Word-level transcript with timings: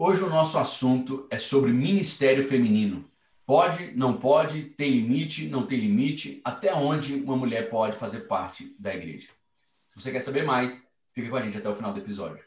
Hoje 0.00 0.22
o 0.22 0.30
nosso 0.30 0.56
assunto 0.58 1.26
é 1.28 1.36
sobre 1.36 1.72
ministério 1.72 2.44
feminino. 2.44 3.04
Pode, 3.44 3.90
não 3.96 4.16
pode, 4.16 4.62
tem 4.62 4.92
limite, 4.92 5.48
não 5.48 5.66
tem 5.66 5.80
limite, 5.80 6.40
até 6.44 6.72
onde 6.72 7.16
uma 7.16 7.36
mulher 7.36 7.68
pode 7.68 7.96
fazer 7.96 8.20
parte 8.20 8.76
da 8.78 8.94
igreja. 8.94 9.26
Se 9.88 10.00
você 10.00 10.12
quer 10.12 10.20
saber 10.20 10.44
mais, 10.44 10.88
fica 11.12 11.28
com 11.28 11.34
a 11.34 11.42
gente 11.42 11.58
até 11.58 11.68
o 11.68 11.74
final 11.74 11.92
do 11.92 11.98
episódio. 11.98 12.44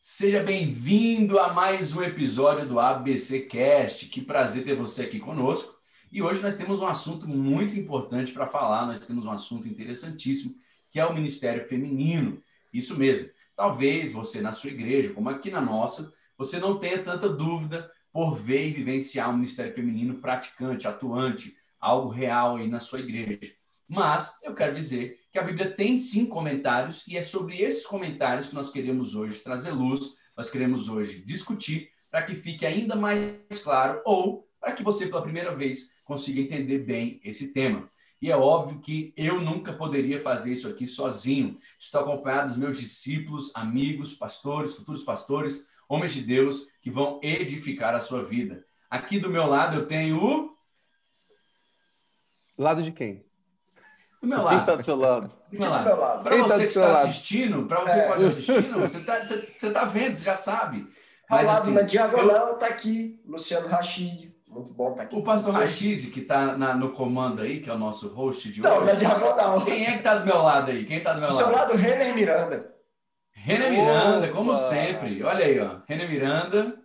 Seja 0.00 0.42
bem-vindo 0.42 1.38
a 1.38 1.52
mais 1.52 1.94
um 1.94 2.02
episódio 2.02 2.66
do 2.66 2.80
ABC 2.80 3.42
Cast. 3.42 4.06
Que 4.06 4.20
prazer 4.20 4.64
ter 4.64 4.74
você 4.74 5.02
aqui 5.02 5.20
conosco. 5.20 5.80
E 6.10 6.20
hoje 6.20 6.42
nós 6.42 6.56
temos 6.56 6.80
um 6.80 6.86
assunto 6.88 7.28
muito 7.28 7.78
importante 7.78 8.32
para 8.32 8.48
falar, 8.48 8.84
nós 8.84 9.06
temos 9.06 9.24
um 9.24 9.30
assunto 9.30 9.68
interessantíssimo 9.68 10.60
que 10.92 11.00
é 11.00 11.06
o 11.06 11.14
Ministério 11.14 11.66
Feminino. 11.66 12.40
Isso 12.72 12.98
mesmo. 12.98 13.30
Talvez 13.56 14.12
você, 14.12 14.42
na 14.42 14.52
sua 14.52 14.70
igreja, 14.70 15.12
como 15.14 15.30
aqui 15.30 15.50
na 15.50 15.60
nossa, 15.60 16.12
você 16.36 16.58
não 16.58 16.78
tenha 16.78 17.02
tanta 17.02 17.28
dúvida 17.30 17.90
por 18.12 18.34
ver 18.34 18.68
e 18.68 18.72
vivenciar 18.72 19.30
um 19.30 19.36
Ministério 19.38 19.74
Feminino 19.74 20.16
praticante, 20.16 20.86
atuante, 20.86 21.56
algo 21.80 22.10
real 22.10 22.56
aí 22.56 22.68
na 22.68 22.78
sua 22.78 23.00
igreja. 23.00 23.54
Mas 23.88 24.38
eu 24.42 24.54
quero 24.54 24.74
dizer 24.74 25.18
que 25.32 25.38
a 25.38 25.42
Bíblia 25.42 25.70
tem 25.70 25.96
sim 25.96 26.26
comentários 26.26 27.06
e 27.08 27.16
é 27.16 27.22
sobre 27.22 27.60
esses 27.60 27.86
comentários 27.86 28.48
que 28.48 28.54
nós 28.54 28.70
queremos 28.70 29.14
hoje 29.14 29.40
trazer 29.40 29.70
luz, 29.70 30.16
nós 30.36 30.50
queremos 30.50 30.88
hoje 30.88 31.24
discutir 31.24 31.90
para 32.10 32.22
que 32.22 32.34
fique 32.34 32.66
ainda 32.66 32.94
mais 32.94 33.34
claro 33.62 34.02
ou 34.04 34.46
para 34.60 34.72
que 34.72 34.82
você 34.82 35.06
pela 35.06 35.22
primeira 35.22 35.54
vez 35.54 35.92
consiga 36.04 36.40
entender 36.40 36.80
bem 36.80 37.20
esse 37.24 37.48
tema. 37.48 37.90
E 38.22 38.30
é 38.30 38.36
óbvio 38.36 38.78
que 38.78 39.12
eu 39.16 39.40
nunca 39.40 39.72
poderia 39.72 40.20
fazer 40.20 40.52
isso 40.52 40.68
aqui 40.68 40.86
sozinho. 40.86 41.58
Estou 41.76 42.02
acompanhado 42.02 42.46
dos 42.46 42.56
meus 42.56 42.78
discípulos, 42.78 43.50
amigos, 43.52 44.14
pastores, 44.14 44.76
futuros 44.76 45.02
pastores, 45.02 45.68
homens 45.88 46.14
de 46.14 46.22
Deus 46.22 46.68
que 46.80 46.88
vão 46.88 47.18
edificar 47.20 47.96
a 47.96 48.00
sua 48.00 48.22
vida. 48.22 48.64
Aqui 48.88 49.18
do 49.18 49.28
meu 49.28 49.46
lado 49.46 49.76
eu 49.76 49.86
tenho 49.86 50.22
o. 50.22 50.56
Lado 52.56 52.80
de 52.84 52.92
quem? 52.92 53.26
Do 54.20 54.28
meu 54.28 54.40
lado. 54.40 54.50
Quem 54.50 54.58
está 54.60 54.76
do 54.76 54.82
seu 54.84 54.96
lado? 54.96 55.26
Do 55.50 55.58
meu 55.58 55.68
lado. 55.68 55.98
lado. 55.98 56.22
Para 56.22 56.36
você 56.36 56.48
tá 56.48 56.58
que 56.58 56.64
está 56.66 56.90
assistindo, 56.92 57.66
para 57.66 57.80
você 57.80 57.98
é. 57.98 58.06
que 58.06 58.12
está 58.12 58.28
assistindo, 58.28 58.78
você 58.78 58.98
está 58.98 59.24
você 59.24 59.70
tá 59.72 59.84
vendo, 59.84 60.14
você 60.14 60.24
já 60.24 60.36
sabe. 60.36 60.86
Ao 61.28 61.42
lado 61.42 61.62
assim, 61.62 61.72
na 61.72 61.82
diagonal 61.82 62.54
está 62.54 62.68
eu... 62.68 62.72
aqui 62.72 63.20
Luciano 63.26 63.66
Rachid, 63.66 64.31
muito 64.52 64.72
bom 64.72 64.90
estar 64.90 64.98
tá 64.98 65.02
aqui. 65.04 65.16
O 65.16 65.22
pastor 65.22 65.54
Rachid, 65.54 66.10
que 66.10 66.20
está 66.20 66.56
no 66.74 66.92
comando 66.92 67.40
aí, 67.40 67.60
que 67.60 67.70
é 67.70 67.72
o 67.72 67.78
nosso 67.78 68.08
host 68.08 68.52
de 68.52 68.60
não, 68.60 68.70
hoje. 68.70 68.80
Não, 68.80 68.86
na 68.86 68.98
diagonal. 68.98 69.64
Quem 69.64 69.86
é 69.86 69.92
que 69.92 69.98
está 69.98 70.16
do 70.16 70.26
meu 70.26 70.42
lado 70.42 70.70
aí? 70.70 70.84
Quem 70.84 70.98
está 70.98 71.14
do 71.14 71.20
meu 71.20 71.28
do 71.28 71.34
lado? 71.34 71.44
Do 71.44 71.48
seu 71.48 71.58
lado, 71.58 71.76
Renner 71.76 72.14
Miranda. 72.14 72.74
Renner 73.32 73.70
Miranda, 73.70 74.28
como 74.28 74.54
sempre. 74.54 75.22
Olha 75.22 75.44
aí, 75.44 75.58
ó. 75.58 75.78
Renner 75.88 76.08
Miranda. 76.08 76.78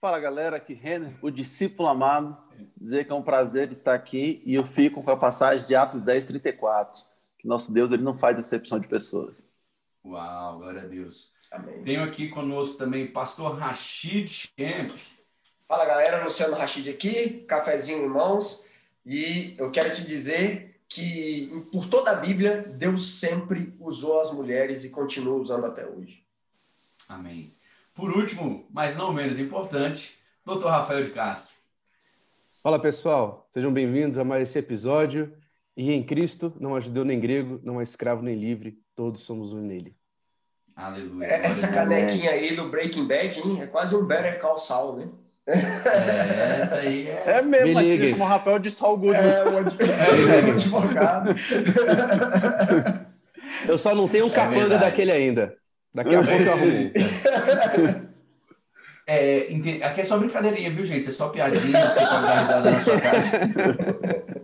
Fala, 0.00 0.18
galera. 0.18 0.56
Aqui, 0.56 0.72
Renner, 0.72 1.14
o 1.20 1.30
discípulo 1.30 1.88
amado. 1.88 2.36
Dizer 2.76 3.04
que 3.04 3.12
é 3.12 3.14
um 3.14 3.22
prazer 3.22 3.70
estar 3.70 3.94
aqui 3.94 4.42
e 4.46 4.54
eu 4.54 4.64
fico 4.64 5.02
com 5.02 5.10
a 5.10 5.16
passagem 5.16 5.66
de 5.66 5.74
Atos 5.74 6.02
10, 6.02 6.24
34. 6.24 7.02
Que 7.38 7.46
nosso 7.46 7.72
Deus 7.74 7.92
ele 7.92 8.02
não 8.02 8.16
faz 8.16 8.38
exceção 8.38 8.78
de 8.80 8.88
pessoas. 8.88 9.52
Uau, 10.04 10.58
glória 10.58 10.82
a 10.82 10.86
Deus. 10.86 11.30
Amém. 11.50 11.82
Tenho 11.82 12.02
aqui 12.02 12.28
conosco 12.28 12.76
também 12.76 13.04
o 13.04 13.12
pastor 13.12 13.56
Rachid 13.56 14.28
Champ. 14.28 14.92
Fala 15.72 15.86
galera, 15.86 16.22
Luciano 16.22 16.54
Rachid 16.54 16.90
aqui, 16.90 17.46
cafezinho 17.48 18.04
em 18.04 18.06
mãos, 18.06 18.66
e 19.06 19.54
eu 19.56 19.70
quero 19.70 19.94
te 19.94 20.04
dizer 20.04 20.78
que 20.86 21.66
por 21.72 21.88
toda 21.88 22.10
a 22.10 22.16
Bíblia, 22.16 22.62
Deus 22.76 23.14
sempre 23.14 23.74
usou 23.80 24.20
as 24.20 24.30
mulheres 24.34 24.84
e 24.84 24.90
continua 24.90 25.38
usando 25.38 25.64
até 25.64 25.86
hoje. 25.86 26.22
Amém. 27.08 27.54
Por 27.94 28.14
último, 28.14 28.66
mas 28.68 28.98
não 28.98 29.14
menos 29.14 29.38
importante, 29.38 30.18
Dr. 30.44 30.66
Rafael 30.66 31.04
de 31.04 31.10
Castro. 31.10 31.54
Fala 32.62 32.78
pessoal, 32.78 33.48
sejam 33.50 33.72
bem-vindos 33.72 34.18
a 34.18 34.24
mais 34.24 34.50
esse 34.50 34.58
episódio. 34.58 35.34
E 35.74 35.90
em 35.90 36.04
Cristo 36.04 36.52
não 36.60 36.76
há 36.76 36.80
judeu 36.80 37.02
nem 37.02 37.18
grego, 37.18 37.58
não 37.64 37.78
há 37.78 37.82
escravo 37.82 38.20
nem 38.20 38.38
livre, 38.38 38.78
todos 38.94 39.22
somos 39.22 39.54
um 39.54 39.62
nele. 39.62 39.96
Aleluia. 40.76 41.28
Essa 41.28 41.72
canequinha 41.72 42.30
aí 42.30 42.54
do 42.54 42.68
Breaking 42.68 43.08
Bad, 43.08 43.40
hein? 43.40 43.62
é 43.62 43.66
quase 43.66 43.96
um 43.96 44.04
Better 44.04 44.38
Call 44.38 44.58
Saul, 44.58 44.96
né? 44.96 45.08
É, 45.46 46.60
essa 46.62 46.76
aí 46.76 47.08
é. 47.08 47.22
É 47.26 47.42
mesmo, 47.42 47.74
mas 47.74 47.86
que 47.86 48.06
chama 48.06 48.28
Rafael 48.28 48.58
de 48.58 48.70
Saul 48.70 48.96
Goodman. 48.96 49.26
É, 49.26 49.44
o 49.44 50.28
é, 50.30 50.50
advogado. 50.50 51.34
Eu 53.66 53.76
só 53.76 53.94
não 53.94 54.08
tenho 54.08 54.26
um 54.26 54.28
é 54.28 54.32
capanga 54.32 54.60
verdade. 54.60 54.84
daquele 54.84 55.12
ainda. 55.12 55.56
Daqui 55.94 56.14
a 56.14 56.22
pouco 56.22 56.42
eu 56.42 56.52
arrumo. 56.52 56.92
É, 59.04 59.48
aqui 59.82 60.00
é 60.00 60.04
só 60.04 60.16
brincadeirinha, 60.16 60.70
viu, 60.70 60.84
gente? 60.84 61.08
É 61.08 61.12
só 61.12 61.28
piadinha, 61.28 61.90
você 61.90 62.00
pode 62.00 62.22
dar 62.22 62.38
risada 62.38 62.70
na 62.70 62.80
sua 62.80 63.00
cara. 63.00 63.24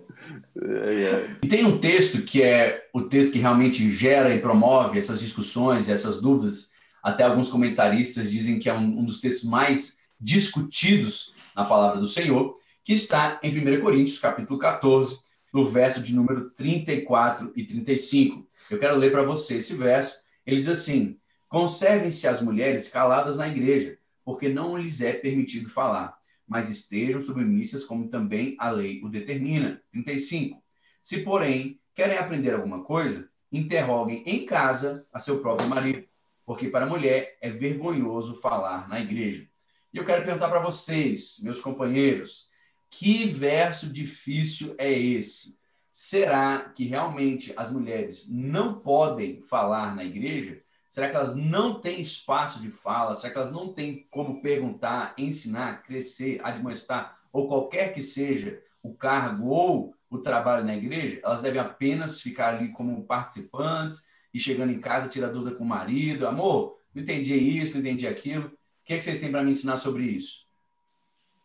E 1.41 1.47
tem 1.47 1.65
um 1.65 1.79
texto 1.79 2.23
que 2.23 2.43
é 2.43 2.83
o 2.93 3.03
texto 3.03 3.33
que 3.33 3.39
realmente 3.39 3.89
gera 3.93 4.35
e 4.35 4.41
promove 4.41 4.99
essas 4.99 5.21
discussões, 5.21 5.89
essas 5.89 6.21
dúvidas. 6.21 6.73
Até 7.01 7.23
alguns 7.23 7.49
comentaristas 7.49 8.31
dizem 8.31 8.59
que 8.59 8.69
é 8.69 8.75
um, 8.75 8.99
um 8.99 9.05
dos 9.05 9.21
textos 9.21 9.49
mais 9.49 9.98
discutidos 10.21 11.35
na 11.55 11.65
palavra 11.65 12.01
do 12.01 12.07
Senhor, 12.07 12.55
que 12.85 12.93
está 12.93 13.39
em 13.43 13.51
1 13.51 13.81
Coríntios, 13.81 14.19
capítulo 14.19 14.59
14, 14.59 15.21
no 15.53 15.65
verso 15.65 16.03
de 16.03 16.15
número 16.15 16.51
34 16.51 17.53
e 17.57 17.65
35. 17.65 18.47
Eu 18.71 18.79
quero 18.79 18.97
ler 18.97 19.11
para 19.11 19.23
você 19.23 19.57
esse 19.57 19.75
verso. 19.75 20.19
Ele 20.47 20.57
diz 20.57 20.69
assim: 20.69 21.19
Conservem-se 21.49 22.27
as 22.29 22.43
mulheres 22.43 22.89
caladas 22.89 23.39
na 23.39 23.49
igreja, 23.49 23.99
porque 24.25 24.49
não 24.49 24.77
lhes 24.77 25.01
é 25.01 25.13
permitido 25.13 25.69
falar, 25.69 26.17
mas 26.47 26.69
estejam 26.69 27.21
submissas 27.23 27.85
como 27.85 28.09
também 28.09 28.57
a 28.59 28.71
lei 28.71 29.01
o 29.03 29.09
determina. 29.09 29.83
35. 29.91 30.63
Se, 31.03 31.23
porém, 31.23 31.81
querem 31.95 32.19
aprender 32.19 32.53
alguma 32.53 32.85
coisa, 32.85 33.29
interroguem 33.51 34.23
em 34.27 34.45
casa 34.45 35.07
a 35.13 35.19
seu 35.19 35.41
próprio 35.41 35.69
marido, 35.69 36.07
porque 36.45 36.69
para 36.69 36.85
a 36.85 36.89
mulher 36.89 37.39
é 37.41 37.51
vergonhoso 37.51 38.35
falar 38.35 38.89
na 38.89 39.01
igreja. 39.01 39.49
E 39.93 39.97
eu 39.97 40.05
quero 40.05 40.23
perguntar 40.23 40.49
para 40.49 40.61
vocês, 40.61 41.39
meus 41.43 41.63
companheiros, 41.63 42.47
que 42.91 43.27
verso 43.27 43.91
difícil 43.91 44.75
é 44.77 44.93
esse? 44.93 45.59
Será 45.91 46.61
que 46.61 46.85
realmente 46.85 47.55
as 47.57 47.73
mulheres 47.73 48.29
não 48.31 48.81
podem 48.81 49.41
falar 49.41 49.97
na 49.97 50.05
igreja? 50.05 50.63
Será 50.91 51.09
que 51.09 51.17
elas 51.17 51.35
não 51.35 51.81
têm 51.81 52.01
espaço 52.01 52.61
de 52.61 52.71
fala? 52.71 53.15
Será 53.15 53.33
que 53.33 53.39
elas 53.39 53.53
não 53.53 53.73
têm 53.73 54.07
como 54.11 54.43
perguntar, 54.43 55.15
ensinar, 55.17 55.83
crescer, 55.83 56.39
admoestar, 56.45 57.19
ou 57.33 57.49
qualquer 57.49 57.95
que 57.95 58.03
seja 58.03 58.63
o 58.83 58.95
cargo 58.95 59.49
ou 59.49 59.95
o 60.11 60.19
trabalho 60.19 60.67
na 60.67 60.77
igreja? 60.77 61.19
Elas 61.25 61.41
devem 61.41 61.61
apenas 61.61 62.21
ficar 62.21 62.55
ali 62.55 62.73
como 62.73 63.05
participantes 63.05 64.07
e 64.35 64.39
chegando 64.39 64.73
em 64.73 64.81
casa 64.81 65.09
tirar 65.09 65.29
dúvida 65.29 65.57
com 65.57 65.65
o 65.65 65.67
marido. 65.69 66.27
Amor, 66.27 66.79
não 66.95 67.03
entendi 67.03 67.35
isso, 67.35 67.75
não 67.75 67.81
entendi 67.81 68.07
aquilo 68.07 68.58
que, 68.89 68.95
é 68.95 68.97
que 68.97 69.05
vocês 69.05 69.21
têm 69.21 69.31
para 69.31 69.45
me 69.45 69.51
ensinar 69.51 69.77
sobre 69.77 70.05
isso? 70.05 70.47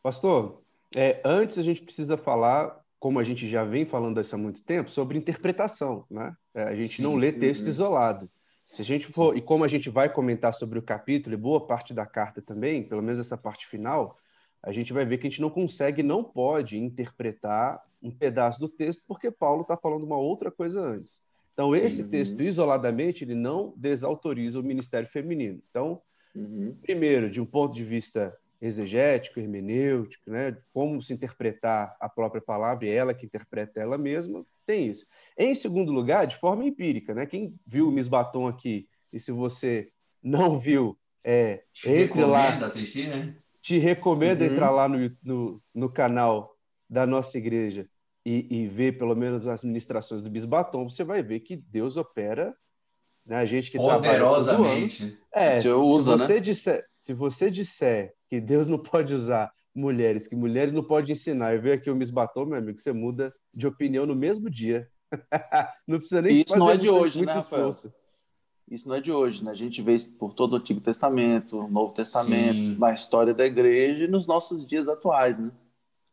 Pastor, 0.02 0.64
é, 0.96 1.22
antes 1.26 1.58
a 1.58 1.62
gente 1.62 1.82
precisa 1.82 2.16
falar, 2.16 2.82
como 2.98 3.20
a 3.20 3.24
gente 3.24 3.50
já 3.50 3.66
vem 3.66 3.86
falando 3.86 4.18
há 4.18 4.38
muito 4.38 4.64
tempo, 4.64 4.90
sobre 4.90 5.18
interpretação, 5.18 6.06
né? 6.10 6.34
É, 6.56 6.64
a 6.64 6.76
gente 6.76 6.98
Sim. 6.98 7.04
não 7.04 7.16
lê 7.16 7.34
texto 7.34 7.64
uhum. 7.64 7.70
isolado. 7.70 8.30
Se 8.72 8.82
a 8.82 8.86
gente 8.86 9.08
for, 9.08 9.36
e 9.36 9.42
como 9.42 9.66
a 9.66 9.68
gente 9.68 9.90
vai 9.90 10.08
comentar 10.12 10.54
sobre 10.54 10.80
o 10.80 10.82
capítulo 10.82 11.34
e 11.34 11.38
boa 11.38 11.68
parte 11.68 11.94
da 11.94 12.06
carta 12.06 12.42
também, 12.42 12.82
pelo 12.82 13.04
menos 13.04 13.20
essa 13.20 13.38
parte 13.38 13.68
final, 13.68 14.18
a 14.62 14.72
gente 14.72 14.94
vai 14.94 15.06
ver 15.06 15.18
que 15.18 15.28
a 15.28 15.30
gente 15.30 15.42
não 15.42 15.50
consegue, 15.50 16.02
não 16.02 16.24
pode 16.24 16.78
interpretar 16.78 17.84
um 18.02 18.10
pedaço 18.10 18.58
do 18.58 18.70
texto, 18.70 19.04
porque 19.06 19.30
Paulo 19.30 19.64
está 19.64 19.76
falando 19.76 20.04
uma 20.04 20.18
outra 20.18 20.50
coisa 20.50 20.82
antes. 20.82 21.20
Então, 21.52 21.76
esse 21.76 21.98
Sim. 21.98 22.10
texto, 22.10 22.42
isoladamente, 22.42 23.26
ele 23.26 23.36
não 23.36 23.74
desautoriza 23.76 24.62
o 24.62 24.64
ministério 24.64 25.10
feminino. 25.10 25.62
Então, 25.70 26.02
Uhum. 26.36 26.76
Primeiro, 26.82 27.30
de 27.30 27.40
um 27.40 27.46
ponto 27.46 27.74
de 27.74 27.84
vista 27.84 28.36
exegético, 28.62 29.40
hermenêutico, 29.40 30.32
né? 30.32 30.58
como 30.74 31.02
se 31.02 31.14
interpretar 31.14 31.96
a 32.00 32.08
própria 32.08 32.42
palavra 32.42 32.86
e 32.86 32.90
ela 32.90 33.14
que 33.14 33.26
interpreta 33.26 33.80
ela 33.80 33.98
mesma, 33.98 34.46
tem 34.66 34.88
isso. 34.88 35.06
Em 35.38 35.54
segundo 35.54 35.92
lugar, 35.92 36.26
de 36.26 36.38
forma 36.38 36.64
empírica, 36.64 37.14
né? 37.14 37.26
quem 37.26 37.54
viu 37.68 37.90
o 37.90 37.92
Miss 37.92 38.08
Batom 38.08 38.48
aqui, 38.48 38.88
e 39.12 39.20
se 39.20 39.32
você 39.32 39.90
não 40.24 40.58
viu, 40.58 40.98
é, 41.24 41.64
te 41.74 41.90
entre 41.90 42.24
lá. 42.24 42.58
Assistir, 42.66 43.08
né? 43.08 43.36
Te 43.62 43.78
recomendo 43.78 44.42
uhum. 44.42 44.48
entrar 44.48 44.72
lá 44.72 44.88
no, 44.88 45.12
no, 45.22 45.62
no, 45.74 45.90
canal 45.90 46.58
da 46.90 47.06
nossa 47.06 47.38
igreja 47.38 47.88
e, 48.26 48.48
e 48.50 48.68
ver 48.68 48.98
pelo 48.98 49.16
menos 49.16 49.48
as 49.48 49.64
ministrações 49.64 50.22
do 50.22 50.30
Bisbatom, 50.30 50.90
você 50.90 51.04
vai 51.04 51.22
ver 51.22 51.42
que 51.42 51.56
Deus 51.56 51.96
opera 51.96 52.56
né? 53.26 53.38
A 53.38 53.46
gente 53.46 53.72
que 53.72 53.78
Poderosamente. 53.78 55.18
É, 55.34 55.54
se, 55.54 55.70
usa, 55.70 56.18
se, 56.18 56.24
você 56.24 56.34
né? 56.34 56.40
disser, 56.40 56.86
se 57.02 57.14
você 57.14 57.52
disser 57.52 58.14
que 58.30 58.40
Deus 58.40 58.68
não 58.68 58.78
pode 58.78 59.14
usar 59.14 59.52
mulheres, 59.74 60.28
que 60.28 60.36
mulheres 60.36 60.72
não 60.72 60.84
podem 60.84 61.14
ensinar, 61.14 61.54
e 61.54 61.58
ver 61.58 61.74
aqui 61.74 61.90
o 61.90 61.96
Miss 61.96 62.10
Batom, 62.10 62.46
meu 62.46 62.58
amigo, 62.58 62.78
você 62.78 62.94
muda 62.94 63.34
de 63.54 63.66
opinião 63.66 64.06
no 64.06 64.16
mesmo 64.16 64.50
dia. 64.50 64.88
não 65.88 65.98
precisa 65.98 66.22
nem 66.22 66.42
Isso 66.42 66.58
não 66.58 66.70
é 66.70 66.78
de 66.78 66.90
hoje, 66.90 67.26
né, 67.26 67.34
Rafael? 67.34 67.70
Esforço. 67.70 67.94
Isso 68.70 68.88
não 68.88 68.96
é 68.96 69.02
de 69.02 69.12
hoje, 69.12 69.44
né? 69.44 69.52
A 69.52 69.56
gente 69.56 69.82
vê 69.82 69.94
isso 69.94 70.18
por 70.18 70.34
todo 70.34 70.54
o 70.54 70.56
Antigo 70.56 70.80
Testamento, 70.80 71.68
Novo 71.68 71.94
Testamento, 71.94 72.60
Sim. 72.60 72.78
na 72.78 72.94
história 72.94 73.34
da 73.34 73.46
igreja 73.46 74.06
e 74.06 74.08
nos 74.08 74.26
nossos 74.26 74.66
dias 74.66 74.88
atuais, 74.88 75.38
né? 75.38 75.52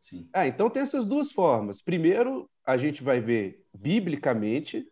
Sim. 0.01 0.27
Ah, 0.33 0.47
então 0.47 0.69
tem 0.69 0.81
essas 0.81 1.05
duas 1.05 1.31
formas. 1.31 1.81
Primeiro, 1.81 2.49
a 2.65 2.75
gente 2.75 3.01
vai 3.03 3.19
ver 3.19 3.63
biblicamente 3.73 4.85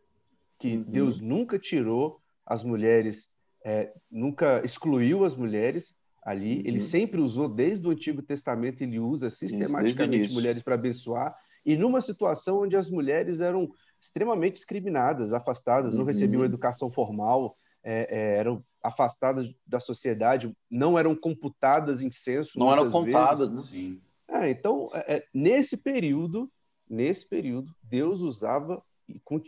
que 0.59 0.75
uhum. 0.75 0.83
Deus 0.83 1.19
nunca 1.19 1.57
tirou 1.57 2.19
as 2.45 2.63
mulheres, 2.63 3.29
é, 3.65 3.91
nunca 4.11 4.61
excluiu 4.63 5.23
as 5.23 5.35
mulheres 5.35 5.95
ali. 6.21 6.57
Uhum. 6.57 6.63
Ele 6.65 6.79
sempre 6.79 7.21
usou, 7.21 7.47
desde 7.47 7.88
o 7.88 7.91
Antigo 7.91 8.21
Testamento, 8.21 8.81
ele 8.81 9.00
usa 9.00 9.29
sistematicamente 9.29 10.27
isso, 10.27 10.35
mulheres 10.35 10.61
para 10.61 10.75
abençoar. 10.75 11.35
E 11.65 11.77
numa 11.77 12.01
situação 12.01 12.61
onde 12.61 12.75
as 12.75 12.89
mulheres 12.89 13.41
eram 13.41 13.71
extremamente 14.00 14.56
discriminadas, 14.56 15.33
afastadas, 15.33 15.95
não 15.95 16.06
recebiam 16.06 16.39
uhum. 16.39 16.45
educação 16.45 16.91
formal, 16.91 17.57
é, 17.83 18.07
é, 18.09 18.38
eram 18.38 18.63
afastadas 18.83 19.50
da 19.65 19.79
sociedade, 19.79 20.53
não 20.69 20.97
eram 20.97 21.15
computadas 21.15 22.01
em 22.01 22.12
censo. 22.12 22.57
Não 22.57 22.71
eram 22.71 22.89
contadas, 22.89 23.51
vezes. 23.51 23.55
né? 23.55 23.62
Sim. 23.62 24.01
É, 24.27 24.50
então, 24.50 24.89
é, 24.94 25.15
é, 25.15 25.25
nesse 25.33 25.75
período, 25.75 26.50
nesse 26.89 27.27
período, 27.27 27.73
Deus 27.83 28.21
usava 28.21 28.81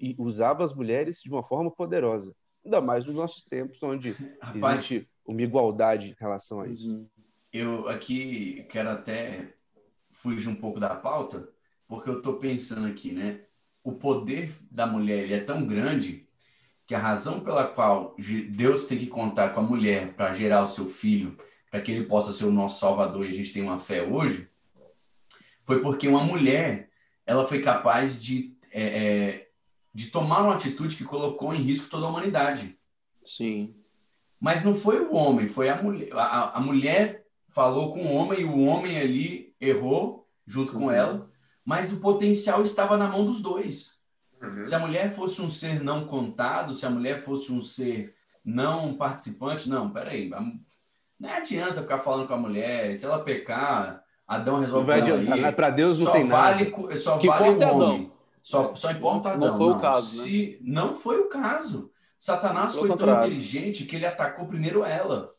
e, 0.02 0.16
usava 0.18 0.64
as 0.64 0.74
mulheres 0.74 1.22
de 1.22 1.30
uma 1.30 1.44
forma 1.44 1.72
poderosa. 1.72 2.36
Ainda 2.64 2.80
mais 2.80 3.06
nos 3.06 3.16
nossos 3.16 3.44
tempos, 3.44 3.82
onde 3.82 4.16
Rapaz, 4.42 4.80
existe 4.80 5.10
uma 5.26 5.42
igualdade 5.42 6.12
em 6.12 6.16
relação 6.20 6.62
a 6.62 6.68
isso. 6.68 6.94
Uhum. 6.94 7.08
Eu 7.52 7.88
aqui 7.90 8.66
quero 8.70 8.90
até 8.90 9.54
fugir 10.12 10.48
um 10.48 10.56
pouco 10.56 10.80
da 10.80 10.96
pauta, 10.96 11.50
porque 11.88 12.10
eu 12.10 12.18
estou 12.18 12.36
pensando 12.36 12.88
aqui, 12.88 13.12
né? 13.12 13.42
O 13.84 13.94
poder 13.94 14.54
da 14.70 14.86
mulher 14.86 15.32
é 15.32 15.40
tão 15.40 15.66
grande 15.66 16.28
que 16.86 16.96
a 16.96 17.00
razão 17.00 17.40
pela 17.40 17.68
qual 17.68 18.16
Deus 18.50 18.86
tem 18.86 18.98
que 18.98 19.08
contar 19.08 19.50
com 19.50 19.62
a 19.62 19.64
mulher 19.64 20.14
para 20.14 20.34
gerar 20.34 20.62
o 20.62 20.68
seu 20.68 20.86
filho, 20.86 21.38
para 21.70 21.82
que 21.82 21.92
ele 21.92 22.06
possa 22.06 22.34
ser 22.34 22.46
o 22.46 22.52
nosso 22.52 22.80
salvador 22.80 23.26
e 23.26 23.30
a 23.30 23.34
gente 23.34 23.54
tem 23.54 23.64
uma 23.64 23.80
fé 23.80 24.04
hoje, 24.04 24.50
foi 25.64 25.82
porque 25.82 26.08
uma 26.08 26.24
mulher 26.24 26.90
ela 27.26 27.46
foi 27.46 27.62
capaz 27.62 28.22
de, 28.22 28.58
é, 28.72 28.84
é, 28.84 29.51
de 29.94 30.08
tomar 30.08 30.42
uma 30.42 30.54
atitude 30.54 30.96
que 30.96 31.04
colocou 31.04 31.54
em 31.54 31.62
risco 31.62 31.90
toda 31.90 32.06
a 32.06 32.10
humanidade. 32.10 32.78
Sim. 33.24 33.76
Mas 34.40 34.64
não 34.64 34.74
foi 34.74 35.00
o 35.00 35.14
homem, 35.14 35.48
foi 35.48 35.70
a 35.70 35.82
mulher. 35.82 36.10
A, 36.14 36.58
a 36.58 36.60
mulher 36.60 37.26
falou 37.48 37.94
com 37.94 38.06
o 38.06 38.14
homem 38.14 38.42
e 38.42 38.46
o 38.46 38.60
homem 38.62 38.98
ali 38.98 39.54
errou 39.60 40.28
junto 40.48 40.74
com 40.74 40.86
uhum. 40.86 40.92
ela, 40.92 41.30
mas 41.64 41.94
o 41.94 42.00
potencial 42.00 42.64
estava 42.64 42.98
na 42.98 43.08
mão 43.08 43.26
dos 43.26 43.42
dois. 43.42 44.00
Uhum. 44.42 44.66
Se 44.66 44.74
a 44.74 44.80
mulher 44.80 45.12
fosse 45.12 45.42
um 45.42 45.50
ser 45.50 45.84
não 45.84 46.06
contado, 46.06 46.74
se 46.74 46.86
a 46.86 46.90
mulher 46.90 47.22
fosse 47.22 47.52
um 47.52 47.62
ser 47.62 48.16
não 48.44 48.96
participante, 48.96 49.70
não, 49.70 49.92
peraí, 49.92 50.30
não 50.30 51.30
adianta 51.30 51.82
ficar 51.82 52.00
falando 52.00 52.28
com 52.28 52.34
a 52.34 52.38
mulher, 52.38 52.96
se 52.96 53.06
ela 53.06 53.24
pecar, 53.24 54.04
Adão 54.28 54.58
resolve 54.58 54.88
vai 54.88 55.02
adiantar, 55.02 55.38
né? 55.38 55.52
Para 55.52 55.70
Deus 55.70 56.00
não 56.00 56.12
tem 56.12 56.26
vale, 56.26 56.72
nada. 56.72 56.98
Só 56.98 57.18
que 57.18 57.28
vale 57.28 57.64
o 57.64 57.78
homem. 57.78 58.11
Só, 58.44 58.74
só 58.76 58.92
importa 58.92 59.36
não, 59.36 59.48
Adão. 59.48 59.52
Não 59.52 59.58
foi 59.58 59.70
não. 59.70 59.78
o 59.78 59.82
caso, 59.82 60.18
né? 60.18 60.24
Se, 60.24 60.60
Não 60.62 60.94
foi 60.94 61.20
o 61.20 61.30
caso. 61.30 61.92
Satanás 62.18 62.76
foi 62.76 62.90
contrário. 62.90 63.16
tão 63.16 63.28
inteligente 63.28 63.86
que 63.86 63.96
ele 63.96 64.06
atacou 64.06 64.48
primeiro 64.48 64.84
ela. 64.84 65.34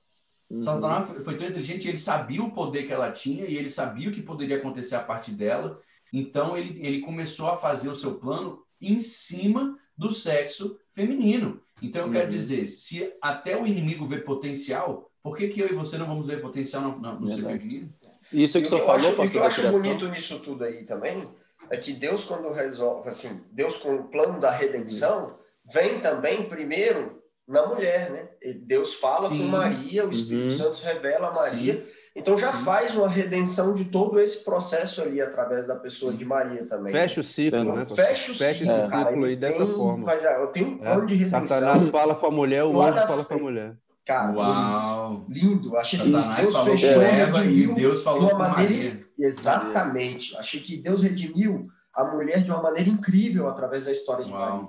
Uhum. 0.50 0.62
Satanás 0.62 1.10
foi 1.24 1.36
tão 1.36 1.48
inteligente, 1.48 1.88
ele 1.88 1.98
sabia 1.98 2.42
o 2.42 2.50
poder 2.50 2.84
que 2.86 2.92
ela 2.92 3.10
tinha 3.10 3.44
e 3.44 3.56
ele 3.56 3.70
sabia 3.70 4.08
o 4.08 4.12
que 4.12 4.22
poderia 4.22 4.56
acontecer 4.56 4.96
a 4.96 5.02
partir 5.02 5.32
dela. 5.32 5.80
Então 6.12 6.56
ele, 6.56 6.84
ele 6.84 7.00
começou 7.00 7.48
a 7.48 7.56
fazer 7.56 7.88
o 7.88 7.94
seu 7.94 8.16
plano 8.16 8.62
em 8.80 9.00
cima 9.00 9.78
do 9.96 10.10
sexo 10.10 10.78
feminino. 10.90 11.60
Então 11.80 12.02
eu 12.02 12.06
uhum. 12.08 12.12
quero 12.12 12.30
dizer, 12.30 12.68
se 12.68 13.12
até 13.20 13.56
o 13.56 13.66
inimigo 13.66 14.04
vê 14.04 14.18
potencial, 14.18 15.10
por 15.22 15.36
que, 15.36 15.48
que 15.48 15.60
eu 15.60 15.68
e 15.68 15.74
você 15.74 15.96
não 15.96 16.06
vamos 16.06 16.26
ver 16.26 16.40
potencial 16.40 16.82
no, 16.82 16.98
no, 16.98 17.20
no 17.20 17.30
ser 17.30 17.44
feminino? 17.44 17.92
Isso 18.32 18.58
que 18.58 18.66
o 18.66 18.68
senhor 18.68 18.84
falou, 18.84 19.14
pastor. 19.14 19.26
O 19.26 19.30
que 19.30 19.36
eu 19.38 19.44
acho 19.44 19.70
bonito 19.70 20.08
nisso 20.08 20.38
tudo 20.40 20.64
aí 20.64 20.84
também 20.84 21.28
é 21.70 21.76
que 21.76 21.92
Deus, 21.92 22.24
quando 22.24 22.52
resolve, 22.52 23.08
assim, 23.08 23.44
Deus 23.50 23.76
com 23.76 23.94
o 23.94 24.04
plano 24.04 24.40
da 24.40 24.50
redenção, 24.50 25.38
vem 25.72 26.00
também 26.00 26.48
primeiro 26.48 27.22
na 27.46 27.66
mulher, 27.66 28.10
né? 28.10 28.28
Deus 28.62 28.94
fala 28.94 29.28
Sim. 29.28 29.38
com 29.38 29.44
Maria, 29.44 30.06
o 30.06 30.10
Espírito 30.10 30.44
uhum. 30.44 30.50
Santo 30.50 30.82
revela 30.82 31.28
a 31.28 31.32
Maria. 31.32 31.80
Sim. 31.80 31.86
Então 32.14 32.36
já 32.36 32.52
Sim. 32.52 32.64
faz 32.64 32.94
uma 32.94 33.08
redenção 33.08 33.74
de 33.74 33.86
todo 33.86 34.20
esse 34.20 34.44
processo 34.44 35.00
ali 35.00 35.20
através 35.20 35.66
da 35.66 35.74
pessoa 35.74 36.12
de 36.12 36.24
Maria 36.24 36.66
também. 36.66 36.92
Fecha 36.92 37.20
o 37.20 37.24
ciclo, 37.24 37.58
então, 37.58 37.76
né? 37.76 37.86
Fecha 37.86 38.32
o 38.32 38.34
fecha 38.34 38.58
ciclo, 38.58 38.76
esse 38.76 38.88
cara, 38.88 39.10
ciclo 39.10 39.24
aí 39.24 39.36
dessa 39.36 39.66
forma. 39.66 40.04
Faz, 40.04 40.24
eu 40.24 40.46
tenho 40.48 40.68
um 40.68 40.74
é. 40.74 40.78
plano 40.78 41.02
é. 41.02 41.06
de 41.06 41.14
redenção. 41.14 41.46
Satanás 41.46 41.88
fala 41.88 42.14
com 42.14 42.26
a 42.26 42.30
mulher, 42.30 42.64
o 42.64 42.80
anjo 42.82 43.06
fala 43.06 43.24
com 43.24 43.34
a 43.34 43.38
mulher. 43.38 43.76
Cara, 44.04 44.32
Uau. 44.32 45.24
lindo. 45.28 45.76
Achei 45.76 45.98
que 45.98 46.10
Deus 46.10 46.32
fechou 46.64 47.02
e 47.44 47.66
Deus 47.68 48.02
falou 48.02 48.26
de 48.26 48.34
uma 48.34 48.48
maneira. 48.48 48.74
Maria. 48.74 49.06
Exatamente. 49.22 50.36
Achei 50.36 50.60
que 50.60 50.76
Deus 50.76 51.02
redimiu 51.02 51.70
a 51.94 52.04
mulher 52.04 52.42
de 52.42 52.50
uma 52.50 52.62
maneira 52.62 52.88
incrível 52.88 53.48
através 53.48 53.84
da 53.84 53.92
história 53.92 54.24
de 54.24 54.32
Uau. 54.32 54.62
Maria. 54.62 54.68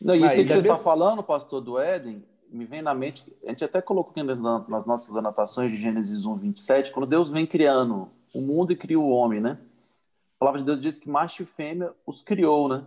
Não, 0.00 0.14
isso 0.14 0.36
que 0.36 0.48
você 0.48 0.58
está 0.58 0.78
falando, 0.78 1.22
pastor 1.22 1.60
do 1.60 1.78
Éden, 1.78 2.24
me 2.50 2.64
vem 2.64 2.82
na 2.82 2.94
mente, 2.94 3.24
a 3.44 3.50
gente 3.50 3.64
até 3.64 3.80
colocou 3.82 4.12
aqui 4.12 4.22
nas 4.22 4.86
nossas 4.86 5.16
anotações 5.16 5.70
de 5.70 5.76
Gênesis 5.76 6.24
1, 6.24 6.36
27, 6.36 6.92
quando 6.92 7.06
Deus 7.06 7.28
vem 7.28 7.46
criando 7.46 8.08
o 8.32 8.40
mundo 8.40 8.72
e 8.72 8.76
cria 8.76 8.98
o 8.98 9.08
homem, 9.08 9.40
né? 9.40 9.58
A 10.36 10.38
palavra 10.38 10.60
de 10.60 10.66
Deus 10.66 10.80
diz 10.80 10.98
que 10.98 11.10
macho 11.10 11.42
e 11.42 11.46
fêmea 11.46 11.92
os 12.06 12.22
criou, 12.22 12.68
né? 12.68 12.84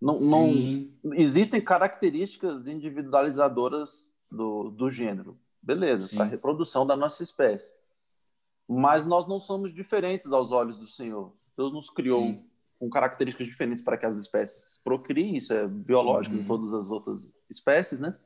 Não, 0.00 0.18
não 0.18 0.88
existem 1.12 1.60
características 1.60 2.66
individualizadoras 2.66 4.10
do, 4.30 4.70
do 4.70 4.90
gênero. 4.90 5.36
Beleza, 5.62 6.08
para 6.08 6.24
a 6.24 6.28
reprodução 6.28 6.84
da 6.84 6.96
nossa 6.96 7.22
espécie. 7.22 7.74
Mas 8.72 9.06
nós 9.06 9.26
não 9.26 9.38
somos 9.38 9.74
diferentes 9.74 10.32
aos 10.32 10.50
olhos 10.50 10.78
do 10.78 10.88
Senhor. 10.88 11.32
Deus 11.56 11.72
nos 11.72 11.90
criou 11.90 12.22
Sim. 12.22 12.44
com 12.78 12.88
características 12.88 13.46
diferentes 13.46 13.84
para 13.84 13.96
que 13.96 14.06
as 14.06 14.16
espécies 14.16 14.80
procriem, 14.82 15.36
isso 15.36 15.52
é 15.52 15.66
biológico 15.66 16.36
uhum. 16.36 16.42
em 16.42 16.46
todas 16.46 16.72
as 16.72 16.90
outras 16.90 17.32
espécies, 17.50 18.00
né? 18.00 18.16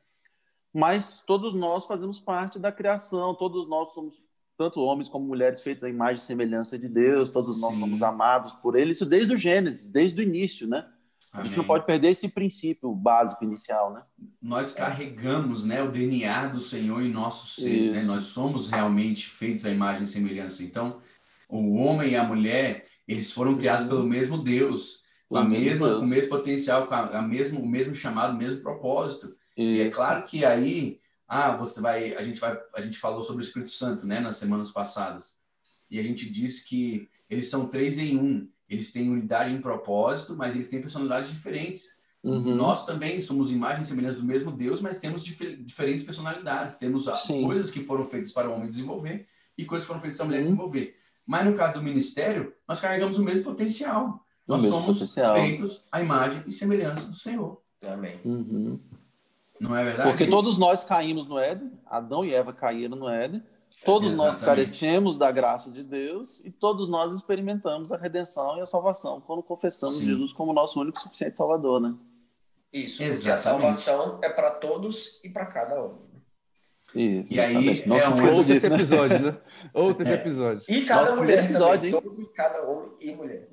Mas 0.72 1.20
todos 1.26 1.54
nós 1.54 1.86
fazemos 1.86 2.20
parte 2.20 2.58
da 2.58 2.70
criação, 2.70 3.34
todos 3.34 3.68
nós 3.68 3.94
somos, 3.94 4.22
tanto 4.58 4.80
homens 4.80 5.08
como 5.08 5.26
mulheres, 5.26 5.62
feitos 5.62 5.82
à 5.84 5.88
imagem 5.88 6.16
e 6.16 6.26
semelhança 6.26 6.78
de 6.78 6.88
Deus, 6.88 7.30
todos 7.30 7.60
nós 7.60 7.74
Sim. 7.74 7.80
somos 7.80 8.02
amados 8.02 8.54
por 8.54 8.76
Ele, 8.76 8.92
isso 8.92 9.06
desde 9.06 9.34
o 9.34 9.38
Gênesis, 9.38 9.90
desde 9.90 10.20
o 10.20 10.22
início, 10.22 10.68
né? 10.68 10.86
A 11.36 11.44
gente 11.44 11.56
não 11.56 11.64
pode 11.64 11.84
perder 11.84 12.08
esse 12.08 12.28
princípio 12.28 12.94
básico 12.94 13.44
inicial, 13.44 13.92
né? 13.92 14.02
Nós 14.40 14.72
carregamos, 14.72 15.64
né, 15.64 15.82
o 15.82 15.90
DNA 15.90 16.48
do 16.48 16.60
Senhor 16.60 17.02
em 17.02 17.10
nossos 17.10 17.56
seres, 17.56 17.92
né? 17.92 18.04
Nós 18.04 18.24
somos 18.24 18.70
realmente 18.70 19.28
feitos 19.28 19.66
à 19.66 19.70
imagem 19.70 20.04
e 20.04 20.06
semelhança. 20.06 20.62
Então, 20.62 21.00
o 21.48 21.74
homem 21.74 22.12
e 22.12 22.16
a 22.16 22.24
mulher, 22.24 22.84
eles 23.06 23.32
foram 23.32 23.56
criados 23.56 23.86
pelo 23.86 24.04
mesmo 24.04 24.42
Deus, 24.42 25.02
com 25.28 25.36
a 25.36 25.44
mesma, 25.44 25.88
Deus. 25.88 26.00
com 26.00 26.06
o 26.06 26.08
mesmo 26.08 26.28
potencial, 26.28 26.86
com 26.86 26.94
a, 26.94 27.18
a 27.18 27.22
mesmo, 27.22 27.60
o 27.60 27.68
mesmo 27.68 27.94
chamado, 27.94 28.34
o 28.34 28.38
mesmo 28.38 28.62
propósito. 28.62 29.36
Isso. 29.56 29.70
E 29.70 29.80
é 29.80 29.90
claro 29.90 30.24
que 30.24 30.44
aí, 30.44 31.00
ah, 31.28 31.56
você 31.56 31.80
vai, 31.80 32.14
a 32.14 32.22
gente 32.22 32.40
vai, 32.40 32.58
a 32.74 32.80
gente 32.80 32.98
falou 32.98 33.22
sobre 33.22 33.42
o 33.42 33.46
Espírito 33.46 33.70
Santo, 33.70 34.06
né, 34.06 34.20
nas 34.20 34.36
semanas 34.36 34.70
passadas, 34.70 35.34
e 35.90 35.98
a 35.98 36.02
gente 36.02 36.30
disse 36.30 36.64
que 36.64 37.08
eles 37.28 37.48
são 37.48 37.66
três 37.66 37.98
em 37.98 38.16
um. 38.16 38.48
Eles 38.68 38.92
têm 38.92 39.10
unidade 39.10 39.52
em 39.52 39.60
propósito, 39.60 40.34
mas 40.36 40.54
eles 40.54 40.68
têm 40.68 40.80
personalidades 40.80 41.30
diferentes. 41.30 41.96
Uhum. 42.22 42.56
Nós 42.56 42.84
também 42.84 43.20
somos 43.20 43.52
imagens 43.52 43.86
e 43.86 43.90
semelhanças 43.90 44.20
do 44.20 44.26
mesmo 44.26 44.50
Deus, 44.50 44.80
mas 44.80 44.98
temos 44.98 45.24
dif 45.24 45.56
diferentes 45.62 46.02
personalidades. 46.02 46.76
Temos 46.76 47.04
Sim. 47.20 47.44
coisas 47.44 47.70
que 47.70 47.84
foram 47.84 48.04
feitas 48.04 48.32
para 48.32 48.50
o 48.50 48.54
homem 48.54 48.68
desenvolver 48.68 49.28
e 49.56 49.64
coisas 49.64 49.84
que 49.84 49.88
foram 49.88 50.00
feitas 50.00 50.16
para 50.16 50.24
a 50.24 50.28
mulher 50.28 50.38
uhum. 50.38 50.44
desenvolver. 50.44 50.96
Mas 51.24 51.44
no 51.44 51.54
caso 51.54 51.74
do 51.74 51.82
ministério, 51.82 52.52
nós 52.68 52.80
carregamos 52.80 53.18
o 53.18 53.22
mesmo 53.22 53.44
potencial. 53.44 54.24
O 54.46 54.52
nós 54.52 54.62
mesmo 54.62 54.76
somos 54.76 54.98
potencial. 54.98 55.34
feitos 55.34 55.84
à 55.90 56.00
imagem 56.00 56.42
e 56.46 56.52
semelhança 56.52 57.08
do 57.08 57.16
Senhor. 57.16 57.60
Amém. 57.84 58.20
Uhum. 58.24 58.80
Não 59.60 59.76
é 59.76 59.84
verdade? 59.84 60.10
Porque 60.10 60.26
todos 60.26 60.58
nós 60.58 60.84
caímos 60.84 61.26
no 61.26 61.38
Éden, 61.38 61.72
Adão 61.86 62.24
e 62.24 62.34
Eva 62.34 62.52
caíram 62.52 62.96
no 62.96 63.08
Éden, 63.08 63.42
Todos 63.86 64.14
Exatamente. 64.14 64.34
nós 64.34 64.40
carecemos 64.44 65.16
da 65.16 65.30
graça 65.30 65.70
de 65.70 65.84
Deus 65.84 66.42
e 66.44 66.50
todos 66.50 66.88
nós 66.88 67.14
experimentamos 67.14 67.92
a 67.92 67.96
redenção 67.96 68.58
e 68.58 68.60
a 68.60 68.66
salvação 68.66 69.20
quando 69.20 69.44
confessamos 69.44 69.98
Sim. 69.98 70.06
Jesus 70.06 70.32
como 70.32 70.52
nosso 70.52 70.80
único 70.80 70.98
e 70.98 71.00
suficiente 71.00 71.36
Salvador, 71.36 71.80
né? 71.80 71.94
Isso, 72.72 73.00
Exatamente. 73.00 73.16
porque 73.16 73.30
a 73.30 73.38
salvação 73.38 74.18
é 74.22 74.28
para 74.28 74.50
todos 74.50 75.20
e 75.22 75.30
para 75.30 75.46
cada 75.46 75.84
um. 75.84 76.04
Isso, 76.94 77.32
e 77.32 77.38
aí, 77.38 77.86
Nossa, 77.86 78.22
é 78.22 78.24
um 78.24 78.36
outro 78.36 78.44
disso, 78.44 78.68
né? 78.68 78.74
episódio, 78.74 79.18
né? 79.20 79.38
Outro 79.72 80.08
é. 80.08 80.14
episódio. 80.14 80.64
E 80.68 80.82
cada 80.82 81.02
Nosso 81.02 81.16
mulher 81.16 81.44
episódio, 81.44 81.90
também, 81.90 82.16
todo, 82.16 82.32
cada 82.32 82.62
homem 82.62 82.90
e 83.00 83.14
mulher. 83.14 83.48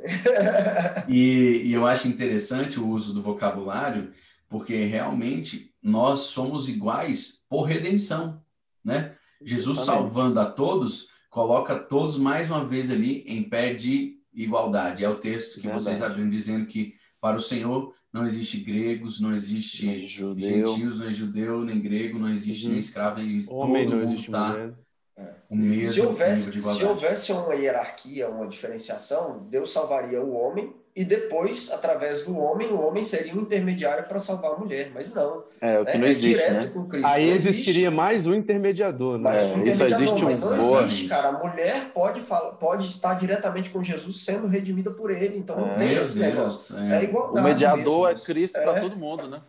e, 1.09 1.63
e 1.65 1.73
eu 1.73 1.85
acho 1.85 2.07
interessante 2.07 2.79
o 2.79 2.87
uso 2.87 3.13
do 3.13 3.21
vocabulário, 3.21 4.13
porque 4.49 4.85
realmente 4.85 5.75
nós 5.81 6.21
somos 6.21 6.69
iguais 6.69 7.43
por 7.49 7.63
redenção, 7.63 8.41
né? 8.83 9.15
Jesus 9.45 9.79
salvando 9.79 10.39
a 10.39 10.45
todos, 10.45 11.09
coloca 11.29 11.77
todos 11.77 12.17
mais 12.17 12.49
uma 12.49 12.63
vez 12.63 12.89
ali 12.91 13.23
em 13.27 13.43
pé 13.43 13.73
de 13.73 14.19
igualdade. 14.33 15.03
É 15.03 15.09
o 15.09 15.15
texto 15.15 15.55
que 15.55 15.67
Verdade. 15.67 15.83
vocês 15.83 16.03
abriram 16.03 16.29
dizendo 16.29 16.65
que 16.65 16.95
para 17.19 17.37
o 17.37 17.41
Senhor 17.41 17.93
não 18.11 18.25
existe 18.25 18.59
gregos, 18.59 19.19
não 19.19 19.33
existe 19.33 20.07
judeu. 20.07 20.75
gentios, 20.75 20.99
não 20.99 21.07
é 21.07 21.13
judeu, 21.13 21.61
nem 21.61 21.81
grego, 21.81 22.19
não 22.19 22.29
existe 22.29 22.65
uhum. 22.65 22.71
nem 22.73 22.79
escravo, 22.79 23.17
nem 23.17 23.43
Homem, 23.49 23.85
todo 23.85 23.95
não 23.95 24.03
existe 24.03 24.29
tá 24.29 24.49
mulher. 24.49 24.73
É. 25.15 25.33
O 25.49 25.55
mesmo 25.55 25.93
se 25.93 26.01
houvesse, 26.01 26.61
se 26.61 26.83
houvesse 26.83 27.31
uma 27.31 27.53
hierarquia, 27.53 28.29
uma 28.29 28.47
diferenciação, 28.47 29.47
Deus 29.49 29.71
salvaria 29.71 30.21
o 30.21 30.33
homem 30.33 30.73
e 30.95 31.03
depois, 31.03 31.71
através 31.71 32.23
do 32.23 32.37
homem, 32.37 32.67
o 32.67 32.79
homem 32.79 33.01
seria 33.01 33.33
um 33.33 33.41
intermediário 33.41 34.05
para 34.07 34.19
salvar 34.19 34.51
a 34.51 34.57
mulher, 34.57 34.91
mas 34.93 35.11
não. 35.11 35.43
É, 35.59 35.79
o 35.79 35.85
que 35.85 35.97
não 35.97 36.05
é 36.05 36.09
existe, 36.09 36.51
né? 36.51 36.71
Aí 37.03 37.29
existiria 37.29 37.89
mais 37.89 38.27
um 38.27 38.35
intermediador, 38.35 39.17
né? 39.17 39.23
Mais 39.23 39.45
um 39.45 39.61
intermediador, 39.61 39.87
isso 39.87 40.03
existe 40.03 40.23
mas 40.23 40.43
um 40.43 40.55
não 40.55 40.81
existe, 40.81 41.07
cara. 41.07 41.29
A 41.29 41.31
mulher 41.31 41.89
pode, 41.95 42.21
falar, 42.21 42.51
pode 42.51 42.87
estar 42.87 43.15
diretamente 43.15 43.71
com 43.71 43.81
Jesus 43.81 44.23
sendo 44.23 44.45
redimida 44.45 44.91
por 44.91 45.09
ele, 45.09 45.35
então 45.35 45.59
não 45.59 45.71
é, 45.71 45.75
tem 45.77 45.93
esse 45.93 46.19
Deus, 46.19 46.35
negócio. 46.35 46.77
É, 46.77 46.99
é 46.99 47.03
igual 47.03 47.33
O 47.33 47.41
mediador 47.41 48.09
mesmo, 48.09 48.23
é 48.23 48.25
Cristo 48.25 48.61
para 48.61 48.77
é. 48.77 48.81
todo 48.81 48.95
mundo, 48.95 49.27
né? 49.27 49.41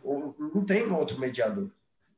Não 0.55 0.65
tem 0.65 0.91
outro 0.91 1.21
mediador. 1.21 1.69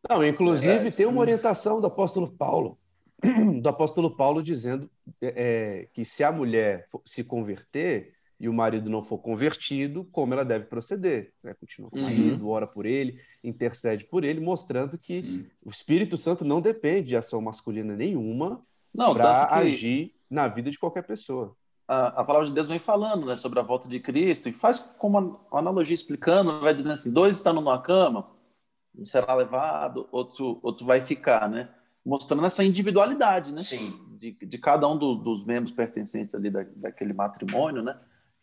Não, 0.09 0.25
inclusive 0.25 0.87
é. 0.87 0.90
tem 0.92 1.04
uma 1.04 1.21
orientação 1.21 1.80
do 1.80 1.88
apóstolo 1.88 2.28
Paulo, 2.30 2.78
do 3.61 3.68
apóstolo 3.68 4.16
Paulo 4.16 4.40
dizendo 4.40 4.88
é, 5.21 5.88
que 5.92 6.04
se 6.04 6.23
a 6.23 6.30
mulher 6.30 6.85
se 7.04 7.25
converter, 7.25 8.12
e 8.38 8.49
o 8.49 8.52
marido 8.52 8.90
não 8.90 9.02
for 9.02 9.19
convertido, 9.19 10.05
como 10.12 10.35
ela 10.35 10.45
deve 10.45 10.66
proceder. 10.66 11.33
Né? 11.43 11.55
Continua 11.55 11.90
com 11.90 11.99
o 11.99 12.02
marido, 12.02 12.49
ora 12.49 12.66
por 12.66 12.85
ele, 12.85 13.19
intercede 13.43 14.05
por 14.05 14.25
ele, 14.25 14.40
mostrando 14.40 14.99
que 14.99 15.23
Sim. 15.23 15.47
o 15.64 15.71
Espírito 15.71 16.16
Santo 16.16 16.45
não 16.45 16.61
depende 16.61 17.09
de 17.09 17.16
ação 17.16 17.40
masculina 17.40 17.97
nenhuma 17.97 18.62
para 18.95 19.47
que... 19.47 19.55
agir 19.55 20.14
na 20.31 20.49
vida 20.49 20.71
de 20.71 20.78
qualquer 20.78 21.02
pessoa. 21.02 21.57
A, 21.88 22.09
a, 22.09 22.25
palavra 22.25 22.49
de 22.49 22.55
Deus 22.55 22.66
vem 22.66 22.78
falando 22.78 23.26
né, 23.26 23.37
sobre 23.37 23.59
a 23.59 23.62
volta 23.62 23.88
de 23.88 24.00
Cristo 24.00 24.49
e 24.49 24.52
faz 24.52 24.81
como 24.99 25.19
uma 25.19 25.40
analogia 25.52 25.95
explicando, 25.95 26.61
vai 26.61 26.75
dizendo 26.75 26.95
assim, 26.95 27.12
dois 27.12 27.37
estão 27.37 27.52
numa 27.52 27.81
cama, 27.81 28.28
um 28.99 29.05
será 29.05 29.35
levado, 29.35 30.09
outro, 30.11 30.59
outro 30.62 30.85
vai 30.85 31.00
ficar, 31.00 31.49
né? 31.49 31.69
Mostrando 32.05 32.45
essa 32.45 32.64
individualidade, 32.64 33.52
né? 33.52 33.62
Sim. 33.62 33.99
De, 34.19 34.33
de 34.33 34.59
cada 34.59 34.88
um 34.88 34.97
do, 34.97 35.14
dos 35.14 35.45
membros 35.45 35.73
pertencentes 35.73 36.35
ali 36.35 36.50
da, 36.50 36.64
daquele 36.76 37.12
matrimônio, 37.12 37.83
né? 37.83 37.97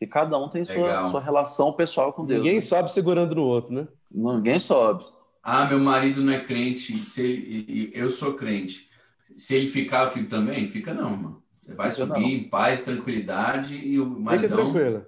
E 0.03 0.07
cada 0.07 0.37
um 0.37 0.49
tem 0.49 0.65
sua, 0.65 1.09
sua 1.09 1.21
relação 1.21 1.71
pessoal 1.71 2.11
com 2.11 2.25
Deus. 2.25 2.43
Ninguém 2.43 2.55
né? 2.55 2.61
sobe 2.61 2.91
segurando 2.91 3.35
no 3.35 3.43
outro, 3.43 3.73
né? 3.73 3.87
Ninguém 4.11 4.59
sobe. 4.59 5.05
Ah, 5.41 5.63
meu 5.63 5.79
marido 5.79 6.21
não 6.21 6.33
é 6.33 6.41
crente, 6.41 7.05
se 7.05 7.21
ele, 7.21 7.89
eu 7.93 8.09
sou 8.09 8.33
crente. 8.33 8.89
Se 9.37 9.55
ele 9.55 9.67
ficar, 9.67 10.03
eu 10.03 10.09
fico 10.09 10.29
também? 10.29 10.67
Fica 10.67 10.93
não, 10.93 11.11
mano. 11.11 11.43
Você 11.61 11.73
vai 11.73 11.89
Fica 11.89 12.05
subir 12.05 12.19
não. 12.19 12.27
em 12.27 12.49
paz, 12.49 12.83
tranquilidade 12.83 13.77
e 13.77 13.97
o 13.97 14.05
maridão... 14.05 14.57
Fica 14.57 14.71
tranquilo. 14.71 15.05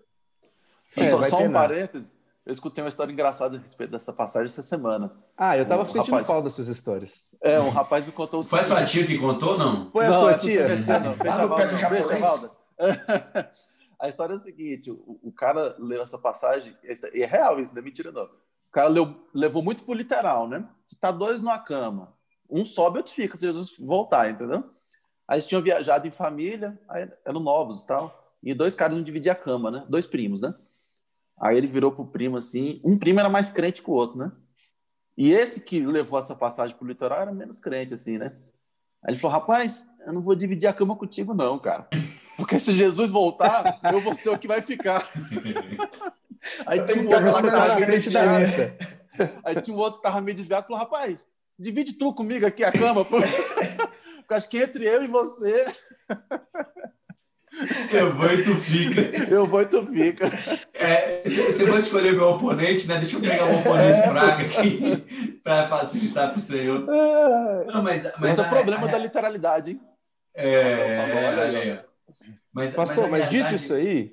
É, 0.95 1.09
só, 1.09 1.23
só 1.23 1.39
um 1.39 1.51
parênteses. 1.51 2.17
Eu 2.45 2.53
escutei 2.53 2.81
uma 2.81 2.89
história 2.89 3.11
engraçada 3.11 3.57
a 3.57 3.59
respeito 3.59 3.91
dessa 3.91 4.13
passagem 4.13 4.45
essa 4.45 4.63
semana. 4.63 5.11
Ah, 5.37 5.57
eu 5.57 5.65
tava 5.65 5.81
um 5.81 5.85
sentindo 5.85 6.11
rapaz... 6.11 6.27
falta 6.27 6.43
dessas 6.43 6.69
histórias. 6.69 7.19
É, 7.41 7.59
um 7.59 7.69
rapaz 7.69 8.05
me 8.05 8.13
contou 8.13 8.39
o 8.39 8.43
Foi 8.43 8.61
a 8.61 8.63
sua 8.63 8.85
tia 8.85 9.05
que 9.05 9.17
contou 9.17 9.53
ou 9.53 9.57
não? 9.57 9.91
Foi 9.91 10.05
a 10.05 10.09
não, 10.09 10.19
sua 10.21 10.35
tia? 10.35 10.81
tia 10.81 10.99
não. 10.99 11.15
Fecha 11.15 11.41
a 11.41 12.17
Valda. 12.17 12.51
A 13.99 14.07
história 14.07 14.33
é 14.33 14.35
a 14.35 14.39
seguinte: 14.39 14.91
o, 14.91 15.19
o 15.23 15.31
cara 15.31 15.75
leu 15.79 16.01
essa 16.01 16.17
passagem, 16.17 16.75
e 17.13 17.21
é 17.21 17.25
real 17.25 17.59
isso, 17.59 17.73
não 17.73 17.81
é 17.81 17.85
mentira, 17.85 18.11
não. 18.11 18.25
O 18.25 18.71
cara 18.71 18.87
leu, 18.89 19.27
levou 19.33 19.63
muito 19.63 19.83
por 19.83 19.95
literal, 19.95 20.47
né? 20.47 20.67
Se 20.85 20.97
tá 20.99 21.11
dois 21.11 21.41
numa 21.41 21.59
cama, 21.59 22.13
um 22.49 22.65
sobe, 22.65 22.97
outro 22.97 23.13
fica, 23.13 23.35
se 23.35 23.45
Jesus 23.45 23.77
voltar, 23.79 24.29
entendeu? 24.29 24.63
Aí 25.27 25.35
eles 25.37 25.47
tinham 25.47 25.61
viajado 25.61 26.07
em 26.07 26.11
família, 26.11 26.79
aí 26.87 27.09
eram 27.25 27.39
novos 27.39 27.81
e 27.81 27.87
tal, 27.87 28.35
e 28.43 28.53
dois 28.53 28.75
caras 28.75 28.95
não 28.95 29.03
dividiam 29.03 29.33
a 29.33 29.35
cama, 29.35 29.71
né? 29.71 29.85
Dois 29.89 30.05
primos, 30.05 30.41
né? 30.41 30.53
Aí 31.37 31.57
ele 31.57 31.67
virou 31.67 31.91
pro 31.91 32.05
primo 32.05 32.37
assim, 32.37 32.79
um 32.83 32.97
primo 32.97 33.19
era 33.19 33.29
mais 33.29 33.51
crente 33.51 33.81
que 33.81 33.89
o 33.89 33.93
outro, 33.93 34.17
né? 34.17 34.31
E 35.17 35.31
esse 35.31 35.63
que 35.63 35.85
levou 35.85 36.19
essa 36.19 36.35
passagem 36.35 36.75
pro 36.75 36.87
litoral 36.87 37.21
era 37.21 37.31
menos 37.31 37.59
crente, 37.59 37.93
assim, 37.93 38.17
né? 38.17 38.35
Aí 39.03 39.13
ele 39.13 39.19
falou, 39.19 39.37
rapaz, 39.37 39.89
eu 40.05 40.13
não 40.13 40.21
vou 40.21 40.35
dividir 40.35 40.67
a 40.67 40.73
cama 40.73 40.95
contigo, 40.95 41.33
não, 41.33 41.57
cara. 41.57 41.87
Porque 42.37 42.59
se 42.59 42.75
Jesus 42.75 43.09
voltar, 43.09 43.79
eu 43.91 44.01
vou 44.01 44.13
ser 44.13 44.29
o 44.29 44.37
que 44.37 44.47
vai 44.47 44.61
ficar. 44.61 45.09
Aí 46.65 46.81
tem 46.81 46.99
um 46.99 47.07
outro 47.07 47.31
lá 47.31 47.41
que 47.41 47.49
tava 47.49 47.75
meio 47.75 47.87
desviado. 47.87 48.45
Aí 49.43 49.61
tinha 49.61 49.75
um 49.75 49.79
outro 49.79 49.99
que 49.99 50.03
tava 50.03 50.21
meio 50.21 50.37
desviado 50.37 50.65
e 50.65 50.67
falou, 50.67 50.83
rapaz, 50.83 51.25
divide 51.57 51.93
tu 51.93 52.13
comigo 52.13 52.45
aqui 52.45 52.63
a 52.63 52.71
cama, 52.71 53.03
pô. 53.03 53.17
Porque 54.19 54.33
acho 54.33 54.49
que 54.49 54.57
entre 54.57 54.85
eu 54.85 55.03
e 55.03 55.07
você. 55.07 55.65
Eu 57.91 58.13
vou 58.15 58.31
e 58.31 58.43
tu 58.43 58.55
fica. 58.55 59.01
Eu 59.31 59.45
vou 59.45 59.61
e 59.61 59.65
tu 59.65 59.85
fica. 59.85 60.25
É, 60.73 61.21
você 61.23 61.65
vai 61.65 61.79
escolher 61.79 62.13
meu 62.13 62.29
oponente, 62.29 62.87
né? 62.87 62.97
Deixa 62.97 63.15
eu 63.15 63.21
pegar 63.21 63.45
um 63.45 63.59
oponente 63.59 63.99
é. 63.99 64.07
fraco 64.09 64.41
aqui 64.41 65.39
para 65.43 65.67
facilitar 65.67 66.31
para 66.31 66.39
o 66.39 66.41
senhor. 66.41 66.89
É. 66.89 67.65
Não, 67.65 67.83
mas, 67.83 68.11
mas 68.19 68.31
Esse 68.31 68.41
é 68.41 68.43
o 68.43 68.49
problema 68.49 68.87
a, 68.87 68.91
da 68.91 68.97
literalidade, 68.97 69.71
hein? 69.71 69.81
É, 70.33 71.33
olha 71.39 71.59
aí. 71.59 71.94
Mas, 72.53 72.73
Pastor, 72.73 73.09
mas, 73.09 73.23
mas 73.23 73.29
dito 73.29 73.53
isso 73.53 73.73
aí, 73.73 74.11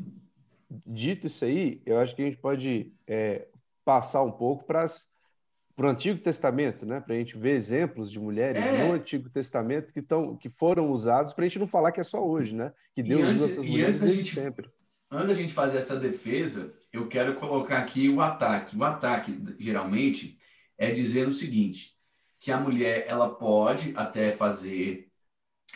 dito 0.87 1.27
isso 1.27 1.45
aí, 1.45 1.81
eu 1.87 1.99
acho 1.99 2.15
que 2.15 2.23
a 2.23 2.25
gente 2.25 2.39
pode 2.39 2.93
é, 3.07 3.47
passar 3.85 4.23
um 4.23 4.33
pouco 4.33 4.65
para 4.65 4.87
o 5.79 5.87
Antigo 5.87 6.21
Testamento, 6.21 6.85
né? 6.87 7.01
Para 7.01 7.15
a 7.15 7.19
gente 7.19 7.37
ver 7.37 7.55
exemplos 7.55 8.11
de 8.11 8.19
mulheres 8.19 8.63
é. 8.63 8.87
no 8.87 8.95
Antigo 8.95 9.29
Testamento 9.31 9.93
que, 9.93 10.03
tão, 10.03 10.37
que 10.37 10.49
foram 10.49 10.91
usados 10.91 11.33
para 11.33 11.45
a 11.45 11.49
gente 11.49 11.59
não 11.59 11.67
falar 11.67 11.93
que 11.93 12.01
é 12.01 12.05
só 12.05 12.25
hoje, 12.25 12.55
né? 12.55 12.73
Que 12.95 13.03
Deus 13.03 13.35
usa 13.35 13.47
essas 13.47 13.65
mulheres 13.65 14.01
desde 14.01 14.17
gente, 14.19 14.35
sempre. 14.35 14.71
Antes 15.11 15.29
da 15.29 15.35
gente 15.35 15.53
fazer 15.53 15.79
essa 15.79 15.99
defesa, 15.99 16.75
eu 16.93 17.07
quero 17.07 17.35
colocar 17.35 17.79
aqui 17.79 18.09
o 18.09 18.21
ataque. 18.21 18.77
O 18.77 18.83
ataque, 18.83 19.39
geralmente, 19.59 20.39
é 20.79 20.91
dizer 20.91 21.29
o 21.29 21.33
seguinte, 21.33 21.95
que 22.41 22.51
a 22.51 22.59
mulher 22.59 23.05
ela 23.07 23.29
pode 23.35 23.93
até 23.95 24.33
fazer 24.33 25.09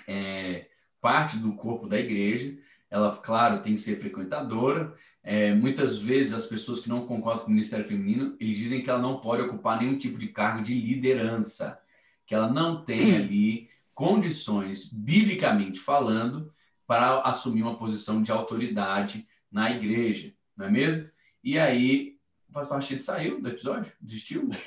é, 0.08 0.66
parte 1.06 1.36
do 1.38 1.52
corpo 1.52 1.86
da 1.86 2.00
igreja. 2.00 2.58
Ela, 2.90 3.14
claro, 3.16 3.62
tem 3.62 3.76
que 3.76 3.80
ser 3.80 4.00
frequentadora. 4.00 4.92
É, 5.22 5.54
muitas 5.54 6.02
vezes 6.02 6.32
as 6.34 6.46
pessoas 6.46 6.80
que 6.80 6.88
não 6.88 7.06
concordam 7.06 7.44
com 7.44 7.50
o 7.50 7.54
Ministério 7.54 7.86
Feminino, 7.86 8.36
eles 8.40 8.56
dizem 8.56 8.82
que 8.82 8.90
ela 8.90 9.00
não 9.00 9.20
pode 9.20 9.42
ocupar 9.42 9.78
nenhum 9.78 9.96
tipo 9.96 10.18
de 10.18 10.26
cargo 10.26 10.64
de 10.64 10.74
liderança, 10.74 11.80
que 12.26 12.34
ela 12.34 12.52
não 12.52 12.84
tem 12.84 13.14
ali 13.14 13.70
condições, 13.94 14.92
biblicamente 14.92 15.78
falando, 15.78 16.52
para 16.88 17.20
assumir 17.20 17.62
uma 17.62 17.78
posição 17.78 18.20
de 18.20 18.32
autoridade 18.32 19.28
na 19.50 19.70
igreja, 19.70 20.34
não 20.56 20.66
é 20.66 20.70
mesmo? 20.70 21.08
E 21.42 21.56
aí, 21.56 22.18
o 22.48 22.52
pastor 22.52 22.78
Rachid 22.78 23.00
saiu 23.00 23.40
do 23.40 23.48
episódio, 23.48 23.92
desistiu. 24.00 24.50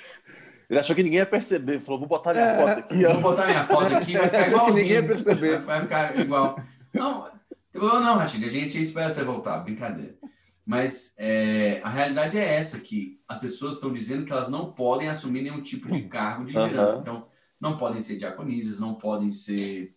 Ele 0.69 0.79
achou 0.79 0.95
que 0.95 1.01
ninguém 1.01 1.19
ia 1.19 1.25
perceber. 1.25 1.79
Falou, 1.79 1.99
vou 1.99 2.07
botar 2.07 2.33
minha 2.33 2.45
é, 2.45 2.57
foto 2.57 2.79
aqui. 2.79 3.03
Vou 3.03 3.21
botar 3.21 3.45
minha 3.45 3.63
foto 3.63 3.95
aqui, 3.95 4.13
vai 4.13 4.25
ficar 4.29 4.47
igualzinho. 4.47 4.75
Que 4.75 4.81
ninguém 4.81 4.93
ia 4.97 5.07
perceber. 5.07 5.59
Vai 5.61 5.81
ficar 5.81 6.19
igual. 6.19 6.55
Não, 6.93 7.27
não, 7.73 8.17
Rachid, 8.17 8.45
a 8.45 8.49
gente 8.49 8.79
espera 8.81 9.09
você 9.09 9.23
voltar, 9.23 9.59
brincadeira. 9.59 10.15
Mas 10.65 11.15
é, 11.17 11.81
a 11.83 11.89
realidade 11.89 12.37
é 12.37 12.55
essa, 12.55 12.79
que 12.79 13.19
as 13.27 13.39
pessoas 13.39 13.75
estão 13.75 13.91
dizendo 13.91 14.25
que 14.25 14.31
elas 14.31 14.49
não 14.49 14.71
podem 14.71 15.09
assumir 15.09 15.41
nenhum 15.41 15.61
tipo 15.61 15.91
de 15.91 16.03
cargo 16.03 16.45
de 16.45 16.51
liderança. 16.51 16.95
Uhum. 16.95 17.01
Então, 17.01 17.27
não 17.59 17.75
podem 17.75 17.99
ser 17.99 18.17
diaconisas, 18.17 18.79
não 18.79 18.93
podem 18.93 19.31
ser 19.31 19.95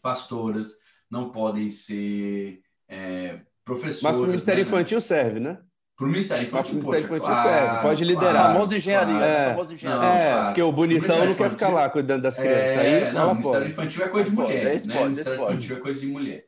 pastoras, 0.00 0.78
não 1.10 1.30
podem 1.30 1.68
ser 1.68 2.62
é, 2.88 3.40
professoras. 3.64 4.02
Mas 4.02 4.16
para 4.16 4.22
o 4.22 4.26
Ministério 4.26 4.64
né? 4.64 4.68
Infantil 4.68 5.00
serve, 5.00 5.40
né? 5.40 5.58
Para 5.96 6.04
o 6.04 6.08
Ministério 6.10 6.46
Infantil, 6.46 6.74
Ministério 6.74 7.04
Infantil 7.06 7.24
claro, 7.24 7.82
pode 7.82 8.04
liderar. 8.04 8.34
Claro, 8.34 8.52
famosa 8.52 8.76
engenharia. 8.76 9.24
É, 9.24 9.50
famosa 9.50 9.74
engenharia. 9.74 10.02
Não, 10.02 10.12
é 10.14 10.30
claro. 10.30 10.46
porque 10.46 10.62
o 10.62 10.72
bonitão 10.72 11.22
o 11.22 11.24
não 11.24 11.34
quer 11.34 11.50
ficar 11.50 11.68
lá 11.68 11.88
cuidando 11.88 12.22
das 12.22 12.36
crianças. 12.36 12.58
É, 12.58 13.06
aí, 13.06 13.12
não, 13.14 13.30
o 13.30 13.34
Ministério 13.34 13.60
pode. 13.60 13.72
Infantil 13.72 14.04
é 14.04 14.08
coisa 14.08 14.30
de 14.30 14.36
mulher. 14.36 14.66
É 14.66 14.86
né? 14.86 15.00
O 15.00 15.04
Ministério 15.04 15.42
Infantil 15.42 15.76
é 15.76 15.80
coisa 15.80 16.00
de 16.00 16.06
mulher. 16.06 16.44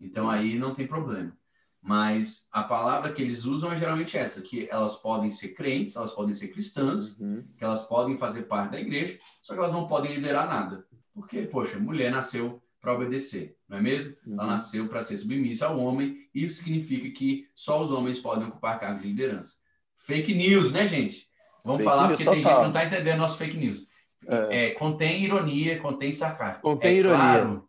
Então 0.00 0.30
aí 0.30 0.56
não 0.56 0.74
tem 0.74 0.86
problema. 0.86 1.32
Mas 1.82 2.48
a 2.50 2.62
palavra 2.62 3.12
que 3.12 3.20
eles 3.20 3.44
usam 3.44 3.72
é 3.72 3.76
geralmente 3.76 4.16
essa, 4.16 4.40
que 4.40 4.66
elas 4.70 4.96
podem 4.96 5.30
ser 5.30 5.48
crentes, 5.48 5.96
elas 5.96 6.12
podem 6.12 6.34
ser 6.34 6.48
cristãs, 6.48 7.18
uhum. 7.18 7.44
que 7.58 7.64
elas 7.64 7.86
podem 7.86 8.16
fazer 8.16 8.44
parte 8.44 8.70
da 8.70 8.80
igreja, 8.80 9.18
só 9.42 9.52
que 9.52 9.58
elas 9.58 9.72
não 9.72 9.86
podem 9.86 10.14
liderar 10.14 10.48
nada. 10.48 10.86
Porque, 11.12 11.42
poxa, 11.42 11.78
mulher 11.78 12.10
nasceu 12.10 12.62
para 12.84 12.92
obedecer, 12.92 13.56
não 13.66 13.78
é 13.78 13.80
mesmo? 13.80 14.14
Uhum. 14.26 14.34
Ela 14.34 14.46
nasceu 14.46 14.86
para 14.86 15.00
ser 15.00 15.16
submissa 15.16 15.66
ao 15.66 15.80
homem, 15.80 16.18
e 16.34 16.44
isso 16.44 16.58
significa 16.58 17.08
que 17.10 17.48
só 17.54 17.82
os 17.82 17.90
homens 17.90 18.18
podem 18.18 18.46
ocupar 18.46 18.78
cargo 18.78 19.00
de 19.00 19.08
liderança. 19.08 19.54
Fake 19.96 20.34
news, 20.34 20.70
né, 20.70 20.86
gente? 20.86 21.26
Vamos 21.64 21.78
fake 21.78 21.90
falar, 21.90 22.08
porque 22.08 22.24
total. 22.24 22.34
tem 22.34 22.44
gente 22.44 22.54
que 22.54 22.60
não 22.60 22.68
está 22.68 22.84
entendendo 22.84 23.18
nosso 23.18 23.38
fake 23.38 23.56
news. 23.56 23.88
É. 24.26 24.66
É, 24.66 24.70
contém 24.72 25.24
ironia, 25.24 25.80
contém 25.80 26.12
sarcasmo. 26.12 26.60
Contém 26.60 26.96
é 26.96 26.98
ironia. 26.98 27.16
Claro 27.16 27.68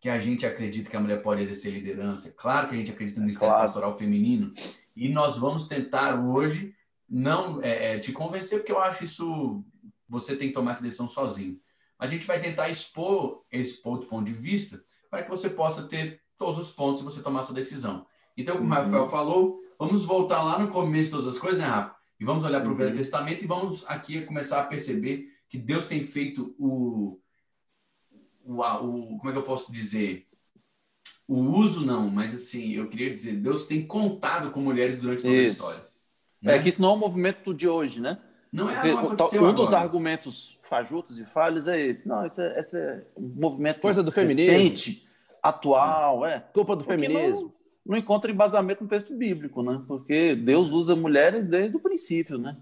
que 0.00 0.08
a 0.08 0.18
gente 0.18 0.46
acredita 0.46 0.88
que 0.88 0.96
a 0.96 1.00
mulher 1.00 1.22
pode 1.22 1.42
exercer 1.42 1.72
liderança, 1.72 2.28
é 2.28 2.32
claro 2.32 2.68
que 2.68 2.74
a 2.74 2.78
gente 2.78 2.90
acredita 2.90 3.18
no 3.18 3.26
Ministério 3.26 3.52
claro. 3.52 3.66
Pastoral 3.66 3.98
Feminino, 3.98 4.52
e 4.96 5.08
nós 5.08 5.38
vamos 5.38 5.66
tentar 5.66 6.20
hoje 6.20 6.74
não 7.08 7.60
é, 7.62 7.96
é, 7.96 7.98
te 7.98 8.12
convencer, 8.12 8.58
porque 8.58 8.72
eu 8.72 8.80
acho 8.80 9.04
isso, 9.04 9.64
você 10.08 10.36
tem 10.36 10.48
que 10.48 10.54
tomar 10.54 10.72
essa 10.72 10.82
decisão 10.82 11.08
sozinho 11.08 11.60
a 12.02 12.06
gente 12.06 12.26
vai 12.26 12.40
tentar 12.40 12.68
expor 12.68 13.44
esse 13.50 13.80
ponto, 13.80 14.06
ponto 14.08 14.24
de 14.24 14.32
vista 14.32 14.82
para 15.08 15.22
que 15.22 15.30
você 15.30 15.48
possa 15.48 15.84
ter 15.84 16.20
todos 16.36 16.58
os 16.58 16.72
pontos 16.72 17.00
e 17.00 17.04
você 17.04 17.22
tomar 17.22 17.44
sua 17.44 17.54
decisão. 17.54 18.04
Então, 18.36 18.56
como 18.56 18.68
o 18.68 18.74
Rafael 18.74 19.04
uhum. 19.04 19.08
falou, 19.08 19.60
vamos 19.78 20.04
voltar 20.04 20.42
lá 20.42 20.58
no 20.58 20.68
começo 20.68 21.04
de 21.04 21.10
todas 21.10 21.28
as 21.28 21.38
coisas, 21.38 21.60
né, 21.60 21.66
Rafa? 21.66 21.94
e 22.18 22.24
vamos 22.24 22.44
olhar 22.44 22.60
para 22.60 22.68
o 22.68 22.72
uhum. 22.72 22.78
Velho 22.78 22.96
Testamento 22.96 23.44
e 23.44 23.48
vamos 23.48 23.84
aqui 23.86 24.20
começar 24.22 24.60
a 24.60 24.64
perceber 24.64 25.28
que 25.48 25.58
Deus 25.58 25.86
tem 25.86 26.02
feito 26.02 26.54
o, 26.58 27.20
o, 28.44 28.60
o 28.60 29.18
como 29.18 29.28
é 29.28 29.32
que 29.32 29.38
eu 29.38 29.42
posso 29.42 29.72
dizer? 29.72 30.26
O 31.28 31.36
uso 31.36 31.84
não, 31.86 32.10
mas 32.10 32.34
assim, 32.34 32.72
eu 32.72 32.88
queria 32.88 33.10
dizer, 33.10 33.34
Deus 33.34 33.66
tem 33.66 33.86
contado 33.86 34.50
com 34.50 34.60
mulheres 34.60 35.00
durante 35.00 35.22
toda 35.22 35.34
isso. 35.34 35.64
a 35.64 35.68
história. 35.68 35.92
Né? 36.40 36.56
É 36.56 36.58
que 36.58 36.68
isso 36.68 36.82
não 36.82 36.90
é 36.90 36.94
um 36.94 36.98
movimento 36.98 37.54
de 37.54 37.68
hoje, 37.68 38.00
né? 38.00 38.18
Não 38.52 38.68
é 38.68 38.92
não 38.92 39.02
Um 39.02 39.12
agora. 39.12 39.52
dos 39.52 39.72
argumentos 39.72 40.58
fajutos 40.72 41.18
e 41.18 41.26
falhos 41.26 41.68
é 41.68 41.78
esse. 41.78 42.08
Não, 42.08 42.24
esse 42.24 42.42
é, 42.42 42.58
esse 42.58 42.80
é 42.80 43.02
um 43.14 43.28
movimento 43.36 43.78
Coisa 43.78 44.02
do 44.02 44.10
feminismo. 44.10 44.54
recente, 44.54 45.06
atual, 45.42 46.24
é. 46.24 46.40
Culpa 46.54 46.74
do 46.74 46.82
Porque 46.82 46.98
feminismo. 46.98 47.42
Não, 47.84 47.92
não, 47.92 47.98
encontra 47.98 48.30
embasamento 48.30 48.82
no 48.82 48.88
texto 48.88 49.14
bíblico, 49.14 49.62
né? 49.62 49.82
Porque 49.86 50.34
Deus 50.34 50.70
usa 50.70 50.96
mulheres 50.96 51.46
desde 51.46 51.76
o 51.76 51.80
princípio, 51.80 52.38
né? 52.38 52.56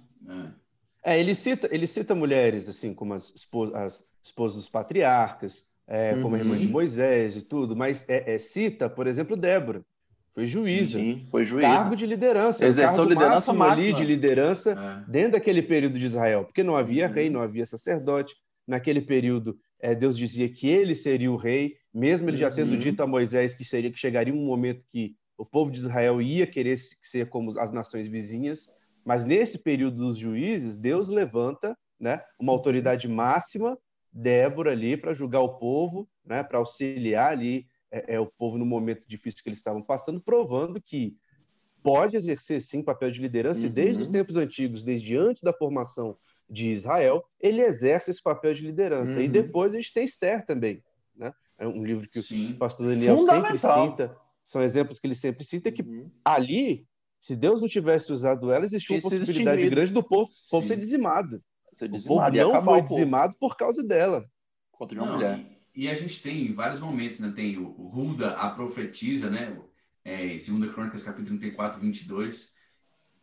É, 1.04 1.14
é 1.14 1.20
ele 1.20 1.36
cita, 1.36 1.68
ele 1.70 1.86
cita 1.86 2.12
mulheres 2.12 2.68
assim 2.68 2.92
como 2.92 3.14
as 3.14 3.32
esposas, 3.32 3.76
as 3.76 4.04
esposas 4.24 4.56
dos 4.56 4.68
patriarcas, 4.68 5.64
é, 5.86 6.20
como 6.20 6.34
a 6.34 6.38
irmã 6.40 6.58
de 6.58 6.66
uhum. 6.66 6.72
Moisés 6.72 7.36
e 7.36 7.42
tudo, 7.42 7.76
mas 7.76 8.04
é, 8.08 8.34
é, 8.34 8.38
cita, 8.40 8.90
por 8.90 9.06
exemplo, 9.06 9.36
Débora. 9.36 9.82
Foi 10.34 10.46
juíza. 10.46 10.98
Sim, 10.98 11.26
foi 11.30 11.44
juíza. 11.44 11.68
Cargo 11.68 11.96
de 11.96 12.06
liderança. 12.06 12.64
Exerceu 12.64 13.04
liderança 13.04 13.52
máxima. 13.52 13.84
Ali 13.84 13.92
de 13.92 14.04
liderança 14.04 14.72
é. 14.72 15.10
dentro 15.10 15.32
daquele 15.32 15.62
período 15.62 15.98
de 15.98 16.06
Israel. 16.06 16.44
Porque 16.44 16.62
não 16.62 16.76
havia 16.76 17.06
uhum. 17.06 17.12
rei, 17.12 17.30
não 17.30 17.40
havia 17.40 17.66
sacerdote. 17.66 18.34
Naquele 18.66 19.00
período, 19.00 19.58
é, 19.80 19.94
Deus 19.94 20.16
dizia 20.16 20.48
que 20.48 20.68
ele 20.68 20.94
seria 20.94 21.30
o 21.30 21.36
rei, 21.36 21.74
mesmo 21.92 22.30
ele 22.30 22.36
já 22.36 22.48
uhum. 22.48 22.54
tendo 22.54 22.76
dito 22.76 23.02
a 23.02 23.06
Moisés 23.06 23.54
que 23.54 23.64
seria 23.64 23.90
que 23.90 23.98
chegaria 23.98 24.32
um 24.32 24.44
momento 24.44 24.86
que 24.88 25.16
o 25.36 25.44
povo 25.44 25.70
de 25.70 25.78
Israel 25.78 26.20
ia 26.20 26.46
querer 26.46 26.78
ser 26.78 27.28
como 27.28 27.58
as 27.58 27.72
nações 27.72 28.06
vizinhas. 28.06 28.68
Mas 29.04 29.24
nesse 29.24 29.58
período 29.58 29.96
dos 29.96 30.18
juízes, 30.18 30.76
Deus 30.76 31.08
levanta 31.08 31.76
né, 31.98 32.20
uma 32.38 32.52
autoridade 32.52 33.08
máxima, 33.08 33.76
Débora 34.12 34.72
ali, 34.72 34.96
para 34.96 35.14
julgar 35.14 35.40
o 35.40 35.56
povo, 35.56 36.08
né, 36.24 36.42
para 36.42 36.58
auxiliar 36.58 37.32
ali 37.32 37.66
é, 37.90 38.14
é, 38.14 38.20
o 38.20 38.26
povo 38.26 38.56
no 38.56 38.64
momento 38.64 39.08
difícil 39.08 39.42
que 39.42 39.48
eles 39.48 39.58
estavam 39.58 39.82
passando, 39.82 40.20
provando 40.20 40.80
que 40.80 41.16
pode 41.82 42.16
exercer 42.16 42.60
sim 42.60 42.82
papel 42.82 43.10
de 43.10 43.20
liderança, 43.20 43.60
uhum. 43.60 43.66
e 43.66 43.70
desde 43.70 44.02
os 44.02 44.08
tempos 44.08 44.36
antigos, 44.36 44.84
desde 44.84 45.16
antes 45.16 45.42
da 45.42 45.52
formação 45.52 46.16
de 46.48 46.70
Israel, 46.70 47.24
ele 47.40 47.62
exerce 47.62 48.10
esse 48.10 48.22
papel 48.22 48.52
de 48.54 48.66
liderança. 48.66 49.14
Uhum. 49.14 49.22
E 49.22 49.28
depois 49.28 49.72
a 49.72 49.76
gente 49.76 49.92
tem 49.92 50.04
Esther 50.04 50.44
também, 50.44 50.82
né? 51.16 51.32
É 51.58 51.66
um 51.66 51.84
livro 51.84 52.08
que 52.08 52.22
sim. 52.22 52.52
o 52.52 52.58
pastor 52.58 52.88
Daniel 52.88 53.18
sempre 53.18 53.58
cita, 53.58 54.16
são 54.44 54.62
exemplos 54.62 54.98
que 54.98 55.06
ele 55.06 55.14
sempre 55.14 55.44
cita, 55.44 55.70
que 55.70 55.82
uhum. 55.82 56.10
ali, 56.24 56.86
se 57.20 57.36
Deus 57.36 57.60
não 57.60 57.68
tivesse 57.68 58.12
usado 58.12 58.50
ela, 58.50 58.64
existia 58.64 58.96
uma 58.96 59.02
possibilidade 59.02 59.68
grande 59.68 59.92
do 59.92 60.02
povo, 60.02 60.30
povo 60.50 60.66
ser 60.66 60.76
dizimado. 60.76 61.42
Ser 61.72 61.88
dizimado 61.88 62.36
o 62.36 62.42
povo 62.42 62.52
não 62.52 62.62
foi 62.62 62.82
dizimado 62.82 63.36
por 63.38 63.56
causa 63.56 63.82
dela. 63.82 64.24
Contra 64.72 64.98
uma 64.98 65.06
não, 65.06 65.14
mulher. 65.14 65.59
E 65.74 65.88
a 65.88 65.94
gente 65.94 66.22
tem 66.22 66.52
vários 66.52 66.80
momentos, 66.80 67.20
né? 67.20 67.32
Tem 67.34 67.56
o, 67.56 67.74
o 67.78 67.88
Ruda, 67.88 68.32
a 68.32 68.50
profetiza, 68.50 69.30
né? 69.30 69.56
É, 70.04 70.28
2 70.28 70.72
Crônicas, 70.72 71.02
capítulo 71.02 71.38
34, 71.38 71.80
22. 71.80 72.52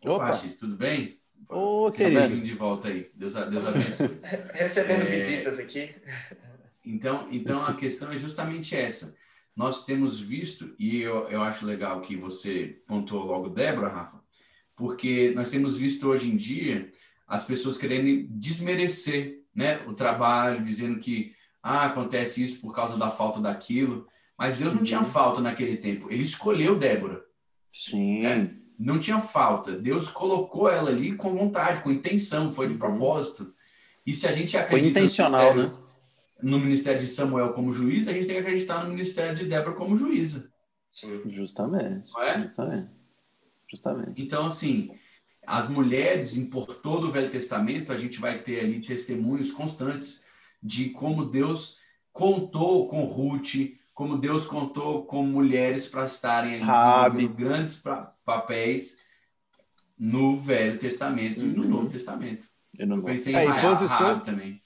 Opa, 0.02 0.30
Opa. 0.30 0.38
tudo 0.58 0.76
bem? 0.76 1.20
Ô, 1.50 1.88
oh, 1.88 1.92
querido. 1.92 2.40
de 2.40 2.54
volta 2.54 2.88
aí. 2.88 3.10
Deus, 3.14 3.34
Deus 3.34 3.66
abençoe. 3.66 4.20
Recebendo 4.54 5.02
é... 5.02 5.06
visitas 5.06 5.60
aqui. 5.60 5.94
Então, 6.86 7.28
então, 7.32 7.66
a 7.66 7.76
questão 7.76 8.12
é 8.12 8.18
justamente 8.18 8.76
essa. 8.76 9.16
Nós 9.56 9.84
temos 9.84 10.20
visto, 10.20 10.76
e 10.78 11.02
eu, 11.02 11.28
eu 11.30 11.42
acho 11.42 11.66
legal 11.66 12.00
que 12.02 12.16
você 12.16 12.82
pontuou 12.88 13.26
logo, 13.26 13.50
Débora, 13.50 13.90
Rafa, 13.90 14.22
porque 14.76 15.32
nós 15.36 15.50
temos 15.50 15.76
visto 15.76 16.08
hoje 16.08 16.30
em 16.30 16.38
dia 16.38 16.92
as 17.28 17.44
pessoas 17.44 17.78
querendo 17.78 18.28
desmerecer 18.30 19.42
né, 19.54 19.82
o 19.88 19.94
trabalho, 19.94 20.64
dizendo 20.64 21.00
que 21.00 21.36
ah, 21.62 21.86
acontece 21.86 22.44
isso 22.44 22.62
por 22.62 22.74
causa 22.74 22.98
da 22.98 23.10
falta 23.10 23.40
daquilo. 23.40 24.08
Mas 24.38 24.58
Deus 24.58 24.74
não 24.76 24.84
tinha 24.84 25.00
uhum. 25.00 25.06
falta 25.06 25.42
naquele 25.42 25.78
tempo. 25.78 26.12
Ele 26.12 26.22
escolheu 26.22 26.78
Débora. 26.78 27.24
Sim. 27.74 28.22
Né? 28.22 28.56
Não 28.78 29.00
tinha 29.00 29.20
falta. 29.20 29.72
Deus 29.72 30.08
colocou 30.08 30.70
ela 30.70 30.90
ali 30.90 31.16
com 31.16 31.36
vontade, 31.36 31.82
com 31.82 31.92
intenção, 31.92 32.52
foi 32.52 32.68
de 32.68 32.74
uhum. 32.74 32.80
propósito. 32.80 33.54
E 34.06 34.16
se 34.16 34.28
a 34.28 34.32
gente 34.32 34.56
acredita 34.56 34.94
foi 34.94 35.04
intencional, 35.04 35.56
no, 35.56 35.64
né? 35.64 35.74
no 36.42 36.60
ministério 36.60 37.02
de 37.02 37.08
Samuel 37.08 37.54
como 37.54 37.74
juiz, 37.74 38.08
a 38.08 38.14
gente 38.14 38.28
tem 38.28 38.36
que 38.36 38.42
acreditar 38.42 38.84
no 38.84 38.92
ministério 38.92 39.36
de 39.36 39.46
Débora 39.46 39.76
como 39.76 39.96
juíza. 39.96 40.52
Sim. 40.92 41.22
Justamente. 41.26 42.12
Não 42.14 42.24
é? 42.24 42.40
Justamente. 42.40 42.90
Justamente. 43.70 44.22
Então, 44.22 44.46
assim, 44.46 44.92
as 45.46 45.70
mulheres, 45.70 46.38
por 46.50 46.68
todo 46.68 47.08
o 47.08 47.12
Velho 47.12 47.30
Testamento, 47.30 47.92
a 47.92 47.98
gente 47.98 48.20
vai 48.20 48.42
ter 48.42 48.60
ali 48.60 48.82
testemunhos 48.82 49.52
constantes 49.52 50.24
de 50.62 50.90
como 50.90 51.26
Deus 51.26 51.78
contou 52.12 52.88
com 52.88 53.06
Ruth, 53.06 53.76
como 53.94 54.18
Deus 54.18 54.46
contou 54.46 55.06
com 55.06 55.24
mulheres 55.24 55.88
para 55.88 56.06
estarem 56.06 56.62
ali 56.64 57.28
grandes 57.28 57.84
papéis 58.26 59.04
no 59.98 60.38
Velho 60.38 60.78
Testamento 60.78 61.42
uhum. 61.42 61.48
e 61.48 61.56
no 61.56 61.64
uhum. 61.64 61.70
Novo 61.70 61.90
Testamento. 61.90 62.48
Eu, 62.78 62.86
não 62.86 63.02
pensei 63.02 63.36
é, 63.36 63.44
em 63.44 63.48
Raab, 63.48 63.68
posições, 63.68 64.20
também. 64.22 64.62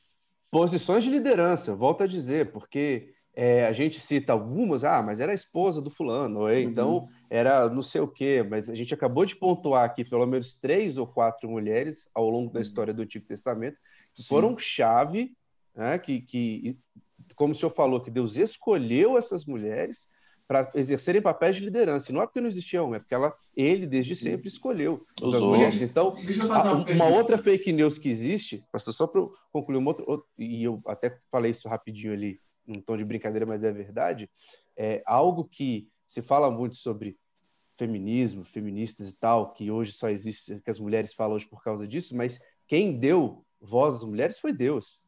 Posições 0.49 1.03
de 1.03 1.09
liderança, 1.09 1.73
volto 1.73 2.03
a 2.03 2.07
dizer, 2.07 2.51
porque 2.51 3.13
é, 3.33 3.65
a 3.65 3.71
gente 3.71 3.99
cita 3.99 4.33
algumas, 4.33 4.83
ah, 4.83 5.01
mas 5.01 5.21
era 5.21 5.31
a 5.31 5.35
esposa 5.35 5.81
do 5.81 5.89
fulano, 5.89 6.41
ou 6.41 6.47
uhum. 6.47 6.59
então 6.59 7.07
era 7.29 7.69
não 7.69 7.81
sei 7.81 8.01
o 8.01 8.07
quê, 8.07 8.45
mas 8.47 8.69
a 8.69 8.75
gente 8.75 8.93
acabou 8.93 9.25
de 9.25 9.35
pontuar 9.35 9.85
aqui 9.85 10.03
pelo 10.03 10.25
menos 10.25 10.57
três 10.57 10.97
ou 10.97 11.07
quatro 11.07 11.49
mulheres 11.49 12.09
ao 12.13 12.29
longo 12.29 12.51
da 12.51 12.59
uhum. 12.59 12.63
história 12.63 12.93
do 12.93 13.01
Antigo 13.01 13.25
Testamento 13.25 13.77
que 14.13 14.23
Sim. 14.23 14.27
foram 14.27 14.57
chave 14.57 15.31
né? 15.75 15.97
que, 15.99 16.21
que, 16.21 16.77
como 17.35 17.53
o 17.53 17.55
senhor 17.55 17.71
falou, 17.71 18.01
que 18.01 18.11
Deus 18.11 18.35
escolheu 18.35 19.17
essas 19.17 19.45
mulheres 19.45 20.07
para 20.47 20.69
exercerem 20.75 21.21
papéis 21.21 21.55
de 21.55 21.63
liderança. 21.63 22.11
E 22.11 22.13
não 22.13 22.21
é 22.21 22.25
porque 22.25 22.41
não 22.41 22.47
existiam, 22.49 22.93
é 22.93 22.99
porque 22.99 23.15
ela, 23.15 23.33
ele 23.55 23.87
desde 23.87 24.17
sempre 24.17 24.49
escolheu 24.49 25.01
as 25.23 25.39
mulheres. 25.39 25.81
Então, 25.81 26.13
uma, 26.43 26.73
uma 26.91 27.05
outra 27.07 27.37
fake 27.37 27.71
news 27.71 27.97
que 27.97 28.09
existe, 28.09 28.61
pastor, 28.69 28.93
só 28.93 29.07
para 29.07 29.25
concluir 29.51 29.77
uma 29.77 29.91
outra, 29.91 30.25
e 30.37 30.61
eu 30.61 30.81
até 30.85 31.17
falei 31.31 31.51
isso 31.51 31.69
rapidinho 31.69 32.11
ali, 32.11 32.37
num 32.67 32.81
tom 32.81 32.97
de 32.97 33.05
brincadeira, 33.05 33.45
mas 33.45 33.63
é 33.63 33.71
verdade, 33.71 34.29
é 34.75 35.01
algo 35.05 35.45
que 35.45 35.87
se 36.05 36.21
fala 36.21 36.51
muito 36.51 36.75
sobre 36.75 37.17
feminismo, 37.75 38.43
feministas 38.43 39.09
e 39.09 39.13
tal, 39.13 39.53
que 39.53 39.71
hoje 39.71 39.93
só 39.93 40.09
existe, 40.09 40.59
que 40.59 40.69
as 40.69 40.79
mulheres 40.79 41.13
falam 41.13 41.35
hoje 41.35 41.47
por 41.47 41.63
causa 41.63 41.87
disso, 41.87 42.15
mas 42.15 42.39
quem 42.67 42.99
deu 42.99 43.45
voz 43.61 43.95
às 43.95 44.03
mulheres 44.03 44.37
foi 44.37 44.51
Deus. 44.51 45.00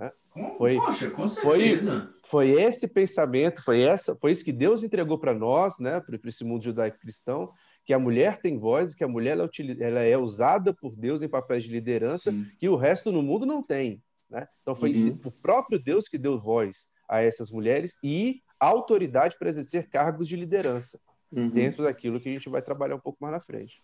Né? 0.00 0.10
Foi, 0.56 0.76
Poxa, 0.76 1.10
com 1.10 1.28
certeza. 1.28 2.10
Foi, 2.22 2.54
foi 2.54 2.62
esse 2.62 2.88
pensamento, 2.88 3.62
foi 3.62 3.82
essa, 3.82 4.16
foi 4.16 4.32
isso 4.32 4.44
que 4.44 4.52
Deus 4.52 4.82
entregou 4.82 5.18
para 5.18 5.34
nós, 5.34 5.78
né, 5.78 6.00
para 6.00 6.18
esse 6.24 6.42
mundo 6.42 6.64
judaico-cristão, 6.64 7.52
que 7.84 7.92
a 7.92 7.98
mulher 7.98 8.40
tem 8.40 8.58
voz, 8.58 8.94
que 8.94 9.04
a 9.04 9.08
mulher 9.08 9.32
ela, 9.32 9.50
ela 9.78 10.00
é 10.00 10.16
usada 10.16 10.72
por 10.72 10.96
Deus 10.96 11.22
em 11.22 11.28
papéis 11.28 11.64
de 11.64 11.70
liderança, 11.70 12.30
Sim. 12.30 12.46
que 12.58 12.68
o 12.68 12.76
resto 12.76 13.12
no 13.12 13.22
mundo 13.22 13.44
não 13.44 13.62
tem. 13.62 14.02
Né? 14.30 14.48
Então 14.62 14.74
foi 14.74 14.92
Sim. 14.92 15.20
o 15.24 15.30
próprio 15.30 15.78
Deus 15.78 16.08
que 16.08 16.16
deu 16.16 16.40
voz 16.40 16.88
a 17.08 17.20
essas 17.20 17.50
mulheres 17.50 17.96
e 18.02 18.42
autoridade 18.58 19.36
para 19.38 19.48
exercer 19.48 19.88
cargos 19.88 20.28
de 20.28 20.36
liderança 20.36 20.98
uhum. 21.32 21.48
dentro 21.48 21.82
daquilo 21.82 22.20
que 22.20 22.28
a 22.28 22.32
gente 22.32 22.48
vai 22.48 22.62
trabalhar 22.62 22.94
um 22.94 23.00
pouco 23.00 23.18
mais 23.20 23.34
na 23.34 23.40
frente. 23.40 23.82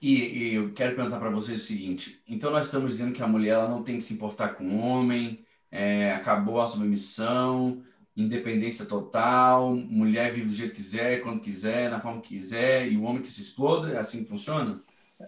E, 0.00 0.14
e 0.14 0.54
eu 0.54 0.72
quero 0.72 0.96
perguntar 0.96 1.18
para 1.18 1.30
vocês 1.30 1.62
o 1.62 1.66
seguinte: 1.66 2.22
então 2.26 2.50
nós 2.50 2.66
estamos 2.66 2.92
dizendo 2.92 3.12
que 3.12 3.22
a 3.22 3.28
mulher 3.28 3.54
ela 3.54 3.68
não 3.68 3.82
tem 3.82 3.96
que 3.96 4.02
se 4.04 4.14
importar 4.14 4.54
com 4.54 4.64
o 4.64 4.78
homem, 4.78 5.44
é, 5.70 6.12
acabou 6.12 6.60
a 6.60 6.68
submissão, 6.68 7.82
independência 8.16 8.86
total, 8.86 9.74
mulher 9.74 10.32
vive 10.32 10.48
do 10.48 10.54
jeito 10.54 10.70
que 10.70 10.76
quiser, 10.76 11.22
quando 11.22 11.40
quiser, 11.40 11.90
na 11.90 12.00
forma 12.00 12.20
que 12.22 12.36
quiser, 12.36 12.90
e 12.90 12.96
o 12.96 13.02
homem 13.02 13.22
que 13.22 13.30
se 13.30 13.42
exploda, 13.42 13.90
é 13.90 13.98
assim 13.98 14.24
que 14.24 14.30
funciona? 14.30 14.80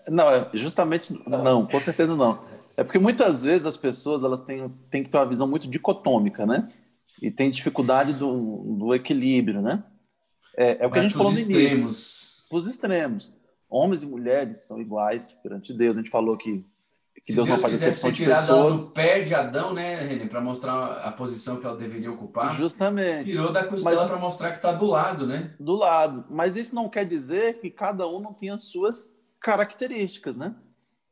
Não, 0.09 0.31
é 0.31 0.49
justamente 0.55 1.12
não, 1.27 1.67
com 1.67 1.79
certeza 1.79 2.17
não. 2.17 2.43
É 2.75 2.83
porque 2.83 2.99
muitas 2.99 3.43
vezes 3.43 3.67
as 3.67 3.77
pessoas 3.77 4.25
elas 4.25 4.41
têm, 4.41 4.71
têm 4.91 5.03
que 5.03 5.11
ter 5.11 5.19
uma 5.19 5.29
visão 5.29 5.47
muito 5.47 5.69
dicotômica, 5.69 6.47
né? 6.47 6.73
E 7.21 7.31
tem 7.31 7.51
dificuldade 7.51 8.15
do, 8.15 8.77
do 8.79 8.95
equilíbrio, 8.95 9.61
né? 9.61 9.85
É, 10.57 10.83
é 10.83 10.87
o 10.87 10.91
que 10.91 10.97
Vai 10.97 11.01
a 11.01 11.03
gente 11.03 11.15
falou 11.15 11.33
no 11.33 11.38
extremos. 11.38 11.83
início. 11.83 12.33
Os 12.51 12.67
extremos 12.67 13.33
homens 13.73 14.03
e 14.03 14.07
mulheres 14.07 14.67
são 14.67 14.81
iguais 14.81 15.33
perante 15.33 15.73
Deus. 15.73 15.97
A 15.97 16.01
gente 16.01 16.11
falou 16.11 16.37
que, 16.37 16.65
que 17.25 17.33
Deus, 17.33 17.49
Deus, 17.49 17.49
não 17.49 17.59
faz 17.59 17.75
exceção 17.75 18.13
de 18.13 18.25
pessoas. 18.27 18.85
do 18.85 18.91
pé 18.91 19.23
de 19.23 19.35
Adão, 19.35 19.73
né, 19.73 20.03
René, 20.03 20.27
para 20.27 20.43
mostrar 20.43 20.93
a 20.99 21.11
posição 21.11 21.57
que 21.57 21.67
ela 21.67 21.77
deveria 21.77 22.13
ocupar. 22.13 22.55
Justamente. 22.55 23.31
Tirou 23.31 23.51
da 23.51 23.65
costela 23.65 24.07
para 24.07 24.19
mostrar 24.19 24.51
que 24.51 24.57
está 24.59 24.73
do 24.73 24.85
lado, 24.85 25.27
né? 25.27 25.55
Do 25.59 25.75
lado. 25.75 26.27
Mas 26.29 26.55
isso 26.55 26.75
não 26.75 26.89
quer 26.89 27.07
dizer 27.07 27.61
que 27.61 27.71
cada 27.71 28.07
um 28.07 28.21
não 28.21 28.35
tenha 28.35 28.59
suas 28.59 29.19
características, 29.41 30.37
né? 30.37 30.55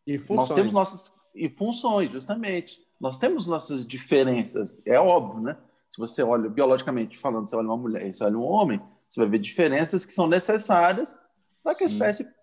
E 0.07 0.19
funções. 0.19 0.37
Nós 0.37 0.53
temos 0.53 0.73
nossas 0.73 1.21
e 1.35 1.49
funções, 1.49 2.13
justamente. 2.13 2.81
Nós 3.01 3.19
temos 3.19 3.47
nossas 3.47 3.87
diferenças. 3.87 4.79
É 4.85 4.99
óbvio, 4.99 5.41
né? 5.41 5.57
Se 5.91 5.99
você 5.99 6.23
olha 6.23 6.49
biologicamente 6.49 7.17
falando, 7.17 7.49
você 7.49 7.57
olha 7.57 7.67
uma 7.67 7.77
mulher 7.77 8.07
e 8.07 8.13
você 8.13 8.23
olha 8.23 8.37
um 8.37 8.45
homem, 8.45 8.81
você 9.09 9.21
vai 9.21 9.29
ver 9.31 9.39
diferenças 9.39 10.05
que 10.05 10.13
são 10.13 10.27
necessárias 10.27 11.19
para 11.63 11.75
que 11.75 11.79
Sim. 11.79 11.85
a 11.85 11.89
espécie 11.89 12.40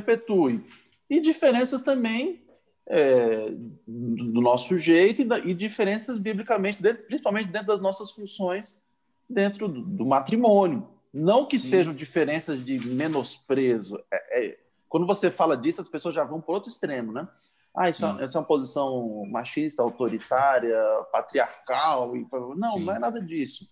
perpetue. 0.00 0.64
e 1.08 1.20
diferenças 1.20 1.82
também 1.82 2.42
é, 2.86 3.50
do 3.86 4.40
nosso 4.40 4.76
jeito 4.76 5.22
e, 5.22 5.50
e, 5.50 5.54
diferenças 5.54 6.18
biblicamente, 6.18 6.82
dentro, 6.82 7.04
principalmente 7.04 7.48
dentro 7.48 7.68
das 7.68 7.80
nossas 7.80 8.10
funções 8.10 8.80
dentro 9.28 9.68
do, 9.68 9.82
do 9.82 10.06
matrimônio. 10.06 10.88
Não 11.12 11.46
que 11.46 11.58
Sim. 11.58 11.70
sejam 11.70 11.94
diferenças 11.94 12.64
de 12.64 12.78
menosprezo. 12.86 14.02
É, 14.10 14.46
é, 14.46 14.58
quando 14.88 15.06
você 15.06 15.30
fala 15.30 15.56
disso, 15.56 15.80
as 15.80 15.88
pessoas 15.88 16.14
já 16.14 16.24
vão 16.24 16.40
para 16.40 16.54
outro 16.54 16.70
extremo, 16.70 17.12
né? 17.12 17.28
Ah, 17.74 17.88
isso, 17.88 18.04
é, 18.04 18.24
isso 18.24 18.36
é 18.36 18.40
uma 18.40 18.46
posição 18.46 19.24
machista, 19.30 19.82
autoritária, 19.82 20.78
patriarcal. 21.10 22.16
E... 22.16 22.26
Não, 22.56 22.70
Sim. 22.70 22.84
não 22.84 22.94
é 22.94 22.98
nada 22.98 23.20
disso. 23.20 23.68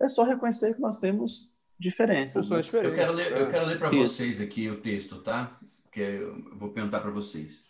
É 0.00 0.08
só 0.08 0.24
reconhecer 0.24 0.74
que 0.74 0.80
nós 0.80 0.98
temos 0.98 1.52
diferenças. 1.78 2.50
Né? 2.50 2.60
Eu 2.72 2.92
quero 2.92 3.12
ler, 3.12 3.32
eu 3.32 3.48
quero 3.48 3.66
ler 3.66 3.78
para 3.78 3.90
vocês 3.90 4.40
aqui 4.40 4.68
o 4.68 4.80
texto, 4.80 5.18
tá? 5.18 5.56
Que 5.94 6.00
eu 6.00 6.42
vou 6.56 6.70
perguntar 6.70 6.98
para 6.98 7.12
vocês. 7.12 7.62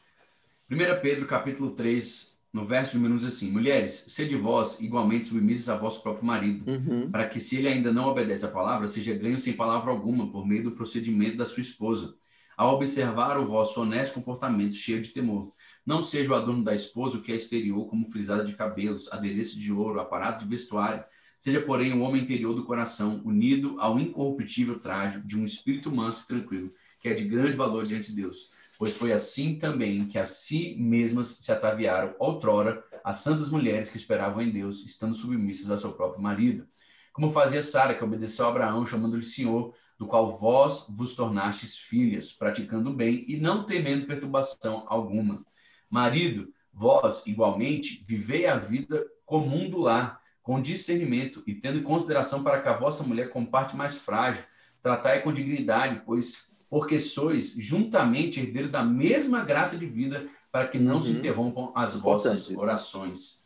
1 0.70 0.76
Pedro, 1.02 1.26
capítulo 1.26 1.72
3, 1.72 2.34
no 2.50 2.64
verso 2.64 2.92
de 2.92 2.98
minutos 2.98 3.26
assim: 3.26 3.50
Mulheres, 3.50 4.06
sede 4.08 4.34
vós 4.34 4.80
igualmente 4.80 5.26
submissas 5.26 5.68
a 5.68 5.76
vosso 5.76 6.02
próprio 6.02 6.24
marido, 6.24 6.64
uhum. 6.70 7.10
para 7.10 7.28
que, 7.28 7.38
se 7.38 7.58
ele 7.58 7.68
ainda 7.68 7.92
não 7.92 8.06
obedece 8.06 8.46
à 8.46 8.48
palavra, 8.48 8.88
seja 8.88 9.12
ganho 9.12 9.38
sem 9.38 9.52
palavra 9.52 9.90
alguma, 9.90 10.32
por 10.32 10.46
meio 10.46 10.64
do 10.64 10.70
procedimento 10.70 11.36
da 11.36 11.44
sua 11.44 11.60
esposa, 11.60 12.14
ao 12.56 12.76
observar 12.76 13.38
o 13.38 13.46
vosso 13.46 13.82
honesto 13.82 14.14
comportamento, 14.14 14.72
cheio 14.72 15.02
de 15.02 15.10
temor. 15.10 15.52
Não 15.84 16.02
seja 16.02 16.32
o 16.32 16.34
adorno 16.34 16.64
da 16.64 16.74
esposa 16.74 17.18
o 17.18 17.22
que 17.22 17.30
é 17.30 17.36
exterior, 17.36 17.86
como 17.90 18.10
frisada 18.10 18.42
de 18.42 18.54
cabelos, 18.56 19.12
adereço 19.12 19.60
de 19.60 19.70
ouro, 19.70 20.00
aparato 20.00 20.44
de 20.44 20.50
vestuário. 20.50 21.04
Seja, 21.38 21.60
porém, 21.60 21.92
o 21.92 22.00
homem 22.00 22.22
interior 22.22 22.54
do 22.54 22.64
coração, 22.64 23.20
unido 23.22 23.76
ao 23.78 23.98
incorruptível 24.00 24.80
traje 24.80 25.20
de 25.20 25.38
um 25.38 25.44
espírito 25.44 25.94
manso 25.94 26.24
e 26.24 26.26
tranquilo, 26.26 26.72
que 27.04 27.10
é 27.10 27.14
de 27.14 27.24
grande 27.24 27.56
valor 27.56 27.84
diante 27.84 28.10
de 28.10 28.22
Deus 28.22 28.50
pois 28.78 28.96
foi 28.96 29.12
assim 29.12 29.56
também 29.56 30.06
que 30.06 30.18
a 30.18 30.26
si 30.26 30.76
mesmas 30.78 31.28
se 31.28 31.52
ataviaram 31.52 32.14
outrora 32.18 32.84
as 33.02 33.18
santas 33.18 33.50
mulheres 33.50 33.90
que 33.90 33.96
esperavam 33.96 34.42
em 34.42 34.50
Deus, 34.50 34.84
estando 34.84 35.14
submissas 35.14 35.70
ao 35.70 35.78
seu 35.78 35.92
próprio 35.92 36.22
marido. 36.22 36.66
Como 37.12 37.30
fazia 37.30 37.62
Sara, 37.62 37.94
que 37.94 38.02
obedeceu 38.02 38.46
a 38.46 38.48
Abraão, 38.48 38.86
chamando-lhe 38.86 39.24
Senhor, 39.24 39.74
do 39.98 40.06
qual 40.06 40.36
vós 40.36 40.86
vos 40.90 41.14
tornastes 41.14 41.78
filhas, 41.78 42.32
praticando 42.32 42.90
o 42.90 42.94
bem 42.94 43.24
e 43.28 43.36
não 43.36 43.64
temendo 43.64 44.06
perturbação 44.06 44.84
alguma. 44.88 45.44
Marido, 45.88 46.52
vós, 46.72 47.24
igualmente, 47.26 48.04
vivei 48.06 48.46
a 48.46 48.56
vida 48.56 49.06
comum 49.24 49.70
do 49.70 49.78
lar, 49.78 50.20
com 50.42 50.60
discernimento 50.60 51.42
e 51.46 51.54
tendo 51.54 51.78
em 51.78 51.82
consideração 51.82 52.42
para 52.42 52.60
que 52.60 52.68
a 52.68 52.76
vossa 52.76 53.02
mulher 53.02 53.30
com 53.30 53.46
parte 53.46 53.76
mais 53.76 53.96
frágil, 53.96 54.42
tratai 54.82 55.22
com 55.22 55.32
dignidade, 55.32 56.02
pois 56.04 56.53
porque 56.74 56.98
sois 56.98 57.54
juntamente 57.56 58.40
herdeiros 58.40 58.72
da 58.72 58.82
mesma 58.82 59.44
graça 59.44 59.78
de 59.78 59.86
vida, 59.86 60.26
para 60.50 60.66
que 60.66 60.76
não 60.76 60.96
uhum. 60.96 61.02
se 61.02 61.10
interrompam 61.12 61.70
as 61.72 61.94
vossas 61.94 62.50
orações. 62.50 63.44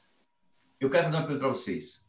Eu 0.80 0.88
quero 0.88 1.04
fazer 1.04 1.16
uma 1.18 1.26
pergunta 1.26 1.44
para 1.44 1.54
vocês. 1.54 2.08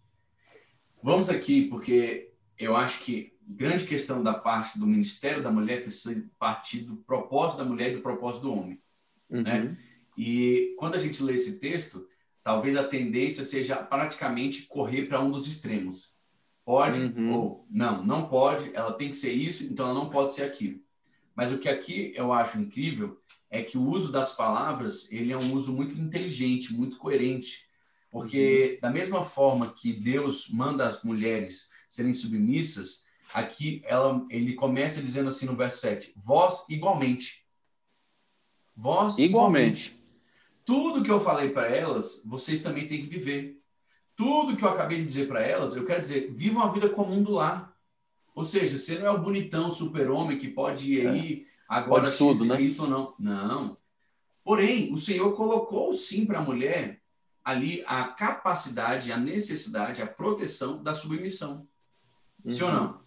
Vamos 1.03 1.29
aqui, 1.29 1.65
porque 1.65 2.31
eu 2.57 2.73
acho 2.73 3.01
que 3.01 3.37
grande 3.45 3.85
questão 3.85 4.23
da 4.23 4.33
parte 4.33 4.79
do 4.79 4.87
ministério 4.87 5.43
da 5.43 5.51
mulher 5.51 5.81
precisa 5.83 6.23
partir 6.39 6.83
do 6.83 6.95
propósito 6.95 7.57
da 7.57 7.65
mulher 7.65 7.91
e 7.91 7.95
do 7.97 8.01
propósito 8.01 8.43
do 8.43 8.53
homem. 8.53 8.81
Uhum. 9.29 9.41
Né? 9.41 9.77
E 10.17 10.73
quando 10.79 10.95
a 10.95 10.99
gente 10.99 11.21
lê 11.21 11.33
esse 11.33 11.59
texto, 11.59 12.07
talvez 12.41 12.77
a 12.77 12.85
tendência 12.85 13.43
seja 13.43 13.75
praticamente 13.75 14.67
correr 14.67 15.07
para 15.07 15.19
um 15.19 15.29
dos 15.29 15.49
extremos. 15.49 16.13
Pode 16.63 16.97
uhum. 16.97 17.33
ou 17.33 17.67
não, 17.69 18.05
não 18.05 18.29
pode, 18.29 18.73
ela 18.73 18.93
tem 18.93 19.09
que 19.09 19.17
ser 19.17 19.33
isso, 19.33 19.65
então 19.65 19.89
ela 19.89 19.99
não 19.99 20.09
pode 20.09 20.33
ser 20.33 20.43
aquilo. 20.43 20.79
Mas 21.39 21.53
o 21.53 21.57
que 21.57 21.69
aqui 21.69 22.11
eu 22.17 22.33
acho 22.33 22.59
incrível 22.59 23.17
é 23.49 23.63
que 23.63 23.77
o 23.77 23.87
uso 23.87 24.11
das 24.11 24.35
palavras 24.35 25.09
ele 25.09 25.31
é 25.31 25.37
um 25.37 25.53
uso 25.53 25.71
muito 25.71 25.97
inteligente, 25.97 26.73
muito 26.73 26.97
coerente, 26.97 27.65
porque 28.11 28.73
uhum. 28.73 28.79
da 28.81 28.89
mesma 28.89 29.23
forma 29.23 29.71
que 29.71 29.93
Deus 29.93 30.49
manda 30.49 30.85
as 30.85 31.01
mulheres 31.01 31.69
serem 31.87 32.13
submissas, 32.13 33.05
aqui 33.33 33.81
ela, 33.85 34.21
ele 34.29 34.53
começa 34.53 35.01
dizendo 35.01 35.29
assim 35.29 35.45
no 35.45 35.55
verso 35.55 35.79
7, 35.79 36.13
vós 36.17 36.65
igualmente. 36.67 37.45
Vós 38.75 39.17
igualmente. 39.17 39.91
igualmente. 39.91 40.03
Tudo 40.65 41.03
que 41.03 41.09
eu 41.09 41.21
falei 41.21 41.51
para 41.51 41.73
elas, 41.73 42.21
vocês 42.25 42.61
também 42.61 42.85
têm 42.85 43.03
que 43.03 43.07
viver. 43.07 43.61
Tudo 44.13 44.57
que 44.57 44.65
eu 44.65 44.69
acabei 44.69 44.97
de 44.97 45.05
dizer 45.05 45.29
para 45.29 45.41
elas, 45.41 45.73
eu 45.73 45.85
quero 45.85 46.01
dizer, 46.01 46.33
vivam 46.33 46.61
a 46.61 46.69
vida 46.69 46.89
comum 46.89 47.23
do 47.23 47.31
lar. 47.31 47.68
Ou 48.39 48.45
seja, 48.45 48.77
você 48.77 48.97
não 48.97 49.05
é 49.05 49.11
o 49.11 49.17
bonitão 49.17 49.69
super-homem 49.69 50.39
que 50.39 50.47
pode 50.47 50.93
ir 50.93 51.05
aí 51.05 51.45
é. 51.45 51.45
agora 51.67 52.03
pode 52.03 52.17
tudo, 52.17 52.45
né? 52.45 52.55
Y, 52.61 52.89
não. 52.89 53.13
Não. 53.19 53.77
Porém, 54.45 54.93
o 54.93 54.97
Senhor 54.97 55.35
colocou 55.35 55.91
sim 55.91 56.25
para 56.25 56.39
a 56.39 56.41
mulher 56.41 57.01
ali 57.43 57.83
a 57.85 58.05
capacidade, 58.05 59.11
a 59.11 59.17
necessidade, 59.17 60.01
a 60.01 60.07
proteção 60.07 60.81
da 60.81 60.93
submissão. 60.93 61.67
Uhum. 62.45 62.51
Sim 62.53 62.63
ou 62.63 62.71
não? 62.71 63.01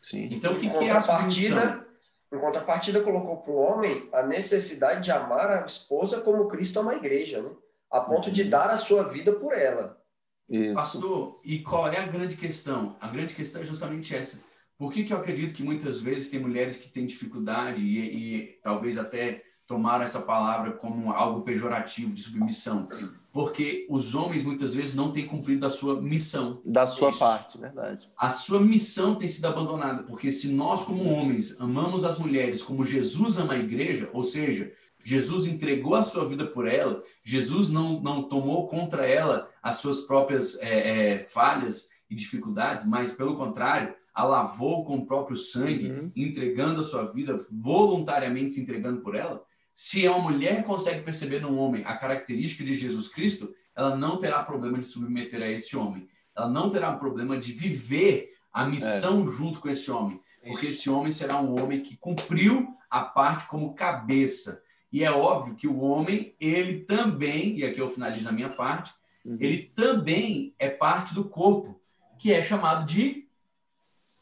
Sim. 0.00 0.28
Então, 0.32 0.54
o 0.54 0.58
que, 0.58 0.70
que 0.70 0.84
é 0.84 0.90
a 0.90 1.02
submissão? 1.02 1.84
Em 2.32 2.38
contrapartida, 2.38 3.02
colocou 3.02 3.36
para 3.42 3.52
o 3.52 3.56
homem 3.56 4.08
a 4.10 4.22
necessidade 4.22 5.04
de 5.04 5.10
amar 5.10 5.50
a 5.50 5.66
esposa 5.66 6.22
como 6.22 6.48
Cristo 6.48 6.80
ama 6.80 6.92
a 6.92 6.96
igreja, 6.96 7.42
né? 7.42 7.50
a 7.90 8.00
ponto 8.00 8.28
uhum. 8.28 8.32
de 8.32 8.44
dar 8.44 8.70
a 8.70 8.78
sua 8.78 9.02
vida 9.02 9.34
por 9.34 9.52
ela. 9.52 10.02
Isso. 10.48 10.72
Pastor, 10.72 11.40
e 11.44 11.58
qual 11.58 11.88
é 11.88 11.98
a 11.98 12.06
grande 12.06 12.38
questão? 12.38 12.96
A 12.98 13.08
grande 13.08 13.34
questão 13.34 13.60
é 13.60 13.66
justamente 13.66 14.16
essa. 14.16 14.47
Por 14.78 14.92
que, 14.92 15.02
que 15.02 15.12
eu 15.12 15.16
acredito 15.16 15.54
que 15.54 15.62
muitas 15.62 16.00
vezes 16.00 16.30
tem 16.30 16.38
mulheres 16.38 16.76
que 16.76 16.88
têm 16.88 17.04
dificuldade 17.04 17.82
e, 17.82 17.98
e 17.98 18.58
talvez 18.62 18.96
até 18.96 19.42
tomaram 19.66 20.04
essa 20.04 20.20
palavra 20.20 20.72
como 20.72 21.10
algo 21.10 21.42
pejorativo 21.42 22.14
de 22.14 22.22
submissão? 22.22 22.88
Porque 23.32 23.86
os 23.90 24.14
homens 24.14 24.44
muitas 24.44 24.74
vezes 24.74 24.94
não 24.94 25.10
têm 25.10 25.26
cumprido 25.26 25.66
a 25.66 25.70
sua 25.70 26.00
missão. 26.00 26.62
Da 26.64 26.86
sua 26.86 27.10
Isso. 27.10 27.18
parte, 27.18 27.58
verdade. 27.58 28.08
A 28.16 28.30
sua 28.30 28.60
missão 28.60 29.16
tem 29.16 29.28
sido 29.28 29.46
abandonada, 29.46 30.04
porque 30.04 30.30
se 30.30 30.52
nós, 30.52 30.84
como 30.84 31.10
homens, 31.10 31.60
amamos 31.60 32.04
as 32.04 32.18
mulheres 32.20 32.62
como 32.62 32.84
Jesus 32.84 33.36
ama 33.38 33.54
a 33.54 33.58
igreja, 33.58 34.08
ou 34.12 34.22
seja, 34.22 34.72
Jesus 35.02 35.46
entregou 35.46 35.96
a 35.96 36.02
sua 36.02 36.24
vida 36.24 36.46
por 36.46 36.68
ela, 36.68 37.02
Jesus 37.24 37.70
não, 37.70 38.00
não 38.00 38.28
tomou 38.28 38.68
contra 38.68 39.06
ela 39.06 39.50
as 39.60 39.76
suas 39.76 40.02
próprias 40.02 40.60
é, 40.60 41.14
é, 41.14 41.24
falhas 41.24 41.88
e 42.08 42.14
dificuldades, 42.14 42.86
mas 42.86 43.12
pelo 43.12 43.36
contrário, 43.36 43.94
a 44.18 44.24
lavou 44.24 44.84
com 44.84 44.96
o 44.96 45.06
próprio 45.06 45.36
sangue, 45.36 45.92
uhum. 45.92 46.10
entregando 46.16 46.80
a 46.80 46.82
sua 46.82 47.04
vida, 47.12 47.38
voluntariamente 47.52 48.52
se 48.52 48.60
entregando 48.60 49.00
por 49.00 49.14
ela, 49.14 49.44
se 49.72 50.08
uma 50.08 50.18
mulher 50.18 50.64
consegue 50.64 51.04
perceber 51.04 51.40
no 51.40 51.56
homem 51.56 51.84
a 51.84 51.96
característica 51.96 52.64
de 52.64 52.74
Jesus 52.74 53.06
Cristo, 53.06 53.54
ela 53.76 53.94
não 53.94 54.18
terá 54.18 54.42
problema 54.42 54.76
de 54.76 54.86
submeter 54.86 55.40
a 55.40 55.48
esse 55.48 55.76
homem. 55.76 56.08
Ela 56.36 56.50
não 56.50 56.68
terá 56.68 56.92
problema 56.96 57.38
de 57.38 57.52
viver 57.52 58.32
a 58.52 58.66
missão 58.66 59.22
é. 59.22 59.26
junto 59.30 59.60
com 59.60 59.68
esse 59.68 59.88
homem, 59.88 60.20
porque 60.44 60.66
esse 60.66 60.90
homem 60.90 61.12
será 61.12 61.40
um 61.40 61.56
homem 61.62 61.80
que 61.80 61.96
cumpriu 61.96 62.74
a 62.90 63.02
parte 63.02 63.46
como 63.46 63.76
cabeça. 63.76 64.60
E 64.90 65.04
é 65.04 65.12
óbvio 65.12 65.54
que 65.54 65.68
o 65.68 65.78
homem, 65.78 66.34
ele 66.40 66.80
também, 66.80 67.56
e 67.56 67.64
aqui 67.64 67.78
eu 67.78 67.88
finalizo 67.88 68.28
a 68.28 68.32
minha 68.32 68.48
parte, 68.48 68.92
uhum. 69.24 69.38
ele 69.38 69.70
também 69.76 70.56
é 70.58 70.68
parte 70.68 71.14
do 71.14 71.22
corpo, 71.22 71.80
que 72.18 72.32
é 72.32 72.42
chamado 72.42 72.84
de 72.84 73.27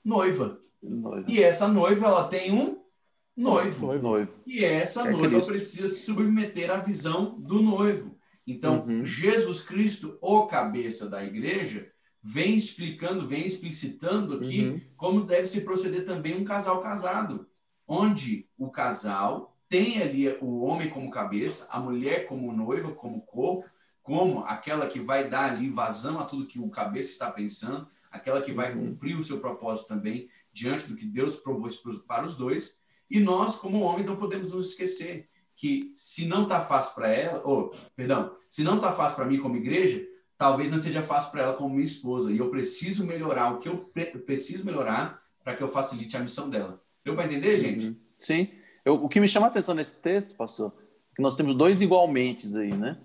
noiva. 0.07 0.61
noiva. 0.81 1.25
E 1.29 1.43
essa 1.43 1.67
noiva, 1.67 2.07
ela 2.07 2.29
tem 2.29 2.53
um 2.53 2.79
noivo. 3.37 3.87
noivo. 4.01 4.33
E 4.47 4.65
essa 4.65 5.07
é 5.07 5.11
noiva 5.11 5.29
Cristo. 5.29 5.53
precisa 5.53 5.89
se 5.89 6.03
submeter 6.03 6.71
à 6.71 6.79
visão 6.79 7.39
do 7.41 7.61
noivo. 7.61 8.17
Então, 8.47 8.87
uhum. 8.87 9.05
Jesus 9.05 9.63
Cristo, 9.63 10.17
o 10.21 10.47
cabeça 10.47 11.11
da 11.11 11.25
igreja, 11.25 11.91
vem 12.23 12.55
explicando, 12.57 13.27
vem 13.27 13.45
explicitando 13.45 14.37
aqui 14.37 14.67
uhum. 14.67 14.81
como 14.97 15.25
deve 15.25 15.49
se 15.49 15.63
proceder 15.63 16.05
também 16.05 16.37
um 16.37 16.45
casal 16.45 16.81
casado, 16.81 17.47
onde 17.87 18.49
o 18.57 18.71
casal 18.71 19.57
tem 19.69 20.01
ali 20.01 20.29
o 20.41 20.61
homem 20.63 20.89
como 20.89 21.11
cabeça, 21.11 21.67
a 21.71 21.81
mulher 21.81 22.27
como 22.27 22.53
noiva, 22.53 22.93
como 22.93 23.21
corpo, 23.23 23.69
como 24.03 24.45
aquela 24.45 24.87
que 24.87 25.01
vai 25.01 25.29
dar 25.29 25.51
ali 25.51 25.69
vazão 25.69 26.21
a 26.21 26.25
tudo 26.25 26.47
que 26.47 26.61
o 26.61 26.71
cabeça 26.71 27.11
está 27.11 27.29
pensando, 27.29 27.89
aquela 28.17 28.43
que 28.43 28.53
vai 28.53 28.75
uhum. 28.75 28.89
cumprir 28.89 29.19
o 29.19 29.25
seu 29.25 29.39
propósito 29.39 29.89
também 29.89 30.29
diante 30.53 30.89
do 30.89 30.97
que 30.97 31.05
Deus 31.05 31.37
propôs 31.37 31.81
para 32.07 32.25
os 32.25 32.37
dois. 32.37 32.79
E 33.11 33.21
nós, 33.21 33.57
como 33.57 33.81
homens, 33.81 34.07
não 34.07 34.17
podemos 34.17 34.53
nos 34.53 34.71
esquecer 34.71 35.29
que 35.55 35.93
se 35.95 36.27
não 36.27 36.43
está 36.43 36.61
fácil 36.61 36.95
para 36.95 37.09
ela, 37.09 37.43
ou, 37.45 37.73
perdão, 37.95 38.37
se 38.49 38.63
não 38.63 38.77
está 38.77 38.93
fácil 38.93 39.17
para 39.17 39.27
mim 39.27 39.39
como 39.39 39.57
igreja, 39.57 40.07
talvez 40.37 40.71
não 40.71 40.79
seja 40.79 41.01
fácil 41.01 41.33
para 41.33 41.43
ela 41.43 41.55
como 41.55 41.75
minha 41.75 41.85
esposa. 41.85 42.31
E 42.31 42.39
eu 42.39 42.51
preciso 42.51 43.07
melhorar 43.07 43.55
o 43.55 43.59
que 43.59 43.69
eu 43.69 43.91
preciso 44.27 44.65
melhorar 44.65 45.23
para 45.43 45.57
que 45.57 45.63
eu 45.63 45.69
facilite 45.69 46.17
a 46.17 46.21
missão 46.21 46.51
dela. 46.51 46.83
Deu 47.05 47.15
para 47.15 47.25
entender, 47.25 47.57
gente? 47.59 47.87
Uhum. 47.87 47.97
Sim. 48.19 48.49
Eu, 48.85 48.95
o 48.95 49.09
que 49.09 49.21
me 49.21 49.29
chama 49.29 49.47
a 49.47 49.49
atenção 49.49 49.75
nesse 49.75 49.97
texto, 49.97 50.37
pastor, 50.37 50.73
é 51.13 51.17
que 51.17 51.23
nós 51.23 51.37
temos 51.37 51.57
dois 51.57 51.81
igualmente 51.81 52.47
aí, 52.59 52.75
né? 52.75 52.99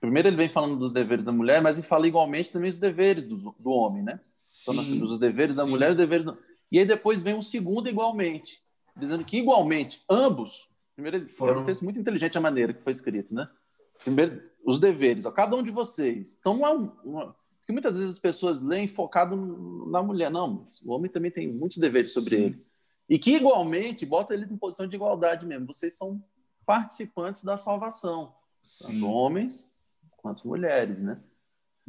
Primeiro 0.00 0.28
ele 0.28 0.36
vem 0.36 0.48
falando 0.48 0.78
dos 0.78 0.92
deveres 0.92 1.24
da 1.24 1.32
mulher, 1.32 1.60
mas 1.60 1.76
ele 1.76 1.86
fala 1.86 2.06
igualmente 2.06 2.50
também 2.52 2.70
dos 2.70 2.78
deveres 2.78 3.24
do, 3.24 3.54
do 3.58 3.70
homem, 3.70 4.02
né? 4.02 4.20
Sim, 4.60 4.72
então 4.72 4.74
nós 4.74 4.88
temos 4.88 5.12
os 5.12 5.18
deveres 5.18 5.56
da 5.56 5.64
sim. 5.64 5.70
mulher 5.70 5.88
e 5.88 5.92
os 5.92 5.96
deveres 5.96 6.24
do... 6.24 6.38
E 6.70 6.78
aí 6.78 6.84
depois 6.84 7.20
vem 7.20 7.34
um 7.34 7.42
segundo 7.42 7.88
igualmente, 7.88 8.62
dizendo 8.96 9.24
que 9.24 9.38
igualmente 9.38 10.02
ambos 10.08 10.70
Primeiro, 11.00 11.28
Foram... 11.30 11.54
é 11.54 11.58
um 11.60 11.64
texto 11.64 11.82
muito 11.82 11.98
inteligente 11.98 12.36
a 12.36 12.40
maneira 12.40 12.74
que 12.74 12.82
foi 12.82 12.92
escrito, 12.92 13.34
né? 13.34 13.48
Primeiro, 14.04 14.42
os 14.64 14.78
deveres, 14.78 15.24
ó, 15.24 15.30
cada 15.30 15.56
um 15.56 15.62
de 15.62 15.70
vocês. 15.70 16.36
Então, 16.38 16.56
não 16.56 16.66
é 16.66 16.70
uma... 17.04 17.36
porque 17.58 17.72
muitas 17.72 17.96
vezes 17.96 18.16
as 18.16 18.18
pessoas 18.18 18.60
leem 18.60 18.86
focado 18.86 19.34
na 19.90 20.02
mulher. 20.02 20.30
Não, 20.30 20.64
o 20.84 20.92
homem 20.92 21.10
também 21.10 21.30
tem 21.30 21.50
muitos 21.50 21.78
deveres 21.78 22.12
sobre 22.12 22.36
Sim. 22.36 22.42
ele. 22.42 22.66
E 23.08 23.18
que, 23.18 23.36
igualmente, 23.36 24.04
bota 24.04 24.34
eles 24.34 24.50
em 24.50 24.56
posição 24.56 24.86
de 24.86 24.94
igualdade 24.94 25.46
mesmo. 25.46 25.66
Vocês 25.66 25.96
são 25.96 26.22
participantes 26.66 27.42
da 27.42 27.56
salvação. 27.56 28.34
Sim. 28.62 28.94
Tanto 28.94 29.06
homens 29.06 29.74
quanto 30.18 30.46
mulheres, 30.46 31.02
né? 31.02 31.20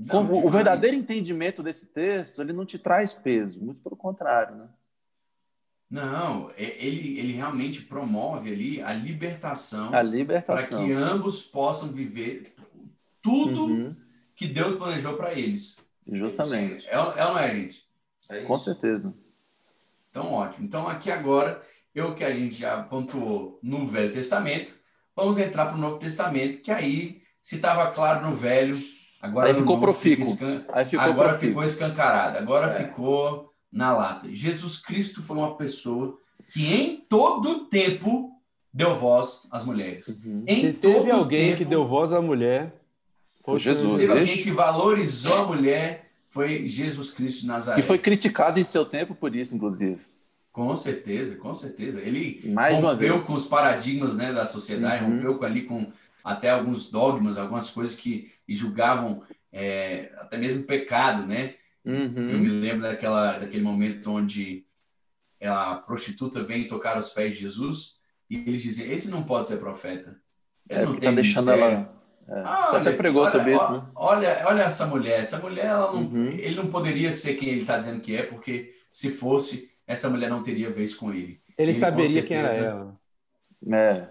Não, 0.08 0.32
o 0.32 0.50
verdadeiro 0.50 0.96
entendimento 0.96 1.62
desse 1.62 1.88
texto, 1.88 2.42
ele 2.42 2.54
não 2.54 2.66
te 2.66 2.80
traz 2.80 3.14
peso, 3.14 3.64
muito 3.64 3.82
pelo 3.82 3.96
contrário, 3.96 4.56
né? 4.56 4.70
Não, 5.90 6.50
ele, 6.56 7.20
ele 7.20 7.34
realmente 7.34 7.82
promove 7.82 8.52
ali 8.52 8.82
a 8.82 8.94
libertação, 8.94 9.94
a 9.94 10.02
libertação. 10.02 10.78
para 10.78 10.86
que 10.86 10.94
ambos 10.94 11.44
possam 11.44 11.90
viver 11.90 12.56
tudo 13.22 13.66
uhum. 13.66 13.96
que 14.34 14.48
Deus 14.48 14.76
planejou 14.76 15.18
para 15.18 15.34
eles. 15.34 15.78
Justamente. 16.10 16.88
É, 16.88 16.94
é 16.94 17.00
ou 17.00 17.34
não 17.34 17.38
é, 17.40 17.54
gente? 17.54 17.84
É 18.30 18.42
Com 18.44 18.58
certeza. 18.58 19.14
Então, 20.10 20.32
ótimo. 20.32 20.66
Então, 20.66 20.88
aqui 20.88 21.12
agora, 21.12 21.62
eu 21.94 22.16
que 22.16 22.24
a 22.24 22.34
gente 22.34 22.56
já 22.56 22.82
pontuou 22.84 23.60
no 23.62 23.86
Velho 23.86 24.14
Testamento, 24.14 24.74
vamos 25.14 25.38
entrar 25.38 25.66
para 25.66 25.76
o 25.76 25.80
Novo 25.80 26.00
Testamento, 26.00 26.62
que 26.62 26.72
aí, 26.72 27.22
se 27.42 27.58
estava 27.58 27.92
claro 27.92 28.26
no 28.26 28.34
Velho, 28.34 28.78
agora 29.21 29.49
aí 29.49 29.55
ficou 29.55 29.79
profícuo. 29.79 30.25
Escan... 30.25 30.65
Aí 30.73 30.86
ficou 30.86 31.05
agora 31.05 31.29
profícuo. 31.29 31.49
ficou 31.49 31.63
escancarado, 31.63 32.38
agora 32.38 32.71
é. 32.71 32.84
ficou 32.84 33.53
na 33.71 33.95
lata. 33.95 34.27
Jesus 34.31 34.79
Cristo 34.79 35.21
foi 35.21 35.38
uma 35.38 35.55
pessoa 35.55 36.17
que 36.49 36.73
em 36.73 36.97
todo 36.97 37.65
tempo 37.65 38.31
deu 38.73 38.95
voz 38.95 39.47
às 39.51 39.65
mulheres. 39.65 40.07
Uhum. 40.07 40.43
Em 40.47 40.62
Se 40.62 40.73
teve 40.73 41.12
alguém 41.12 41.47
tempo, 41.47 41.57
que 41.60 41.65
deu 41.65 41.88
voz 41.88 42.12
à 42.12 42.21
mulher, 42.21 42.73
foi 43.43 43.60
Jesus. 43.60 43.97
Teve 43.97 44.12
alguém 44.12 44.38
que 44.38 44.51
valorizou 44.51 45.38
a 45.38 45.47
mulher, 45.47 46.12
foi 46.29 46.67
Jesus 46.67 47.12
Cristo 47.12 47.41
de 47.41 47.47
Nazaré. 47.47 47.79
E 47.79 47.84
foi 47.84 47.97
criticado 47.97 48.60
em 48.60 48.63
seu 48.63 48.86
tempo 48.86 49.15
por 49.15 49.36
isso, 49.36 49.55
inclusive. 49.55 49.99
Com 50.51 50.75
certeza, 50.75 51.36
com 51.36 51.53
certeza. 51.53 52.01
Ele 52.01 52.51
Mais 52.53 52.79
rompeu 52.79 53.17
com 53.21 53.34
os 53.34 53.47
paradigmas 53.47 54.17
né, 54.17 54.34
da 54.34 54.45
sociedade, 54.45 55.05
uhum. 55.05 55.17
rompeu 55.17 55.43
ali 55.45 55.63
com 55.63 55.91
até 56.23 56.49
alguns 56.49 56.89
dogmas, 56.89 57.38
algumas 57.38 57.69
coisas 57.69 57.95
que 57.95 58.31
julgavam 58.47 59.23
é, 59.51 60.12
até 60.17 60.38
mesmo 60.38 60.63
pecado, 60.63 61.25
né? 61.25 61.55
Uhum. 61.84 62.29
Eu 62.29 62.39
me 62.39 62.47
lembro 62.47 62.84
daquela, 62.84 63.39
daquele 63.39 63.63
momento 63.63 64.12
onde 64.12 64.65
a 65.41 65.75
prostituta 65.75 66.43
vem 66.43 66.67
tocar 66.67 66.97
os 66.97 67.10
pés 67.12 67.34
de 67.34 67.41
Jesus 67.41 67.99
e 68.29 68.38
eles 68.38 68.62
dizem: 68.62 68.91
Esse 68.91 69.10
não 69.10 69.23
pode 69.23 69.47
ser 69.47 69.57
profeta. 69.57 70.15
Ele 70.69 70.81
é, 70.81 70.86
não 70.86 70.95
tem 70.95 71.10
tá 71.10 71.15
deixando 71.15 71.51
ela. 71.51 72.01
É. 72.29 72.41
Ah, 72.45 72.67
Você 72.69 72.77
até 72.77 72.91
pregou 72.93 73.23
olha, 73.23 73.31
sobre 73.31 73.55
isso, 73.55 73.71
né? 73.71 73.84
Olha, 73.95 74.43
olha 74.45 74.63
essa 74.63 74.86
mulher. 74.86 75.19
Essa 75.21 75.39
mulher, 75.39 75.65
ela 75.65 75.91
não, 75.91 76.03
uhum. 76.03 76.27
ele 76.27 76.55
não 76.55 76.67
poderia 76.67 77.12
ser 77.12 77.34
quem 77.34 77.49
ele 77.49 77.62
está 77.62 77.77
dizendo 77.77 77.99
que 77.99 78.15
é, 78.15 78.23
porque 78.23 78.73
se 78.91 79.10
fosse, 79.12 79.69
essa 79.86 80.10
mulher 80.10 80.29
não 80.29 80.43
teria 80.43 80.69
vez 80.69 80.95
com 80.95 81.12
ele. 81.12 81.41
Ele, 81.57 81.71
ele 81.71 81.73
saberia 81.73 82.21
certeza, 82.21 82.27
quem 82.27 82.38
era 82.38 82.53
ela. 82.53 82.99
É. 83.73 84.07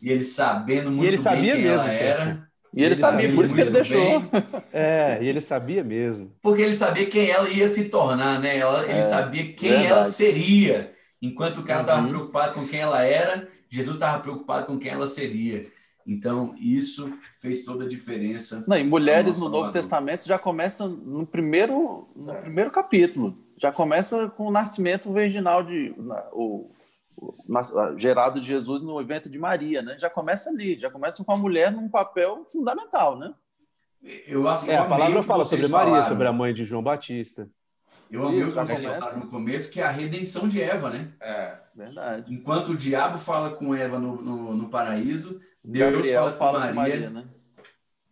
E 0.00 0.10
ele 0.10 0.24
sabendo 0.24 0.90
muito 0.90 1.08
ele 1.08 1.22
bem 1.22 1.52
quem 1.52 1.62
mesmo, 1.62 1.80
ela 1.80 1.90
era. 1.90 2.48
E 2.72 2.78
ele, 2.80 2.86
ele 2.86 2.96
sabia, 2.96 3.32
por 3.32 3.44
isso 3.44 3.54
que 3.54 3.60
ele 3.60 3.70
deixou. 3.70 4.20
Bem. 4.20 4.30
É, 4.70 5.18
e 5.22 5.26
ele 5.26 5.40
sabia 5.40 5.82
mesmo. 5.82 6.30
Porque 6.42 6.60
ele 6.60 6.74
sabia 6.74 7.06
quem 7.06 7.30
ela 7.30 7.48
ia 7.48 7.68
se 7.68 7.88
tornar, 7.88 8.38
né? 8.38 8.58
Ela, 8.58 8.86
é, 8.86 8.90
ele 8.90 9.02
sabia 9.02 9.52
quem 9.54 9.70
verdade. 9.70 9.92
ela 9.92 10.04
seria. 10.04 10.92
Enquanto 11.20 11.58
o 11.58 11.64
cara 11.64 11.80
estava 11.80 12.02
uhum. 12.02 12.08
preocupado 12.10 12.54
com 12.54 12.68
quem 12.68 12.80
ela 12.80 13.02
era, 13.02 13.48
Jesus 13.68 13.96
estava 13.96 14.20
preocupado 14.20 14.66
com 14.66 14.78
quem 14.78 14.92
ela 14.92 15.06
seria. 15.06 15.66
Então, 16.06 16.54
isso 16.58 17.12
fez 17.40 17.64
toda 17.64 17.84
a 17.84 17.88
diferença. 17.88 18.64
Não, 18.66 18.78
e 18.78 18.84
mulheres 18.84 19.38
no 19.38 19.48
Novo 19.48 19.72
Testamento 19.72 20.26
já 20.26 20.38
começa 20.38 20.86
no 20.88 21.26
primeiro, 21.26 22.08
no 22.14 22.32
é. 22.32 22.40
primeiro 22.40 22.70
capítulo. 22.70 23.36
Já 23.56 23.72
começa 23.72 24.28
com 24.28 24.46
o 24.46 24.50
nascimento 24.50 25.12
virginal 25.12 25.62
de. 25.62 25.94
O, 26.32 26.70
gerado 27.96 28.40
de 28.40 28.46
Jesus 28.46 28.82
no 28.82 29.00
evento 29.00 29.28
de 29.28 29.38
Maria, 29.38 29.82
né? 29.82 29.96
Já 29.98 30.10
começa 30.10 30.50
ali, 30.50 30.78
já 30.78 30.90
começa 30.90 31.24
com 31.24 31.32
a 31.32 31.36
mulher 31.36 31.72
num 31.72 31.88
papel 31.88 32.44
fundamental, 32.44 33.18
né? 33.18 33.34
Eu 34.26 34.46
acho 34.46 34.70
é, 34.70 34.76
a 34.76 34.84
palavra 34.84 35.22
fala 35.22 35.44
sobre 35.44 35.66
Maria, 35.68 35.90
falaram. 35.90 36.08
sobre 36.08 36.26
a 36.26 36.32
mãe 36.32 36.54
de 36.54 36.64
João 36.64 36.82
Batista. 36.82 37.48
Eu 38.10 38.26
amei 38.26 38.42
o 38.42 38.46
que 38.46 38.52
vocês 38.52 38.84
falaram 38.84 39.20
no 39.20 39.26
começo, 39.26 39.70
que 39.70 39.80
é 39.80 39.84
a 39.84 39.90
redenção 39.90 40.48
de 40.48 40.62
Eva, 40.62 40.88
né? 40.88 41.12
É, 41.20 41.58
verdade. 41.74 42.32
Enquanto 42.32 42.68
o 42.68 42.76
diabo 42.76 43.18
fala 43.18 43.50
com 43.50 43.74
Eva 43.74 43.98
no, 43.98 44.22
no, 44.22 44.54
no 44.54 44.68
paraíso, 44.68 45.40
Deus 45.62 45.92
Gabriel 45.92 46.22
fala 46.22 46.32
com 46.32 46.38
fala 46.38 46.58
Maria. 46.58 46.72
Com 46.72 46.80
Maria 46.80 47.10
né? 47.10 47.24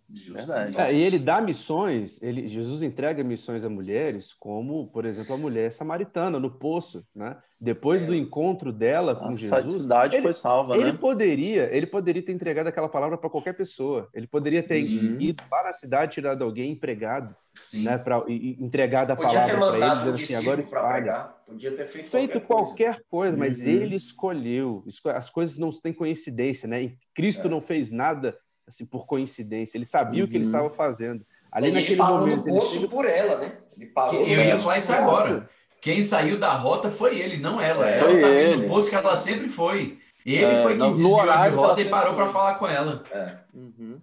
Verdade. 0.08 0.78
É, 0.78 0.94
e 0.94 1.00
ele 1.00 1.18
dá 1.18 1.40
missões, 1.40 2.22
ele, 2.22 2.46
Jesus 2.46 2.82
entrega 2.82 3.24
missões 3.24 3.64
a 3.64 3.68
mulheres, 3.68 4.32
como, 4.32 4.86
por 4.88 5.04
exemplo, 5.04 5.34
a 5.34 5.38
mulher 5.38 5.72
samaritana 5.72 6.38
no 6.38 6.50
poço, 6.50 7.04
né? 7.14 7.36
Depois 7.58 8.04
é. 8.04 8.06
do 8.06 8.14
encontro 8.14 8.70
dela 8.70 9.16
com 9.16 9.26
a 9.26 9.32
Jesus, 9.32 9.82
cidade 9.82 10.16
ele, 10.16 10.22
foi 10.22 10.32
salva, 10.32 10.76
ele 10.76 10.92
né? 10.92 10.98
poderia, 10.98 11.74
ele 11.74 11.86
poderia 11.86 12.22
ter 12.22 12.32
entregado 12.32 12.66
aquela 12.66 12.88
palavra 12.88 13.16
para 13.16 13.30
qualquer 13.30 13.54
pessoa. 13.54 14.08
Ele 14.12 14.26
poderia 14.26 14.62
ter 14.62 14.80
Sim. 14.80 15.16
ido 15.18 15.42
para 15.48 15.70
a 15.70 15.72
cidade, 15.72 16.12
tirado 16.12 16.44
alguém 16.44 16.72
empregado, 16.72 17.34
Sim. 17.54 17.84
né? 17.84 17.98
Para 17.98 18.22
entregado 18.28 19.10
a 19.10 19.16
Podia 19.16 19.40
palavra 19.40 19.56
para 19.56 19.76
ele, 19.76 20.12
dizendo 20.12 20.36
assim, 20.36 20.46
agora 20.46 20.60
espalha. 20.60 21.30
Podia 21.46 21.72
ter 21.74 21.86
feito, 21.86 22.10
feito 22.10 22.40
qualquer, 22.42 23.00
coisa, 23.08 23.36
coisa 23.36 23.36
mas 23.36 23.58
uhum. 23.58 23.72
ele 23.72 23.96
escolheu. 23.96 24.84
As 25.06 25.30
coisas 25.30 25.56
não 25.56 25.70
têm 25.70 25.92
coincidência, 25.92 26.68
né? 26.68 26.82
E 26.82 26.98
Cristo 27.14 27.48
é. 27.48 27.50
não 27.50 27.60
fez 27.60 27.90
nada 27.90 28.36
assim 28.66 28.84
por 28.84 29.06
coincidência. 29.06 29.76
Ele 29.76 29.84
sabia 29.84 30.22
uhum. 30.22 30.28
o 30.28 30.30
que 30.30 30.36
ele 30.36 30.44
uhum. 30.44 30.50
estava 30.50 30.70
fazendo. 30.70 31.24
Ali 31.50 31.70
naquele 31.70 31.92
ele 31.92 31.98
parou 31.98 32.20
momento, 32.20 32.46
no 32.46 32.54
poço 32.54 32.88
por 32.88 33.04
ela, 33.04 33.38
né? 33.38 33.58
Ele 33.76 33.86
parou. 33.86 34.26
Eu 34.26 34.44
ia 34.44 34.58
falar 34.58 34.78
isso 34.78 34.92
agora. 34.92 35.48
Quem 35.80 36.02
saiu 36.02 36.38
da 36.38 36.52
rota 36.54 36.90
foi 36.90 37.18
ele, 37.18 37.36
não 37.36 37.60
ela. 37.60 37.88
É, 37.88 37.98
foi 37.98 38.22
ela 38.22 38.34
ele. 38.34 38.62
no 38.62 38.68
posto 38.68 38.90
que 38.90 38.96
ela 38.96 39.16
sempre 39.16 39.48
foi. 39.48 39.98
Ele 40.24 40.44
é, 40.44 40.62
foi 40.62 40.76
quem 40.76 40.92
desviou 40.92 41.22
de 41.22 41.48
rota 41.50 41.80
e 41.80 41.88
parou 41.88 42.14
para 42.14 42.28
falar 42.28 42.54
com 42.56 42.66
ela. 42.66 43.04
É. 43.12 43.38
Uhum. 43.54 44.00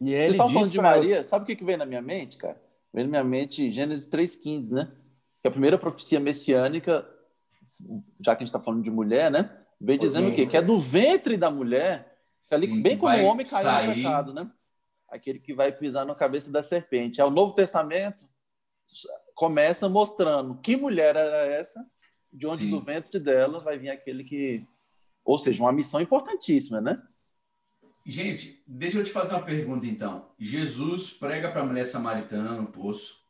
E 0.00 0.10
Vocês 0.10 0.30
estão 0.30 0.48
falando 0.48 0.70
de 0.70 0.80
Maria, 0.80 1.16
ela... 1.16 1.24
sabe 1.24 1.42
o 1.42 1.46
que, 1.46 1.56
que 1.56 1.64
veio 1.64 1.76
na 1.76 1.84
minha 1.84 2.00
mente, 2.00 2.38
cara? 2.38 2.56
Veio 2.94 3.06
na 3.06 3.22
minha 3.22 3.24
mente 3.24 3.70
Gênesis 3.70 4.08
3,15, 4.08 4.70
né? 4.70 4.88
Que 5.42 5.46
é 5.46 5.48
a 5.48 5.52
primeira 5.52 5.76
profecia 5.76 6.18
messiânica, 6.18 7.06
já 8.20 8.34
que 8.34 8.42
a 8.42 8.46
gente 8.46 8.48
está 8.48 8.60
falando 8.60 8.82
de 8.82 8.90
mulher, 8.90 9.30
né? 9.30 9.50
Vem 9.80 9.98
dizendo 9.98 10.30
o 10.30 10.34
quê? 10.34 10.46
Que 10.46 10.56
é 10.56 10.62
do 10.62 10.78
ventre 10.78 11.36
da 11.36 11.50
mulher, 11.50 12.17
ali, 12.50 12.66
Sim, 12.66 12.82
bem 12.82 12.96
como 12.96 13.16
o 13.16 13.24
homem 13.24 13.46
caiu 13.46 13.64
sair... 13.64 13.88
no 13.88 13.94
pecado, 13.94 14.34
né? 14.34 14.50
Aquele 15.08 15.38
que 15.38 15.54
vai 15.54 15.72
pisar 15.72 16.04
na 16.04 16.14
cabeça 16.14 16.50
da 16.50 16.62
serpente. 16.62 17.20
É 17.20 17.24
o 17.24 17.30
Novo 17.30 17.54
Testamento 17.54 18.28
começa 19.34 19.88
mostrando 19.88 20.56
que 20.56 20.76
mulher 20.76 21.14
era 21.14 21.46
essa, 21.46 21.84
de 22.32 22.46
onde 22.46 22.64
Sim. 22.64 22.70
do 22.70 22.80
ventre 22.80 23.18
dela 23.18 23.60
vai 23.60 23.78
vir 23.78 23.90
aquele 23.90 24.24
que. 24.24 24.66
Ou 25.24 25.38
seja, 25.38 25.62
uma 25.62 25.72
missão 25.72 26.00
importantíssima, 26.00 26.80
né? 26.80 27.00
Gente, 28.04 28.62
deixa 28.66 28.98
eu 28.98 29.04
te 29.04 29.10
fazer 29.10 29.34
uma 29.34 29.44
pergunta 29.44 29.86
então. 29.86 30.30
Jesus 30.38 31.12
prega 31.12 31.50
para 31.50 31.60
a 31.60 31.66
mulher 31.66 31.84
samaritana 31.84 32.52
no 32.52 32.66
poço. 32.66 33.22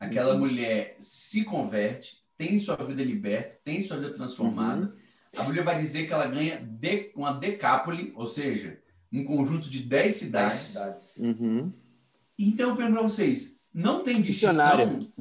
Aquela 0.00 0.32
uhum. 0.32 0.40
mulher 0.40 0.96
se 0.98 1.44
converte, 1.44 2.24
tem 2.36 2.58
sua 2.58 2.76
vida 2.76 3.04
liberta, 3.04 3.60
tem 3.62 3.82
sua 3.82 3.98
vida 3.98 4.14
transformada. 4.14 4.86
Uhum. 4.86 5.01
A 5.36 5.44
Bíblia 5.44 5.64
vai 5.64 5.78
dizer 5.78 6.06
que 6.06 6.12
ela 6.12 6.26
ganha 6.26 6.60
de, 6.60 7.10
uma 7.16 7.32
decápole, 7.32 8.12
ou 8.14 8.26
seja, 8.26 8.78
um 9.12 9.24
conjunto 9.24 9.68
de 9.68 9.82
dez 9.82 10.16
cidades. 10.16 10.74
Dez 10.74 11.02
cidades. 11.02 11.16
Uhum. 11.18 11.72
Então 12.38 12.70
eu 12.70 12.76
pergunto 12.76 12.98
para 12.98 13.08
vocês: 13.08 13.56
não 13.72 14.02
tem 14.02 14.20
distinção 14.20 14.54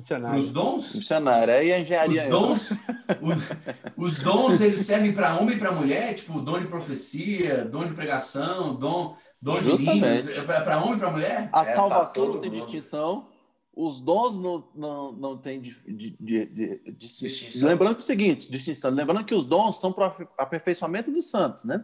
para 0.10 0.38
os 0.38 0.52
dons? 0.52 0.95
Missionário, 0.95 1.54
aí 1.54 1.71
a 1.71 1.80
engenharia. 1.80 2.24
Os 2.24 2.30
dons, 2.30 2.71
os, 3.95 4.15
os 4.15 4.19
dons 4.19 4.60
eles 4.60 4.82
servem 4.82 5.13
para 5.13 5.38
homem 5.38 5.56
e 5.56 5.60
para 5.60 5.71
mulher, 5.71 6.13
tipo 6.13 6.41
dom 6.41 6.60
de 6.60 6.67
profecia, 6.67 7.63
dom 7.63 7.86
de 7.86 7.93
pregação, 7.93 8.76
dom, 8.76 9.15
dom 9.41 9.56
Justamente. 9.62 10.24
de 10.24 10.34
línguas. 10.34 10.50
É 10.50 10.62
para 10.62 10.84
homem 10.84 10.95
e 10.95 11.00
para 11.00 11.12
mulher? 11.12 11.50
A 11.54 11.62
é, 11.62 11.65
salvação 11.65 12.28
não 12.28 12.41
tem 12.41 12.52
mundo. 12.52 12.60
distinção, 12.60 13.28
os 13.74 14.02
dons 14.02 14.38
não, 14.38 14.68
não, 14.76 15.12
não 15.14 15.38
tem 15.38 15.62
de, 15.62 15.72
de, 15.88 16.18
de, 16.20 16.46
de 16.46 16.92
distinção. 16.92 17.70
Lembrando 17.70 17.96
que 17.96 18.02
é 18.02 18.04
o 18.04 18.06
seguinte, 18.06 18.52
distinção, 18.52 18.92
lembrando 18.92 19.24
que 19.24 19.34
os 19.34 19.46
dons 19.46 19.80
são 19.80 19.94
para 19.94 20.16
aperfeiçoamento 20.38 21.12
dos 21.12 21.30
santos, 21.30 21.64
né? 21.64 21.84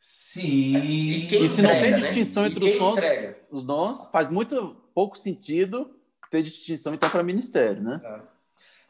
Sim. 0.00 0.76
E, 0.76 1.26
e 1.26 1.48
se 1.48 1.60
entrega, 1.60 1.74
não 1.74 1.82
tem 1.82 1.90
né? 1.90 1.98
distinção 1.98 2.42
né? 2.44 2.48
entre 2.48 2.64
os 2.64 2.78
dons, 2.78 3.00
os 3.50 3.64
dons, 3.64 4.08
faz 4.10 4.28
muito 4.28 4.76
pouco 4.94 5.18
sentido 5.18 5.90
ter 6.30 6.42
distinção 6.42 6.94
então 6.94 7.10
para 7.10 7.22
ministério, 7.22 7.82
né? 7.82 8.00
É. 8.02 8.36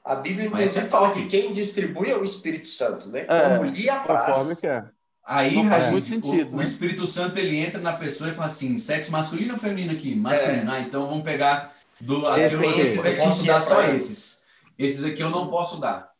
A 0.04 0.14
Bíblia 0.14 0.46
inclusive 0.46 0.86
fala 0.86 1.10
que 1.10 1.26
quem 1.26 1.52
distribui 1.52 2.10
é 2.10 2.16
o 2.16 2.22
Espírito 2.22 2.68
Santo, 2.68 3.08
né? 3.08 3.26
É. 3.28 3.56
Como 3.56 3.70
lhe 3.70 3.90
apraz. 3.90 4.58
Que 4.60 4.66
é. 4.68 4.84
Aí 5.24 5.68
faz 5.68 5.90
muito 5.90 6.06
sentido. 6.06 6.52
O, 6.52 6.56
né? 6.56 6.58
o, 6.58 6.62
Espírito 6.62 7.06
Santo 7.08 7.36
ele 7.38 7.56
entra 7.56 7.80
na 7.80 7.94
pessoa 7.94 8.30
e 8.30 8.34
fala 8.34 8.46
assim: 8.46 8.78
sexo 8.78 9.10
masculino 9.10 9.54
ou 9.54 9.58
feminino 9.58 9.92
aqui? 9.92 10.14
Masculino. 10.14 10.70
É. 10.70 10.76
Ah, 10.76 10.80
então 10.80 11.08
vamos 11.08 11.24
pegar 11.24 11.74
do 12.00 12.26
aquilo 12.26 12.64
eu, 12.64 13.04
eu 13.04 13.18
posso 13.18 13.44
dar 13.44 13.60
só 13.60 13.82
esses. 13.84 14.42
Esses 14.78 15.04
aqui 15.04 15.22
eu 15.22 15.30
não 15.30 15.48
posso 15.48 15.80
dar. 15.80 16.12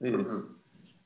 Isso. 0.00 0.56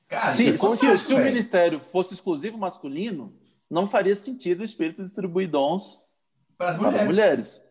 Cara, 0.08 0.24
se, 0.26 0.56
se, 0.56 0.98
se 0.98 1.14
o 1.14 1.18
ministério 1.18 1.80
fosse 1.80 2.14
exclusivo 2.14 2.58
masculino, 2.58 3.32
não 3.70 3.86
faria 3.86 4.16
sentido 4.16 4.60
o 4.60 4.64
Espírito 4.64 5.02
distribuir 5.02 5.48
dons 5.48 6.00
para 6.58 6.70
as 6.70 6.76
mulheres. 6.76 6.92
Para 6.92 7.02
as 7.02 7.08
mulheres. 7.08 7.70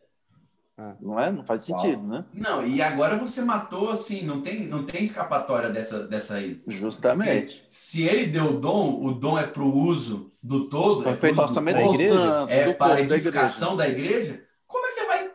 Ah. 0.77 0.95
Não 1.01 1.19
é? 1.19 1.29
Não 1.29 1.43
faz 1.43 1.63
sentido, 1.63 2.01
né? 2.01 2.23
Não, 2.33 2.65
e 2.65 2.81
agora 2.81 3.17
você 3.17 3.41
matou 3.41 3.89
assim, 3.89 4.25
não 4.25 4.41
tem, 4.41 4.65
não 4.65 4.85
tem 4.85 5.03
escapatória 5.03 5.69
dessa, 5.69 6.07
dessa 6.07 6.35
aí. 6.35 6.63
Justamente. 6.65 7.57
Porque 7.57 7.67
se 7.69 8.03
ele 8.03 8.27
deu 8.27 8.45
o 8.45 8.59
dom, 8.61 9.03
o 9.03 9.11
dom 9.11 9.37
é 9.37 9.45
para 9.45 9.61
o 9.61 9.77
uso 9.77 10.31
do 10.41 10.69
todo, 10.69 11.07
é 11.09 11.15
feito 11.17 11.41
orçamento 11.41 11.75
da 11.75 11.83
igreja, 11.83 12.13
santo, 12.13 12.51
é 12.51 12.73
para 12.73 12.95
a 12.95 13.01
edificação 13.01 13.75
da 13.75 13.89
igreja. 13.89 14.09
da 14.09 14.19
igreja. 14.19 14.43
Como 14.65 14.85
é 14.85 14.87
que 14.87 14.95
você 14.95 15.05
vai 15.05 15.31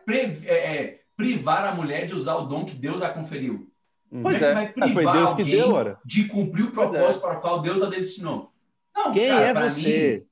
é, 0.47 0.77
é, 0.77 1.04
privar 1.17 1.65
a 1.65 1.75
mulher 1.75 2.07
de 2.07 2.15
usar 2.15 2.35
o 2.37 2.47
dom 2.47 2.65
que 2.65 2.75
Deus 2.75 3.03
a 3.03 3.11
conferiu? 3.11 3.71
Pois 4.11 4.23
Como 4.23 4.29
é. 4.29 4.33
que 4.33 4.45
você 4.45 4.55
vai 4.55 4.73
privar 4.73 5.17
ah, 5.17 5.29
alguém 5.29 5.47
deu, 5.47 5.97
de 6.05 6.25
cumprir 6.25 6.67
o 6.67 6.71
propósito 6.71 7.21
para 7.21 7.39
o 7.39 7.41
qual 7.41 7.61
Deus 7.61 7.83
a 7.83 7.87
destinou? 7.87 8.53
Não, 8.95 9.13
Quem 9.13 9.29
cara, 9.29 9.43
é 9.43 9.71
você? 9.71 10.19
Mim, 10.19 10.27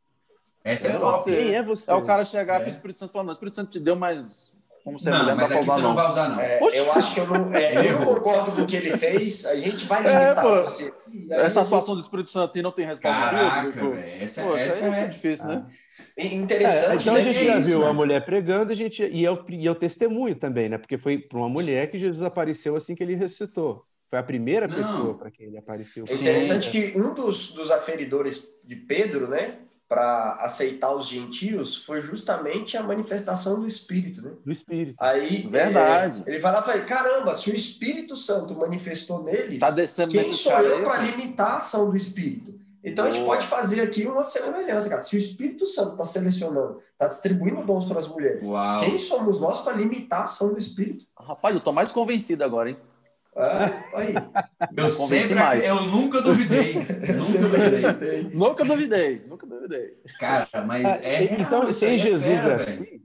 essa 0.64 0.88
é, 0.88 0.90
é 0.92 0.96
top. 0.98 1.24
Quem 1.24 1.54
é 1.54 1.62
você? 1.62 1.90
É 1.90 1.94
o 1.94 2.04
cara 2.04 2.24
chegar 2.24 2.56
é. 2.56 2.58
para 2.60 2.68
o 2.68 2.70
Espírito 2.70 3.00
Santo 3.00 3.12
falando, 3.12 3.30
o 3.30 3.32
Espírito 3.32 3.56
Santo 3.56 3.72
te 3.72 3.80
deu 3.80 3.96
mais 3.96 4.52
como 4.84 4.98
você 4.98 5.10
não, 5.10 5.36
mas 5.36 5.52
aqui 5.52 5.64
você 5.64 5.80
não. 5.80 5.88
não 5.88 5.94
vai 5.94 6.08
usar, 6.08 6.28
não. 6.28 6.40
É, 6.40 6.58
eu 6.60 6.92
acho 6.92 7.14
que 7.14 7.20
eu 7.20 7.26
não, 7.26 7.54
é, 7.54 7.88
eu 7.88 8.00
não 8.00 8.06
concordo 8.14 8.52
com 8.52 8.62
o 8.62 8.66
que 8.66 8.74
ele 8.74 8.96
fez. 8.96 9.46
A 9.46 9.54
gente 9.54 9.86
vai 9.86 10.00
é, 10.00 10.24
limitar 10.24 10.44
é, 10.44 10.48
você. 10.48 10.92
Essa 11.30 11.60
atuação 11.60 11.94
do 11.94 12.00
Espírito 12.00 12.30
Santo 12.30 12.60
não 12.60 12.72
tem 12.72 12.84
resposta. 12.84 13.16
Caraca, 13.16 13.70
velho. 13.70 14.22
Essa, 14.22 14.42
pô, 14.42 14.56
essa 14.56 14.84
é, 14.84 15.04
é 15.04 15.06
difícil, 15.06 15.46
né? 15.46 15.66
Ah. 16.18 16.24
Interessante. 16.24 16.90
É, 16.90 16.94
então 16.94 17.14
né, 17.14 17.20
a 17.20 17.22
gente 17.22 17.44
já 17.44 17.58
isso, 17.58 17.68
viu 17.68 17.80
né? 17.80 17.88
a 17.88 17.92
mulher 17.92 18.24
pregando, 18.24 18.72
a 18.72 18.74
gente 18.74 19.04
e 19.04 19.24
eu 19.24 19.44
e 19.48 19.64
eu 19.64 19.74
testemunho 19.74 20.34
também, 20.34 20.68
né? 20.68 20.78
Porque 20.78 20.98
foi 20.98 21.18
para 21.18 21.38
uma 21.38 21.48
mulher 21.48 21.90
que 21.90 21.98
Jesus 21.98 22.22
apareceu 22.22 22.76
assim 22.76 22.94
que 22.94 23.02
ele 23.02 23.14
ressuscitou. 23.14 23.84
Foi 24.10 24.18
a 24.18 24.22
primeira 24.22 24.68
não. 24.68 24.76
pessoa 24.76 25.14
para 25.16 25.30
quem 25.30 25.46
ele 25.46 25.56
apareceu. 25.56 26.04
É 26.08 26.14
interessante 26.14 26.70
Sim. 26.70 26.70
que 26.70 26.98
um 26.98 27.14
dos, 27.14 27.52
dos 27.52 27.70
aferidores 27.70 28.60
de 28.62 28.76
Pedro, 28.76 29.26
né? 29.26 29.58
para 29.92 30.38
aceitar 30.40 30.94
os 30.94 31.06
gentios 31.06 31.76
foi 31.76 32.00
justamente 32.00 32.78
a 32.78 32.82
manifestação 32.82 33.60
do 33.60 33.66
Espírito, 33.66 34.22
né? 34.22 34.30
Do 34.42 34.50
Espírito. 34.50 34.96
Aí 34.98 35.46
verdade. 35.46 36.22
Ele, 36.26 36.36
ele 36.36 36.38
vai 36.38 36.50
lá 36.50 36.60
e 36.60 36.64
fala: 36.64 36.80
caramba, 36.80 37.34
se 37.34 37.50
o 37.50 37.54
Espírito 37.54 38.16
Santo 38.16 38.54
manifestou 38.54 39.22
neles, 39.22 39.58
tá 39.58 39.70
descendo 39.70 40.12
quem 40.12 40.32
sou 40.32 40.58
eu 40.60 40.82
para 40.82 41.02
limitar 41.02 41.50
a 41.50 41.56
ação 41.56 41.90
do 41.90 41.96
Espírito? 41.96 42.58
Então 42.84 43.04
Boa. 43.04 43.14
a 43.14 43.16
gente 43.16 43.26
pode 43.26 43.46
fazer 43.46 43.80
aqui 43.80 44.06
uma 44.06 44.22
semelhança, 44.22 44.88
cara. 44.88 45.02
Se 45.02 45.16
o 45.16 45.18
Espírito 45.18 45.66
Santo 45.66 45.92
está 45.92 46.04
selecionando, 46.04 46.80
está 46.92 47.06
distribuindo 47.06 47.62
dons 47.64 47.86
para 47.86 47.98
as 47.98 48.08
mulheres, 48.08 48.46
Uau. 48.48 48.80
quem 48.80 48.98
somos 48.98 49.40
nós 49.40 49.60
para 49.60 49.76
limitar 49.76 50.20
a 50.20 50.24
ação 50.24 50.52
do 50.52 50.58
Espírito? 50.58 51.04
Rapaz, 51.18 51.54
eu 51.54 51.60
tô 51.60 51.72
mais 51.72 51.92
convencido 51.92 52.42
agora, 52.42 52.70
hein? 52.70 52.76
Ah, 53.34 53.84
aí. 53.94 54.14
Eu 54.76 54.90
sempre, 54.90 55.34
mais. 55.34 55.66
eu 55.66 55.82
nunca 55.82 56.20
duvidei. 56.20 56.74
nunca 56.76 57.48
duvidei. 57.48 58.22
nunca 58.32 58.64
duvidei, 58.64 59.22
nunca 59.26 59.46
duvidei. 59.46 59.98
Cara, 60.18 60.48
mas 60.66 60.84
ah, 60.84 60.98
é 61.02 61.40
Então, 61.40 61.72
sem 61.72 61.94
é 61.94 61.98
Jesus 61.98 62.44
é 62.44 62.54
assim, 62.54 63.02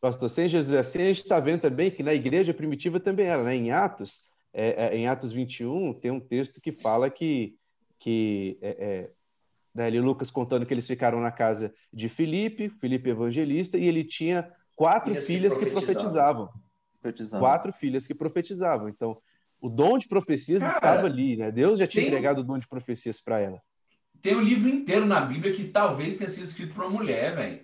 pastor, 0.00 0.28
sem 0.28 0.46
Jesus 0.46 0.74
é 0.74 0.78
assim, 0.78 0.98
a 0.98 1.06
gente 1.06 1.22
está 1.22 1.40
vendo 1.40 1.62
também 1.62 1.90
que 1.90 2.02
na 2.02 2.12
igreja 2.12 2.52
primitiva 2.52 3.00
também 3.00 3.26
era, 3.26 3.42
né? 3.42 3.56
Em 3.56 3.70
Atos, 3.70 4.20
é, 4.52 4.88
é, 4.88 4.96
em 4.96 5.08
Atos 5.08 5.32
21, 5.32 5.94
tem 5.94 6.10
um 6.10 6.20
texto 6.20 6.60
que 6.60 6.72
fala 6.72 7.08
que, 7.08 7.56
que 8.04 8.58
é, 8.60 8.68
é, 8.68 9.10
né, 9.74 9.88
Lucas 9.98 10.30
contando 10.30 10.66
que 10.66 10.74
eles 10.74 10.86
ficaram 10.86 11.22
na 11.22 11.30
casa 11.30 11.74
de 11.90 12.06
Filipe, 12.06 12.68
Filipe 12.68 13.08
evangelista, 13.08 13.78
e 13.78 13.88
ele 13.88 14.04
tinha 14.04 14.52
quatro 14.76 15.14
filhas 15.14 15.56
que 15.56 15.64
profetizavam 15.64 16.50
profetizavam. 17.00 17.40
Quatro 17.40 17.72
filhas 17.72 18.06
que 18.06 18.14
profetizavam. 18.14 18.90
Então, 18.90 19.16
o 19.58 19.70
dom 19.70 19.96
de 19.96 20.06
profecias 20.06 20.62
estava 20.62 21.06
ali, 21.06 21.36
né? 21.36 21.50
Deus 21.50 21.78
já 21.78 21.86
tinha 21.86 22.02
tem, 22.02 22.10
entregado 22.10 22.40
o 22.40 22.44
dom 22.44 22.58
de 22.58 22.68
profecias 22.68 23.22
para 23.22 23.40
ela. 23.40 23.58
Tem 24.20 24.36
um 24.36 24.42
livro 24.42 24.68
inteiro 24.68 25.06
na 25.06 25.22
Bíblia 25.22 25.54
que 25.54 25.64
talvez 25.64 26.18
tenha 26.18 26.28
sido 26.28 26.44
escrito 26.44 26.74
para 26.74 26.86
uma 26.86 26.98
mulher, 26.98 27.34
velho. 27.34 27.60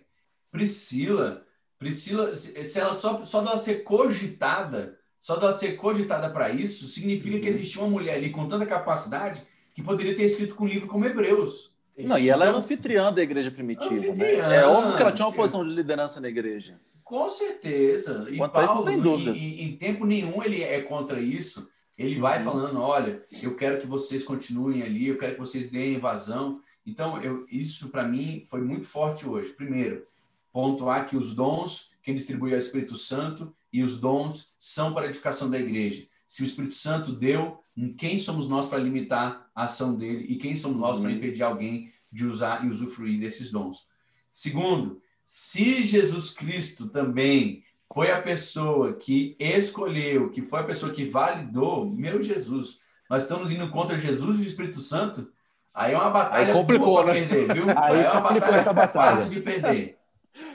Priscila. 0.50 1.46
Priscila, 1.78 2.34
se 2.34 2.78
ela 2.78 2.94
só, 2.94 3.24
só 3.26 3.42
dela 3.42 3.58
ser 3.58 3.82
cogitada, 3.82 4.98
só 5.18 5.36
dela 5.36 5.52
ser 5.52 5.76
cogitada 5.76 6.30
para 6.30 6.50
isso, 6.50 6.86
significa 6.86 7.36
uhum. 7.36 7.42
que 7.42 7.48
existia 7.48 7.82
uma 7.82 7.90
mulher 7.90 8.16
ali 8.16 8.30
com 8.30 8.48
tanta 8.48 8.66
capacidade 8.66 9.42
que 9.80 9.86
poderia 9.86 10.14
ter 10.14 10.24
escrito 10.24 10.54
com 10.54 10.64
um 10.64 10.68
livro 10.68 10.86
como 10.86 11.04
Hebreus. 11.04 11.70
Não, 11.98 12.18
e 12.18 12.28
ela 12.28 12.46
era 12.46 12.56
anfitriã 12.56 13.12
da 13.12 13.22
igreja 13.22 13.50
primitiva. 13.50 14.14
Né? 14.14 14.56
É 14.56 14.66
óbvio 14.66 14.96
que 14.96 15.02
ela 15.02 15.12
tinha 15.12 15.26
uma 15.26 15.34
posição 15.34 15.66
de 15.66 15.74
liderança 15.74 16.20
na 16.20 16.28
igreja. 16.28 16.80
Com 17.04 17.28
certeza. 17.28 18.26
E 18.30 18.36
Quanto 18.36 18.52
Paulo, 18.52 18.84
tem 18.84 19.00
dúvidas. 19.00 19.38
Em, 19.38 19.64
em, 19.64 19.76
tempo 19.76 20.06
nenhum 20.06 20.42
ele 20.42 20.62
é 20.62 20.80
contra 20.80 21.20
isso. 21.20 21.68
Ele 21.98 22.18
vai 22.18 22.38
uhum. 22.38 22.44
falando, 22.44 22.80
olha, 22.80 23.22
eu 23.42 23.54
quero 23.56 23.78
que 23.78 23.86
vocês 23.86 24.22
continuem 24.22 24.82
ali, 24.82 25.08
eu 25.08 25.18
quero 25.18 25.32
que 25.34 25.40
vocês 25.40 25.68
deem 25.68 25.96
evasão. 25.96 26.60
Então, 26.86 27.20
eu, 27.20 27.44
isso 27.50 27.90
para 27.90 28.04
mim 28.04 28.44
foi 28.48 28.62
muito 28.62 28.86
forte 28.86 29.28
hoje. 29.28 29.50
Primeiro, 29.50 30.06
pontuar 30.52 31.06
que 31.06 31.16
os 31.16 31.34
dons, 31.34 31.90
quem 32.02 32.14
distribui 32.14 32.52
é 32.52 32.56
o 32.56 32.58
Espírito 32.58 32.96
Santo, 32.96 33.54
e 33.72 33.82
os 33.82 34.00
dons 34.00 34.52
são 34.56 34.94
para 34.94 35.02
a 35.02 35.08
edificação 35.08 35.50
da 35.50 35.58
igreja. 35.58 36.06
Se 36.26 36.42
o 36.42 36.46
Espírito 36.46 36.74
Santo 36.74 37.12
deu, 37.12 37.62
quem 37.88 38.18
somos 38.18 38.48
nós 38.48 38.68
para 38.68 38.78
limitar 38.78 39.50
a 39.54 39.64
ação 39.64 39.94
dele 39.96 40.26
e 40.28 40.36
quem 40.36 40.56
somos 40.56 40.80
nós 40.80 40.96
uhum. 40.96 41.04
para 41.04 41.12
impedir 41.12 41.42
alguém 41.42 41.92
de 42.12 42.26
usar 42.26 42.64
e 42.64 42.68
usufruir 42.68 43.18
desses 43.18 43.50
dons? 43.50 43.88
Segundo, 44.32 45.00
se 45.24 45.84
Jesus 45.84 46.30
Cristo 46.30 46.88
também 46.88 47.62
foi 47.92 48.10
a 48.10 48.22
pessoa 48.22 48.94
que 48.94 49.36
escolheu, 49.38 50.30
que 50.30 50.42
foi 50.42 50.60
a 50.60 50.64
pessoa 50.64 50.92
que 50.92 51.04
validou, 51.04 51.86
meu 51.86 52.22
Jesus, 52.22 52.78
nós 53.08 53.24
estamos 53.24 53.50
indo 53.50 53.68
contra 53.70 53.98
Jesus 53.98 54.38
e 54.38 54.42
o 54.42 54.46
Espírito 54.46 54.80
Santo, 54.80 55.30
aí 55.74 55.92
é 55.92 55.96
uma 55.96 56.10
batalha 56.10 56.46
aí 56.46 56.52
complicou, 56.52 57.04
né? 57.04 57.14
perder, 57.14 57.54
viu? 57.54 57.64
Aí, 57.76 57.98
aí 57.98 58.04
é 58.04 58.10
uma 58.10 58.20
batalha 58.20 58.56
essa 58.56 58.72
batalha. 58.72 59.16
fácil 59.16 59.30
de 59.30 59.40
perder. 59.40 59.98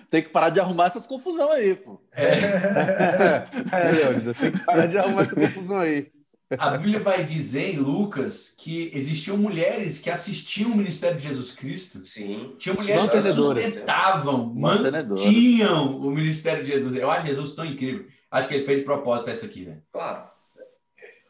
Tem 0.10 0.24
que 0.24 0.30
parar 0.30 0.50
de 0.50 0.60
arrumar 0.60 0.86
essas 0.86 1.06
confusão 1.06 1.52
aí, 1.52 1.76
pô. 1.76 2.00
É, 2.14 2.32
é 3.74 3.92
Leônidas, 3.92 4.38
tem 4.38 4.52
que 4.52 4.64
parar 4.64 4.86
de 4.86 4.98
arrumar 4.98 5.24
essa 5.24 5.36
confusão 5.36 5.80
aí. 5.80 6.15
A 6.52 6.78
Bíblia 6.78 7.00
vai 7.00 7.24
dizer 7.24 7.74
em 7.74 7.78
Lucas 7.78 8.54
que 8.56 8.92
existiam 8.94 9.36
mulheres 9.36 10.00
que 10.00 10.12
assistiam 10.12 10.72
o 10.72 10.78
ministério 10.78 11.18
de 11.18 11.24
Jesus 11.24 11.52
Cristo. 11.52 12.06
Sim. 12.06 12.56
Tinha 12.60 12.76
mulheres 12.76 13.10
que 13.10 13.20
sustentavam, 13.20 14.54
mantinham 14.54 15.98
o 15.98 16.12
ministério 16.12 16.64
de 16.64 16.70
Jesus. 16.72 16.96
Eu 16.96 17.10
acho 17.10 17.28
Jesus 17.28 17.56
tão 17.56 17.66
incrível. 17.66 18.06
Acho 18.30 18.48
que 18.48 18.54
ele 18.54 18.64
fez 18.64 18.80
de 18.80 18.86
propósito 18.86 19.30
essa 19.32 19.48
aqui, 19.48 19.64
velho. 19.64 19.82
Claro. 19.92 20.30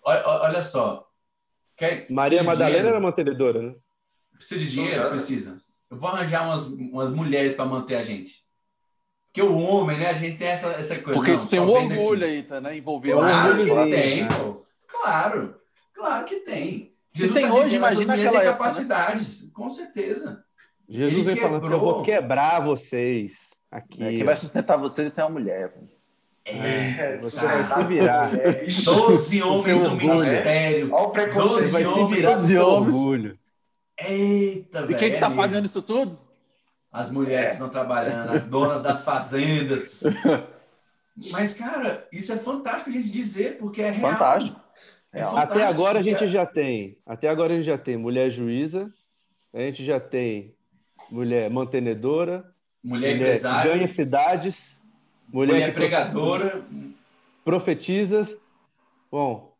Olha, 0.03 0.27
olha 0.27 0.63
só. 0.63 1.07
Quer, 1.77 2.07
Maria 2.09 2.43
Madalena 2.43 2.89
era 2.89 2.99
mantenedora, 2.99 3.61
né? 3.61 3.75
Precisa 4.37 4.59
de 4.59 4.71
dinheiro? 4.71 5.09
Precisa. 5.09 5.61
Eu 5.89 5.97
vou 5.97 6.09
arranjar 6.09 6.45
umas, 6.45 6.67
umas 6.67 7.09
mulheres 7.09 7.53
para 7.53 7.65
manter 7.65 7.95
a 7.95 8.03
gente. 8.03 8.43
Porque 9.27 9.41
o 9.41 9.55
homem, 9.55 9.97
né? 9.97 10.09
A 10.09 10.13
gente 10.13 10.37
tem 10.37 10.49
essa, 10.49 10.69
essa 10.71 10.99
coisa. 10.99 11.17
Porque 11.17 11.31
isso 11.33 11.49
tem 11.49 11.59
um 11.59 11.69
orgulho 11.69 12.25
aí, 12.25 12.43
tá, 12.43 12.59
né? 12.59 12.77
Envolvido. 12.77 13.17
Claro 13.17 13.57
que 13.57 13.89
tem, 13.89 14.27
pô. 14.27 14.64
Claro, 15.05 15.55
claro 15.93 16.25
que 16.25 16.37
tem. 16.37 16.95
Jesus 17.13 17.35
Se 17.35 17.39
tem 17.39 17.47
tá 17.47 17.55
hoje, 17.55 17.75
imagina 17.75 18.15
aquela 18.15 18.43
época, 18.43 18.51
capacidades, 18.53 19.43
né? 19.43 19.49
com 19.53 19.69
certeza. 19.69 20.43
Jesus 20.89 21.13
Ele 21.13 21.35
vem 21.35 21.35
falando 21.35 21.63
assim, 21.63 21.73
eu 21.73 21.79
vou 21.79 22.01
quebrar 22.01 22.59
vocês 22.61 23.51
aqui. 23.71 24.03
É, 24.03 24.13
quem 24.13 24.23
vai 24.23 24.35
sustentar 24.35 24.77
vocês 24.77 25.15
é 25.17 25.21
a 25.21 25.29
mulher. 25.29 25.73
É, 26.43 27.17
você 27.17 27.45
vai 27.45 27.65
se 27.65 27.87
virar. 27.87 28.29
Doze 28.83 29.43
homens 29.43 29.81
no 29.83 29.95
ministério. 29.95 30.91
Olha 30.91 31.05
o 31.05 31.09
preconceito. 31.11 31.57
Doze 31.57 31.71
vai 31.71 31.85
se 31.85 32.05
virar 32.05 32.67
homens. 32.67 32.95
Orgulho. 32.95 33.39
Eita, 33.97 34.81
velho. 34.81 34.91
E 34.91 34.95
quem 34.95 35.11
que 35.11 35.19
tá 35.19 35.29
pagando 35.29 35.65
isso 35.67 35.81
tudo? 35.83 36.17
As 36.91 37.11
mulheres 37.11 37.47
que 37.47 37.53
estão 37.53 37.69
trabalhando, 37.69 38.31
as 38.31 38.47
donas 38.47 38.81
das 38.81 39.03
fazendas. 39.03 40.01
Mas, 41.31 41.53
cara, 41.53 42.07
isso 42.11 42.33
é 42.33 42.37
fantástico 42.37 42.89
a 42.89 42.93
gente 42.93 43.09
dizer, 43.09 43.57
porque 43.57 43.81
é 43.81 43.91
real. 43.91 44.11
Fantástico. 44.11 44.65
É 45.15 45.21
até 45.21 45.63
agora 45.63 45.99
a 45.99 46.01
gente 46.01 46.27
já 46.27 46.45
tem, 46.45 46.97
até 47.05 47.29
agora 47.29 47.53
a 47.53 47.55
gente 47.55 47.65
já 47.65 47.77
tem 47.77 47.95
mulher 47.95 48.29
juíza, 48.29 48.91
a 49.53 49.59
gente 49.59 49.85
já 49.85 49.97
tem 49.97 50.53
mulher 51.09 51.49
mantenedora, 51.49 52.43
mulher, 52.83 53.11
mulher 53.13 53.15
empresária, 53.15 53.71
ganha 53.71 53.87
cidades, 53.87 54.83
mulher, 55.31 55.53
mulher 55.53 55.73
pregadora, 55.73 56.61
profetizas. 57.45 58.37
Bom, 59.09 59.55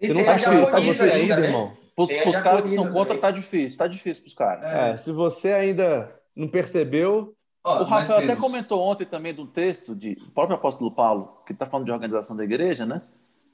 você 0.00 0.14
não 0.14 0.24
tá 0.24 0.36
difícil, 0.36 0.66
tá 0.66 0.80
você 0.80 1.10
ainda, 1.10 1.36
né? 1.38 1.46
irmão. 1.48 1.76
Os, 1.96 2.08
os 2.10 2.36
caras 2.40 2.62
que 2.62 2.76
são 2.76 2.92
contra 2.92 3.18
tá 3.18 3.32
difícil, 3.32 3.76
tá 3.76 3.88
difícil 3.88 4.22
pros 4.22 4.34
caras. 4.34 4.64
É. 4.64 4.90
É, 4.90 4.96
se 4.96 5.10
você 5.10 5.52
ainda 5.52 6.14
não 6.36 6.46
percebeu, 6.46 7.34
Oh, 7.66 7.78
o 7.80 7.84
Rafael 7.84 8.18
até 8.18 8.36
comentou 8.36 8.78
ontem 8.78 9.06
também 9.06 9.32
do 9.32 9.46
texto 9.46 9.94
de 9.94 10.18
o 10.20 10.30
próprio 10.32 10.54
apóstolo 10.54 10.90
Paulo, 10.90 11.38
que 11.46 11.54
está 11.54 11.64
falando 11.64 11.86
de 11.86 11.92
organização 11.92 12.36
da 12.36 12.44
igreja, 12.44 12.84
né? 12.84 13.00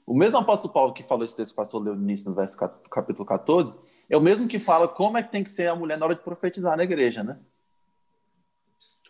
O 0.05 0.15
mesmo 0.15 0.39
apóstolo 0.39 0.73
Paulo 0.73 0.93
que 0.93 1.03
falou 1.03 1.23
esse 1.23 1.35
texto 1.35 1.51
que 1.51 1.55
o 1.55 1.61
pastor 1.61 1.83
leu 1.83 1.95
no 1.95 2.01
início, 2.01 2.29
no 2.29 2.35
verso 2.35 2.57
capítulo 2.89 3.25
14, 3.25 3.77
é 4.09 4.17
o 4.17 4.21
mesmo 4.21 4.47
que 4.47 4.59
fala 4.59 4.87
como 4.87 5.17
é 5.17 5.23
que 5.23 5.31
tem 5.31 5.43
que 5.43 5.51
ser 5.51 5.67
a 5.67 5.75
mulher 5.75 5.97
na 5.97 6.05
hora 6.05 6.15
de 6.15 6.21
profetizar 6.21 6.75
na 6.75 6.83
igreja, 6.83 7.23
né? 7.23 7.39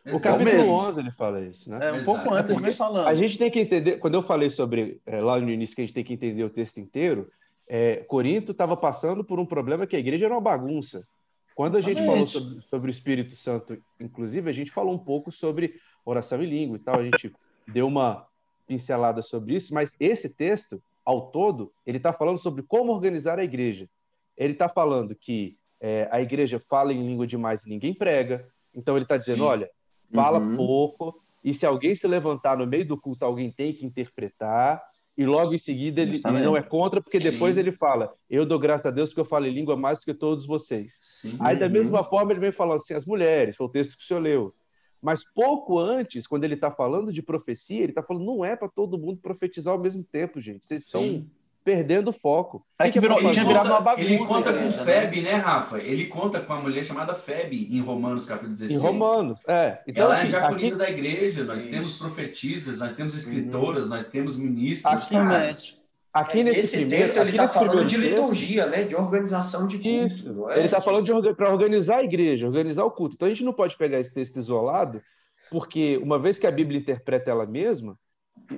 O 0.05 0.19
capítulo 0.19 0.49
é 0.49 0.63
o 0.63 0.71
11 0.71 0.99
ele 0.99 1.11
fala 1.11 1.41
isso, 1.41 1.69
né? 1.69 1.77
É 1.81 1.91
um 1.91 1.95
Exato. 1.97 2.05
pouco 2.05 2.33
antes, 2.33 2.51
ele 2.51 2.73
falando. 2.73 3.07
A 3.07 3.13
gente 3.13 3.37
tem 3.37 3.51
que 3.51 3.59
entender, 3.59 3.97
quando 3.97 4.15
eu 4.15 4.23
falei 4.23 4.49
sobre, 4.49 4.99
é, 5.05 5.21
lá 5.21 5.39
no 5.39 5.49
início, 5.49 5.75
que 5.75 5.81
a 5.81 5.85
gente 5.85 5.93
tem 5.93 6.03
que 6.03 6.13
entender 6.13 6.43
o 6.43 6.49
texto 6.49 6.79
inteiro, 6.79 7.31
é, 7.67 7.97
Corinto 7.97 8.51
estava 8.51 8.75
passando 8.75 9.23
por 9.23 9.39
um 9.39 9.45
problema 9.45 9.85
que 9.85 9.95
a 9.95 9.99
igreja 9.99 10.25
era 10.25 10.33
uma 10.33 10.41
bagunça. 10.41 11.07
Quando 11.53 11.77
a 11.77 11.81
gente 11.81 12.03
falou 12.03 12.25
sobre, 12.25 12.61
sobre, 12.61 12.89
o 12.89 12.91
Espírito 12.91 13.35
Santo, 13.35 13.77
inclusive, 13.99 14.49
a 14.49 14.53
gente 14.53 14.71
falou 14.71 14.93
um 14.93 14.97
pouco 14.97 15.31
sobre 15.31 15.75
oração 16.03 16.41
em 16.41 16.49
língua 16.49 16.77
e 16.77 16.79
tal, 16.79 16.99
a 16.99 17.03
gente 17.03 17.31
deu 17.67 17.85
uma 17.85 18.25
pincelada 18.71 19.21
sobre 19.21 19.55
isso, 19.55 19.73
mas 19.73 19.97
esse 19.99 20.29
texto, 20.29 20.81
ao 21.03 21.29
todo, 21.29 21.73
ele 21.85 21.97
está 21.97 22.13
falando 22.13 22.37
sobre 22.37 22.63
como 22.63 22.93
organizar 22.93 23.37
a 23.37 23.43
igreja. 23.43 23.89
Ele 24.37 24.53
está 24.53 24.69
falando 24.69 25.13
que 25.13 25.57
é, 25.81 26.07
a 26.09 26.21
igreja 26.21 26.57
fala 26.57 26.93
em 26.93 27.05
língua 27.05 27.27
demais 27.27 27.65
e 27.65 27.69
ninguém 27.69 27.93
prega, 27.93 28.47
então 28.73 28.95
ele 28.95 29.03
está 29.03 29.17
dizendo, 29.17 29.39
Sim. 29.39 29.49
olha, 29.49 29.69
fala 30.13 30.39
uhum. 30.39 30.55
pouco, 30.55 31.21
e 31.43 31.53
se 31.53 31.65
alguém 31.65 31.93
se 31.95 32.07
levantar 32.07 32.57
no 32.57 32.65
meio 32.65 32.87
do 32.87 32.97
culto, 32.97 33.25
alguém 33.25 33.51
tem 33.51 33.73
que 33.73 33.85
interpretar, 33.85 34.81
e 35.17 35.25
logo 35.25 35.53
em 35.53 35.57
seguida 35.57 36.01
ele, 36.01 36.13
ele 36.13 36.41
não 36.41 36.55
é 36.55 36.63
contra, 36.63 37.01
porque 37.01 37.19
depois 37.19 37.55
Sim. 37.55 37.59
ele 37.59 37.73
fala: 37.73 38.13
Eu 38.29 38.45
dou 38.45 38.57
graças 38.57 38.85
a 38.85 38.91
Deus 38.91 39.09
porque 39.09 39.19
eu 39.19 39.25
falo 39.25 39.45
em 39.45 39.51
língua 39.51 39.75
mais 39.75 39.99
do 39.99 40.05
que 40.05 40.13
todos 40.13 40.45
vocês. 40.45 40.97
Sim. 41.03 41.35
Aí, 41.41 41.57
da 41.57 41.67
mesma 41.67 41.99
uhum. 41.99 42.05
forma, 42.05 42.31
ele 42.31 42.39
vem 42.39 42.51
falando 42.53 42.77
assim: 42.77 42.93
as 42.93 43.05
mulheres, 43.05 43.57
foi 43.57 43.67
o 43.67 43.69
texto 43.69 43.97
que 43.97 44.03
o 44.03 44.07
senhor 44.07 44.21
leu. 44.21 44.55
Mas 45.01 45.23
pouco 45.23 45.79
antes, 45.79 46.27
quando 46.27 46.43
ele 46.43 46.53
está 46.53 46.69
falando 46.71 47.11
de 47.11 47.21
profecia, 47.21 47.81
ele 47.81 47.91
está 47.91 48.03
falando: 48.03 48.25
não 48.25 48.45
é 48.45 48.55
para 48.55 48.69
todo 48.69 48.99
mundo 48.99 49.19
profetizar 49.19 49.73
ao 49.73 49.79
mesmo 49.79 50.03
tempo, 50.03 50.39
gente. 50.39 50.65
Vocês 50.65 50.81
estão 50.81 51.25
perdendo 51.63 52.09
o 52.09 52.13
foco. 52.13 52.65
É 52.77 52.89
que, 52.89 52.99
virou, 52.99 53.19
ele 53.19 53.31
tinha 53.31 53.45
virado 53.45 53.69
uma 53.69 53.81
bagunça. 53.81 54.07
Ele 54.07 54.17
conta 54.25 54.53
com 54.53 54.59
né? 54.59 54.71
Feb, 54.71 55.21
né, 55.21 55.33
Rafa? 55.35 55.79
Ele 55.79 56.07
conta 56.07 56.41
com 56.41 56.53
uma 56.53 56.61
mulher 56.61 56.83
chamada 56.83 57.13
Feb 57.13 57.53
em 57.53 57.79
Romanos, 57.81 58.25
capítulo 58.25 58.53
16. 58.53 58.79
Em 58.79 58.83
Romanos, 58.83 59.43
é. 59.47 59.81
Então, 59.87 60.05
Ela 60.05 60.23
é 60.23 60.25
diaconisa 60.25 60.75
aqui... 60.75 60.85
da 60.85 60.89
igreja, 60.89 61.43
nós 61.43 61.61
Isso. 61.61 61.71
temos 61.71 61.97
profetisas, 61.97 62.79
nós 62.79 62.95
temos 62.95 63.15
escritoras, 63.15 63.85
uhum. 63.85 63.89
nós 63.91 64.07
temos 64.07 64.37
ministros. 64.37 65.11
Aqui, 65.11 65.80
Aqui 66.13 66.41
é, 66.41 66.43
nesse 66.43 66.59
esse 66.59 66.77
primeiro, 66.77 67.05
texto 67.05 67.17
ele 67.17 67.29
está 67.31 67.47
falando 67.47 67.85
de 67.85 67.95
liturgia, 67.95 68.63
texto, 68.63 68.77
né? 68.77 68.83
De 68.83 68.95
organização 68.95 69.67
de 69.67 69.77
culto. 69.77 70.05
Isso. 70.05 70.49
É? 70.49 70.57
Ele 70.57 70.65
está 70.65 70.81
falando 70.81 71.05
de 71.05 71.33
para 71.33 71.49
organizar 71.49 71.97
a 71.97 72.03
igreja, 72.03 72.47
organizar 72.47 72.83
o 72.83 72.91
culto. 72.91 73.15
Então 73.15 73.27
a 73.27 73.31
gente 73.31 73.45
não 73.45 73.53
pode 73.53 73.77
pegar 73.77 73.99
esse 73.99 74.13
texto 74.13 74.37
isolado, 74.37 75.01
porque 75.49 75.97
uma 75.97 76.19
vez 76.19 76.37
que 76.37 76.45
a 76.45 76.51
Bíblia 76.51 76.79
interpreta 76.79 77.31
ela 77.31 77.45
mesma, 77.45 77.97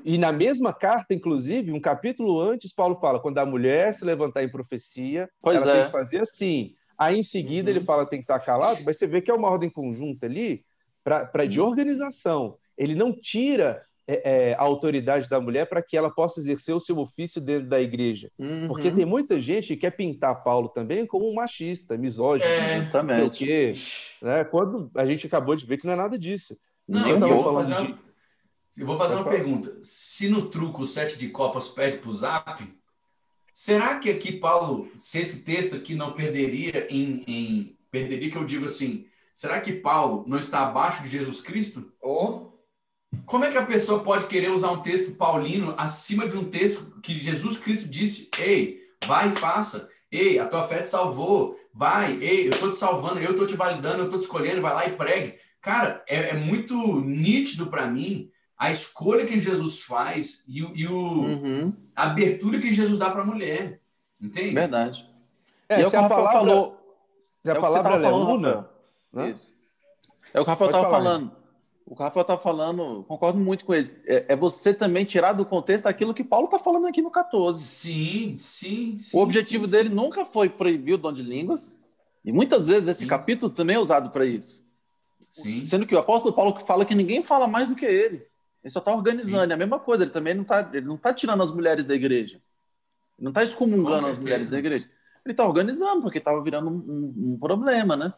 e 0.04 0.18
na 0.18 0.32
mesma 0.32 0.74
carta, 0.74 1.14
inclusive, 1.14 1.72
um 1.72 1.80
capítulo 1.80 2.40
antes, 2.42 2.74
Paulo 2.74 3.00
fala: 3.00 3.20
quando 3.20 3.38
a 3.38 3.46
mulher 3.46 3.94
se 3.94 4.04
levantar 4.04 4.44
em 4.44 4.50
profecia, 4.50 5.30
pois 5.42 5.62
ela 5.62 5.72
é. 5.72 5.76
tem 5.76 5.86
que 5.86 5.92
fazer 5.92 6.22
assim. 6.22 6.74
Aí 6.98 7.18
em 7.18 7.24
seguida 7.24 7.70
uhum. 7.70 7.78
ele 7.78 7.86
fala 7.86 8.06
tem 8.06 8.20
que 8.20 8.24
estar 8.24 8.40
calado, 8.40 8.82
mas 8.86 8.98
você 8.98 9.06
vê 9.06 9.22
que 9.22 9.30
é 9.30 9.34
uma 9.34 9.50
ordem 9.50 9.70
conjunta 9.70 10.26
ali 10.26 10.64
para 11.04 11.46
de 11.46 11.60
uhum. 11.60 11.68
organização. 11.68 12.58
Ele 12.78 12.96
não 12.96 13.14
tira 13.14 13.82
é, 14.08 14.50
é, 14.50 14.54
a 14.54 14.62
autoridade 14.62 15.30
da 15.30 15.40
mulher 15.40 15.68
para 15.68 15.82
que 15.82 15.96
ela 15.96 16.10
possa 16.10 16.40
exercer 16.40 16.76
o 16.76 16.80
seu 16.80 16.98
ofício 16.98 17.40
dentro 17.40 17.68
da 17.70 17.80
igreja. 17.80 18.30
Uhum. 18.38 18.68
Porque 18.68 18.92
tem 18.92 19.06
muita 19.06 19.40
gente 19.40 19.68
que 19.68 19.78
quer 19.78 19.92
pintar 19.92 20.44
Paulo 20.44 20.70
também 20.70 21.06
como 21.06 21.30
um 21.30 21.34
machista, 21.34 21.98
misógino, 21.98 22.50
é, 22.50 22.78
não 22.78 23.10
sei 23.10 23.24
o 23.24 23.32
quê. 23.32 23.74
Né? 24.22 24.44
Quando 24.44 24.92
a 24.96 25.06
gente 25.06 25.26
acabou 25.26 25.56
de 25.56 25.66
ver 25.66 25.78
que 25.78 25.86
não 25.86 25.94
é 25.94 25.98
nada 25.98 26.20
disso. 26.20 26.58
Não, 26.88 27.08
eu 27.10 27.44
vou 27.44 27.54
fazer, 27.54 27.76
de... 27.76 27.96
eu 28.78 28.86
vou 28.86 28.98
fazer 28.98 29.16
uma 29.16 29.30
pergunta. 29.30 29.78
Se 29.82 30.28
no 30.28 30.50
truco 30.50 30.84
o 30.84 30.88
sete 30.88 31.18
de 31.18 31.30
copas 31.30 31.70
perde 31.70 32.00
para 32.00 32.10
o 32.10 32.14
zap, 32.14 32.76
será 33.54 34.00
que 34.00 34.10
aqui, 34.10 34.34
Paulo, 34.34 34.90
se 34.98 35.20
esse 35.20 35.46
texto 35.46 35.76
aqui 35.76 35.96
não 35.96 36.12
perderia 36.12 36.94
em, 36.94 37.24
em... 37.26 37.78
Perderia 37.90 38.30
que 38.30 38.38
eu 38.38 38.44
digo 38.44 38.66
assim, 38.66 39.06
será 39.34 39.62
que 39.62 39.72
Paulo 39.72 40.26
não 40.28 40.40
está 40.40 40.68
abaixo 40.68 41.04
de 41.04 41.10
Jesus 41.10 41.40
Cristo? 41.40 41.94
Ou... 42.02 42.43
Oh. 42.43 42.43
Como 43.26 43.46
é 43.46 43.52
que 43.52 43.58
a 43.58 43.66
pessoa 43.66 44.04
pode 44.04 44.28
querer 44.28 44.50
usar 44.50 44.72
um 44.72 44.82
texto 44.82 45.16
paulino 45.16 45.74
acima 45.78 46.28
de 46.28 46.38
um 46.38 46.50
texto 46.50 47.00
que 47.02 47.16
Jesus 47.16 47.58
Cristo 47.58 47.88
disse: 47.88 48.30
Ei, 48.40 48.82
vai 49.06 49.30
e 49.30 49.32
faça. 49.32 49.90
Ei, 50.12 50.40
a 50.40 50.48
tua 50.48 50.64
fé 50.64 50.82
te 50.82 50.90
salvou. 50.90 51.58
Vai, 51.74 52.18
ei, 52.22 52.46
eu 52.46 52.52
estou 52.52 52.70
te 52.70 52.78
salvando, 52.78 53.20
eu 53.20 53.32
estou 53.32 53.48
te 53.48 53.56
validando, 53.56 54.00
eu 54.00 54.06
estou 54.06 54.20
te 54.20 54.24
escolhendo, 54.24 54.62
vai 54.62 54.74
lá 54.74 54.86
e 54.86 54.96
pregue. 54.96 55.38
Cara, 55.60 56.04
é, 56.08 56.30
é 56.30 56.34
muito 56.34 57.02
nítido 57.02 57.68
para 57.68 57.88
mim 57.88 58.30
a 58.56 58.70
escolha 58.70 59.26
que 59.26 59.40
Jesus 59.40 59.82
faz 59.82 60.44
e, 60.48 60.60
e 60.60 60.88
o, 60.88 60.96
uhum. 60.96 61.74
a 61.96 62.04
abertura 62.04 62.60
que 62.60 62.72
Jesus 62.72 63.00
dá 63.00 63.10
para 63.10 63.24
a 63.24 63.26
mulher. 63.26 63.82
Entende? 64.22 64.54
Verdade. 64.54 65.10
É, 65.68 65.80
e 65.80 65.84
é 65.84 65.88
o 65.88 65.90
que 65.90 65.98
o 65.98 66.02
Rafael 66.02 66.26
palavra, 66.26 66.40
falou. 66.40 67.00
Se 67.42 67.50
a 67.50 67.54
é 67.54 67.60
palavra 67.60 67.96
é 67.96 68.02
falando, 68.02 68.68
né? 69.12 69.34
É 70.34 70.40
o 70.40 70.44
que 70.44 70.50
o 70.50 70.54
Rafael 70.54 70.70
estava 70.70 70.90
falando 70.90 71.43
o 71.86 71.94
Rafael 71.94 72.22
está 72.22 72.38
falando, 72.38 73.04
concordo 73.08 73.40
muito 73.40 73.66
com 73.66 73.74
ele. 73.74 73.92
É, 74.06 74.34
é, 74.34 74.36
você 74.36 74.74
também 74.74 75.06
tirar 75.06 75.34
do 75.34 75.46
contexto 75.46 75.88
aquilo 75.88 76.14
que 76.14 76.24
Paulo 76.24 76.46
está 76.46 76.58
falando 76.58 76.88
aqui 76.88 77.02
no 77.02 77.12
14. 77.12 77.64
Sim, 77.64 78.36
sim. 78.38 78.98
sim 79.00 79.18
o 79.18 79.22
objetivo 79.22 79.66
sim, 79.66 79.72
dele 79.72 79.90
sim. 79.90 79.96
nunca 79.96 80.26
foi 80.26 80.50
proibir 80.50 80.94
o 80.94 80.98
dom 80.98 81.12
de 81.12 81.22
línguas, 81.22 81.84
e 82.24 82.32
muitas 82.32 82.68
vezes 82.68 82.88
esse 82.88 83.06
capítulo 83.06 83.52
também 83.52 83.76
é 83.76 83.80
usado 83.80 84.10
para 84.10 84.26
isso. 84.26 84.64
Sim. 85.30 85.64
Sendo 85.64 85.86
que 85.86 85.96
o 85.96 86.00
apóstolo 86.00 86.34
Paulo 86.34 86.58
fala 86.60 86.86
que 86.86 86.96
ninguém 86.96 87.22
fala 87.24 87.48
mais 87.48 87.68
do 87.68 87.76
que 87.76 87.86
ele. 87.86 88.26
Ele 88.64 88.72
só 88.72 88.80
está 88.80 88.96
organizando. 88.96 89.52
É 89.52 89.56
a 89.56 89.58
mesma 89.58 89.80
coisa, 89.80 90.04
ele 90.04 90.12
também 90.12 90.34
não 90.34 90.44
está 90.44 90.64
tá 91.02 91.14
tirando 91.14 91.44
as 91.44 91.52
mulheres 91.52 91.84
da 91.84 91.96
igreja. 91.96 92.36
Ele 93.18 93.26
não 93.26 93.32
está 93.32 93.44
excomungando 93.44 94.08
as 94.08 94.18
mulheres 94.18 94.48
da 94.48 94.58
igreja. 94.58 94.86
Ele 95.26 95.34
está 95.34 95.46
organizando, 95.46 96.02
porque 96.02 96.18
estava 96.18 96.42
virando 96.42 96.70
um, 96.70 96.76
um, 96.76 97.34
um 97.34 97.38
problema, 97.40 97.96
né? 97.98 98.14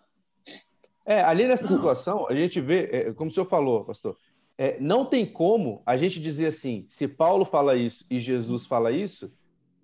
É, 1.06 1.22
ali 1.22 1.48
nessa 1.48 1.68
situação, 1.68 2.28
a 2.28 2.34
gente 2.34 2.60
vê, 2.60 2.90
é, 2.92 3.14
como 3.14 3.30
o 3.30 3.34
senhor 3.34 3.46
falou, 3.46 3.86
pastor, 3.86 4.18
é, 4.58 4.78
não 4.80 5.06
tem 5.06 5.26
como 5.26 5.84
a 5.86 5.96
gente 5.98 6.20
dizer 6.20 6.48
assim, 6.48 6.86
se 6.90 7.08
Paulo 7.08 7.46
fala 7.46 7.76
isso 7.76 8.06
e 8.10 8.20
Jesus 8.20 8.66
fala 8.66 8.92
isso, 8.92 9.32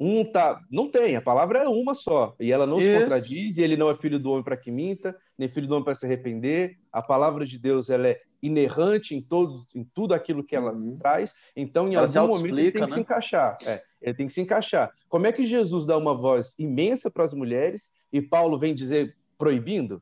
um 0.03 0.25
tá. 0.25 0.59
Não 0.71 0.89
tem, 0.89 1.15
a 1.15 1.21
palavra 1.21 1.59
é 1.59 1.67
uma 1.67 1.93
só. 1.93 2.35
E 2.39 2.51
ela 2.51 2.65
não 2.65 2.79
isso. 2.79 2.87
se 2.87 2.99
contradiz, 2.99 3.57
e 3.57 3.63
ele 3.63 3.77
não 3.77 3.87
é 3.87 3.95
filho 3.95 4.19
do 4.19 4.31
homem 4.31 4.43
para 4.43 4.57
que 4.57 4.71
minta, 4.71 5.15
nem 5.37 5.47
filho 5.47 5.67
do 5.67 5.73
homem 5.75 5.85
para 5.85 5.93
se 5.93 6.07
arrepender. 6.07 6.75
A 6.91 7.03
palavra 7.03 7.45
de 7.45 7.59
Deus 7.59 7.87
ela 7.91 8.07
é 8.07 8.19
inerrante 8.41 9.13
em, 9.13 9.21
todo, 9.21 9.63
em 9.75 9.83
tudo 9.93 10.15
aquilo 10.15 10.43
que 10.43 10.55
ela 10.55 10.73
uhum. 10.73 10.97
traz. 10.97 11.35
Então, 11.55 11.87
em 11.87 11.93
ela 11.93 12.07
algum 12.17 12.35
momento, 12.35 12.57
ele 12.57 12.71
tem 12.71 12.83
que 12.83 12.89
né? 12.89 12.95
se 12.95 12.99
encaixar. 12.99 13.57
É, 13.63 13.83
ele 14.01 14.15
tem 14.15 14.25
que 14.25 14.33
se 14.33 14.41
encaixar. 14.41 14.91
Como 15.07 15.27
é 15.27 15.31
que 15.31 15.43
Jesus 15.43 15.85
dá 15.85 15.95
uma 15.95 16.15
voz 16.15 16.55
imensa 16.57 17.11
para 17.11 17.23
as 17.23 17.33
mulheres 17.35 17.91
e 18.11 18.23
Paulo 18.23 18.57
vem 18.57 18.73
dizer 18.73 19.15
proibindo? 19.37 20.01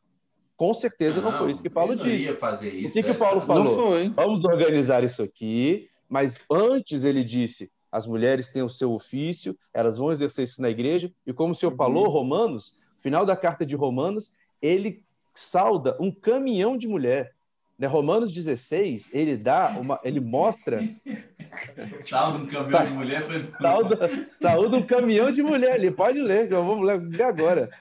Com 0.60 0.74
certeza 0.74 1.22
não, 1.22 1.32
não 1.32 1.38
foi 1.38 1.52
isso 1.52 1.64
que 1.64 1.70
Paulo 1.70 1.96
disse. 1.96 2.26
Ia 2.26 2.36
fazer 2.36 2.74
isso, 2.74 2.90
o 2.90 3.02
que, 3.02 3.10
é, 3.10 3.14
que 3.14 3.18
Paulo 3.18 3.40
falou? 3.40 4.12
Vamos 4.14 4.44
organizar 4.44 5.06
isso 5.06 5.24
aqui, 5.24 5.90
mas 6.10 6.38
antes 6.52 7.06
ele 7.06 7.24
disse: 7.24 7.72
as 7.90 8.06
mulheres 8.06 8.50
têm 8.50 8.62
o 8.62 8.68
seu 8.68 8.92
ofício, 8.92 9.58
elas 9.74 9.98
vão 9.98 10.12
exercer 10.12 10.44
isso 10.44 10.62
na 10.62 10.70
igreja, 10.70 11.10
e 11.26 11.32
como 11.32 11.54
o 11.54 11.56
senhor 11.56 11.72
uhum. 11.72 11.78
falou, 11.78 12.10
Romanos, 12.10 12.78
final 13.00 13.26
da 13.26 13.38
carta 13.38 13.66
de 13.66 13.74
Romanos, 13.74 14.34
ele 14.62 15.02
sauda 15.34 15.96
um 15.98 16.12
caminhão 16.12 16.76
de 16.76 16.90
mulher. 16.90 17.34
Né? 17.78 17.88
Romanos 17.88 18.30
16, 18.30 19.14
ele 19.14 19.38
dá 19.38 19.78
uma, 19.80 19.98
ele 20.04 20.20
mostra. 20.20 20.82
Sauda 22.00 22.38
um 22.38 22.46
caminhão 22.46 22.70
tá, 22.70 22.86
de 22.86 22.94
mulher 22.94 23.24
foi. 23.24 23.52
Sauda, 23.60 24.30
sauda 24.40 24.78
um 24.78 24.86
caminhão 24.86 25.32
de 25.32 25.42
mulher. 25.42 25.78
Ele 25.78 25.90
pode 25.90 26.22
ler, 26.22 26.52
eu 26.52 26.64
vou 26.64 26.80
ler 26.80 27.24
agora. 27.24 27.72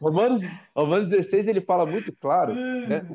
Romanos, 0.00 0.40
Romanos 0.74 1.10
16 1.10 1.46
ele 1.46 1.60
fala 1.60 1.84
muito 1.84 2.12
claro, 2.12 2.54
né? 2.54 3.06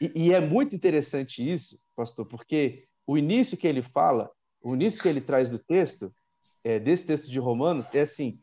E, 0.00 0.26
e, 0.26 0.32
é 0.32 0.40
muito 0.40 0.74
interessante 0.74 1.48
isso, 1.48 1.78
pastor, 1.96 2.26
porque 2.26 2.84
o 3.06 3.18
início 3.18 3.56
que 3.56 3.66
ele 3.66 3.82
fala, 3.82 4.30
o 4.62 4.74
início 4.74 5.02
que 5.02 5.08
ele 5.08 5.20
traz 5.20 5.50
do 5.50 5.58
texto, 5.58 6.12
é, 6.62 6.78
desse 6.78 7.06
texto 7.06 7.30
de 7.30 7.38
Romanos, 7.38 7.92
é 7.94 8.00
assim: 8.02 8.38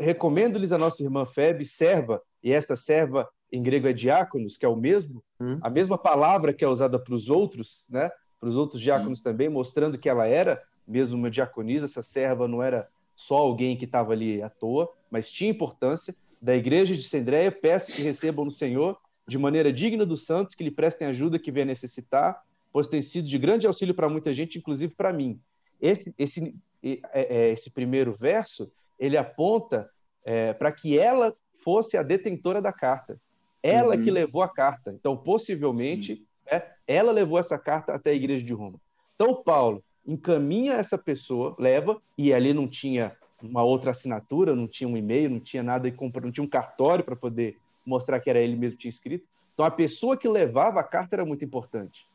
recomendo-lhes 0.00 0.72
a 0.72 0.78
nossa 0.78 1.02
irmã 1.02 1.24
Febe, 1.24 1.64
serva, 1.64 2.20
e 2.42 2.52
essa 2.52 2.74
serva 2.74 3.28
em 3.50 3.62
grego 3.62 3.88
é 3.88 3.92
diáconos, 3.92 4.56
que 4.56 4.66
é 4.66 4.68
o 4.68 4.76
mesmo, 4.76 5.22
hum. 5.40 5.58
a 5.62 5.70
mesma 5.70 5.96
palavra 5.96 6.52
que 6.52 6.64
é 6.64 6.68
usada 6.68 6.98
para 6.98 7.14
os 7.14 7.30
outros, 7.30 7.84
né? 7.88 8.10
Para 8.40 8.48
os 8.48 8.56
outros 8.56 8.80
diáconos 8.80 9.18
Sim. 9.18 9.24
também, 9.24 9.48
mostrando 9.48 9.98
que 9.98 10.08
ela 10.08 10.26
era 10.26 10.62
mesmo 10.86 11.18
uma 11.18 11.30
diaconisa, 11.30 11.86
essa 11.86 12.02
serva 12.02 12.48
não 12.48 12.62
era 12.62 12.88
só 13.14 13.36
alguém 13.36 13.76
que 13.76 13.84
estava 13.84 14.12
ali 14.12 14.40
à 14.40 14.48
toa, 14.48 14.90
mas 15.10 15.30
tinha 15.30 15.50
importância. 15.50 16.14
Da 16.40 16.54
igreja 16.54 16.94
de 16.94 17.02
Sendréia, 17.02 17.50
peço 17.50 17.92
que 17.92 18.02
recebam 18.02 18.44
no 18.44 18.50
Senhor, 18.50 18.98
de 19.26 19.36
maneira 19.36 19.72
digna 19.72 20.06
dos 20.06 20.24
santos, 20.24 20.54
que 20.54 20.64
lhe 20.64 20.70
prestem 20.70 21.08
ajuda 21.08 21.38
que 21.38 21.52
venha 21.52 21.66
necessitar, 21.66 22.42
pois 22.72 22.86
tem 22.86 23.02
sido 23.02 23.28
de 23.28 23.38
grande 23.38 23.66
auxílio 23.66 23.94
para 23.94 24.08
muita 24.08 24.32
gente, 24.32 24.58
inclusive 24.58 24.94
para 24.94 25.12
mim. 25.12 25.40
Esse, 25.80 26.14
esse, 26.18 26.54
é, 26.82 27.00
é, 27.12 27.50
esse 27.50 27.70
primeiro 27.70 28.12
verso, 28.12 28.70
ele 28.98 29.16
aponta 29.16 29.90
é, 30.24 30.52
para 30.52 30.72
que 30.72 30.98
ela 30.98 31.34
fosse 31.62 31.96
a 31.96 32.02
detentora 32.02 32.62
da 32.62 32.72
carta. 32.72 33.20
Ela 33.62 33.96
uhum. 33.96 34.02
que 34.02 34.10
levou 34.10 34.42
a 34.42 34.48
carta. 34.48 34.92
Então, 34.92 35.16
possivelmente, 35.16 36.24
é, 36.46 36.64
ela 36.86 37.12
levou 37.12 37.38
essa 37.38 37.58
carta 37.58 37.92
até 37.92 38.10
a 38.10 38.14
igreja 38.14 38.44
de 38.44 38.52
Roma. 38.52 38.80
Então, 39.14 39.42
Paulo, 39.42 39.82
encaminha 40.06 40.74
essa 40.74 40.96
pessoa, 40.96 41.54
leva, 41.58 42.00
e 42.16 42.32
ali 42.32 42.54
não 42.54 42.68
tinha 42.68 43.14
uma 43.42 43.62
outra 43.62 43.90
assinatura, 43.90 44.54
não 44.54 44.66
tinha 44.66 44.88
um 44.88 44.96
e-mail, 44.96 45.30
não 45.30 45.40
tinha 45.40 45.62
nada, 45.62 45.92
não 46.22 46.32
tinha 46.32 46.44
um 46.44 46.48
cartório 46.48 47.04
para 47.04 47.16
poder 47.16 47.56
mostrar 47.84 48.20
que 48.20 48.28
era 48.28 48.38
ele 48.38 48.56
mesmo 48.56 48.76
que 48.76 48.82
tinha 48.82 48.90
escrito. 48.90 49.26
Então 49.54 49.64
a 49.64 49.70
pessoa 49.70 50.16
que 50.16 50.28
levava 50.28 50.80
a 50.80 50.84
carta 50.84 51.16
era 51.16 51.24
muito 51.24 51.44
importante. 51.44 52.06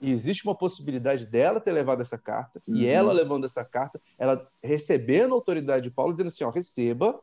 E 0.00 0.10
existe 0.10 0.44
uma 0.44 0.54
possibilidade 0.54 1.24
dela 1.24 1.60
ter 1.60 1.72
levado 1.72 2.02
essa 2.02 2.18
carta, 2.18 2.62
uhum. 2.66 2.76
e 2.76 2.86
ela 2.86 3.12
levando 3.12 3.44
essa 3.44 3.64
carta, 3.64 4.00
ela 4.18 4.46
recebendo 4.62 5.32
a 5.32 5.34
autoridade 5.34 5.84
de 5.84 5.90
Paulo, 5.90 6.12
dizendo 6.12 6.28
assim: 6.28 6.44
ó, 6.44 6.50
receba, 6.50 7.18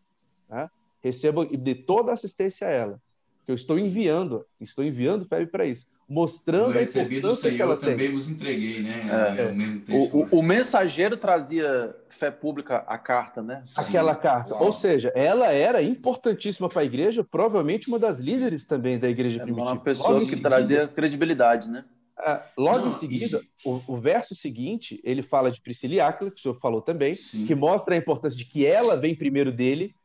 né? 0.50 0.70
receba 1.02 1.48
e 1.52 1.58
dê 1.58 1.76
toda 1.76 2.12
a 2.12 2.14
assistência 2.16 2.68
a 2.68 2.72
ela. 2.72 3.02
que 3.46 3.52
eu 3.52 3.56
estou 3.56 3.78
enviando, 3.78 4.46
estou 4.60 4.84
enviando 4.84 5.26
Febe 5.26 5.48
para 5.48 5.66
isso, 5.66 5.86
mostrando 6.10 6.66
eu 6.68 6.80
recebi 6.80 7.18
a 7.18 7.22
do 7.22 7.36
Senhor, 7.36 7.56
que 7.56 7.62
ela 7.62 7.78
também 7.78 7.98
tem. 8.08 8.12
vos 8.12 8.30
entreguei, 8.30 8.82
né? 8.82 9.36
É. 9.38 9.42
É 9.44 9.46
o, 9.52 9.56
mesmo 9.56 9.78
O, 9.78 9.82
texto. 9.82 10.18
o- 10.36 10.40
o 10.40 10.44
mensageiro 10.44 11.18
trazia 11.18 11.96
fé 12.10 12.30
pública 12.30 12.78
à 12.88 12.98
carta, 12.98 13.42
né? 13.42 13.64
Aquela 13.78 14.16
carta. 14.16 14.54
Uau. 14.54 14.66
Ou 14.66 14.72
seja, 14.74 15.12
ela 15.16 15.52
era 15.52 15.82
importantíssima 15.82 16.70
para 16.70 16.82
a 16.82 16.86
igreja, 16.86 17.24
provavelmente 17.24 17.88
uma 17.88 17.98
das 18.00 18.18
líderes 18.20 18.66
também 18.66 19.00
da 19.00 19.10
igreja 19.10 19.38
Era 19.38 19.46
primitiva. 19.46 19.72
uma 19.72 19.80
pessoa 19.80 20.10
Logo 20.14 20.24
que 20.26 20.30
seguida- 20.32 20.50
trazia 20.50 20.88
credibilidade, 20.88 21.70
né? 21.70 21.86
Ah, 22.16 22.44
logo 22.56 22.80
Não, 22.82 22.88
em 22.90 22.92
seguida, 22.92 23.42
e- 23.66 23.68
o, 23.70 23.82
o 23.88 23.98
verso 23.98 24.36
seguinte, 24.36 25.02
ele 25.04 25.24
fala 25.24 25.50
de 25.50 25.60
Priscila 25.60 25.94
e 25.96 26.00
Áquila, 26.00 26.30
que 26.30 26.38
o 26.40 26.42
senhor 26.42 26.56
falou 26.60 26.80
também, 26.82 27.16
Sim. 27.16 27.46
que 27.48 27.56
mostra 27.56 27.96
a 27.96 27.98
importância 27.98 28.38
de 28.38 28.46
que 28.46 28.66
ela 28.66 28.96
vem 28.96 29.16
primeiro 29.16 29.52
dele, 29.52 29.96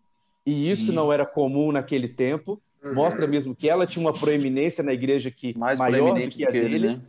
e 0.46 0.70
isso 0.70 0.86
Sim. 0.86 0.92
não 0.92 1.12
era 1.12 1.26
comum 1.26 1.70
naquele 1.70 2.08
tempo. 2.08 2.60
Uhum. 2.88 2.94
Mostra 2.94 3.26
mesmo 3.26 3.54
que 3.54 3.68
ela 3.68 3.86
tinha 3.86 4.04
uma 4.04 4.12
proeminência 4.12 4.82
na 4.82 4.92
igreja 4.92 5.30
que 5.30 5.56
Mais 5.56 5.78
maior 5.78 5.96
do 5.96 6.04
proeminente 6.04 6.36
que 6.36 6.44
do 6.44 6.48
a 6.48 6.52
que 6.52 6.58
ele, 6.58 6.68
dele. 6.68 6.88
né? 6.96 7.02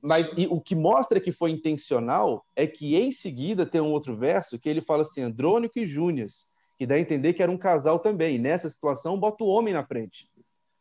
Mas 0.00 0.30
e 0.36 0.46
o 0.46 0.60
que 0.60 0.74
mostra 0.74 1.18
que 1.20 1.32
foi 1.32 1.50
intencional 1.50 2.44
é 2.54 2.66
que 2.66 2.94
em 2.96 3.10
seguida 3.10 3.66
tem 3.66 3.80
um 3.80 3.90
outro 3.90 4.16
verso 4.16 4.58
que 4.58 4.68
ele 4.68 4.80
fala 4.80 5.02
assim, 5.02 5.22
Andrônico 5.22 5.78
e 5.78 5.86
Júnias, 5.86 6.46
que 6.78 6.86
dá 6.86 6.94
a 6.94 7.00
entender 7.00 7.32
que 7.32 7.42
era 7.42 7.50
um 7.50 7.58
casal 7.58 7.98
também. 7.98 8.36
E 8.36 8.38
nessa 8.38 8.70
situação, 8.70 9.18
bota 9.18 9.42
o 9.42 9.48
homem 9.48 9.74
na 9.74 9.84
frente. 9.84 10.28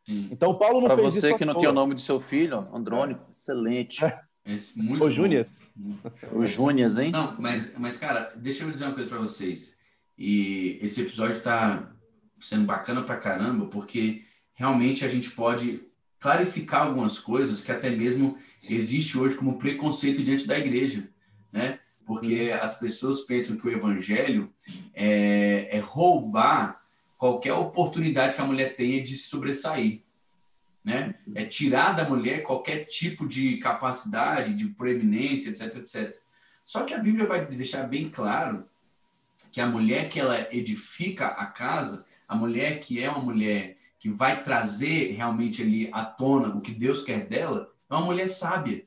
Sim. 0.06 0.30
Então 0.32 0.56
Paulo 0.56 0.80
não 0.80 0.88
Para 0.88 0.98
fez 0.98 1.16
você 1.16 1.34
que 1.34 1.44
não 1.44 1.56
tem 1.56 1.68
o 1.68 1.74
nome 1.74 1.96
do 1.96 2.02
seu 2.02 2.22
filho, 2.22 2.60
Andrônico, 2.74 3.26
excelente. 3.32 4.06
Esse, 4.46 4.80
muito 4.80 5.02
Ô, 5.02 5.06
bom. 5.06 5.10
Júnias. 5.10 5.74
O 6.32 6.46
Júnias, 6.46 6.98
hein? 6.98 7.12
Não, 7.12 7.36
mas, 7.38 7.78
mas, 7.78 7.98
cara, 7.98 8.32
deixa 8.38 8.64
eu 8.64 8.72
dizer 8.72 8.86
uma 8.86 8.94
coisa 8.94 9.10
pra 9.10 9.20
vocês. 9.20 9.78
E 10.18 10.80
esse 10.82 11.02
episódio 11.02 11.42
tá 11.42 11.92
sendo 12.40 12.66
bacana 12.66 13.04
pra 13.04 13.18
caramba, 13.18 13.66
porque 13.66 14.24
realmente 14.58 15.06
a 15.06 15.08
gente 15.08 15.30
pode 15.30 15.84
clarificar 16.20 16.88
algumas 16.88 17.20
coisas 17.20 17.62
que 17.62 17.72
até 17.72 17.92
mesmo 17.92 18.38
existe 18.68 19.18
hoje 19.18 19.38
como 19.38 19.60
preconceito 19.60 20.24
diante 20.24 20.48
da 20.48 20.58
igreja, 20.58 21.08
né? 21.54 21.80
Porque 22.06 22.52
as 22.60 22.80
pessoas 22.80 23.22
pensam 23.22 23.56
que 23.56 23.68
o 23.68 23.72
evangelho 23.72 24.52
é, 24.96 25.70
é 25.72 25.80
roubar 25.80 26.82
qualquer 27.18 27.54
oportunidade 27.54 28.34
que 28.34 28.42
a 28.42 28.46
mulher 28.46 28.76
tenha 28.76 29.02
de 29.02 29.16
se 29.16 29.30
sobressair, 29.30 30.02
né? 30.84 31.14
É 31.36 31.46
tirar 31.46 31.96
da 31.96 32.10
mulher 32.10 32.42
qualquer 32.42 32.86
tipo 32.86 33.28
de 33.28 33.58
capacidade, 33.58 34.56
de 34.56 34.66
proeminência, 34.70 35.50
etc, 35.50 35.78
etc. 35.78 36.18
Só 36.66 36.84
que 36.84 36.96
a 36.96 37.00
Bíblia 37.00 37.28
vai 37.28 37.46
deixar 37.46 37.84
bem 37.84 38.10
claro 38.10 38.66
que 39.52 39.62
a 39.62 39.68
mulher 39.68 40.10
que 40.10 40.20
ela 40.20 40.48
edifica 40.52 41.28
a 41.28 41.46
casa, 41.46 42.08
a 42.28 42.36
mulher 42.36 42.80
que 42.80 43.02
é 43.02 43.08
uma 43.10 43.22
mulher 43.22 43.77
que 44.00 44.10
vai 44.10 44.44
trazer 44.44 45.14
realmente 45.14 45.62
ali 45.62 45.90
à 45.92 46.06
tona 46.06 46.50
o 46.50 46.62
que 46.62 46.72
Deus 46.72 47.04
quer 47.04 47.28
dela, 47.28 47.72
é 47.90 47.94
uma 47.94 48.06
mulher 48.06 48.28
sábia. 48.28 48.86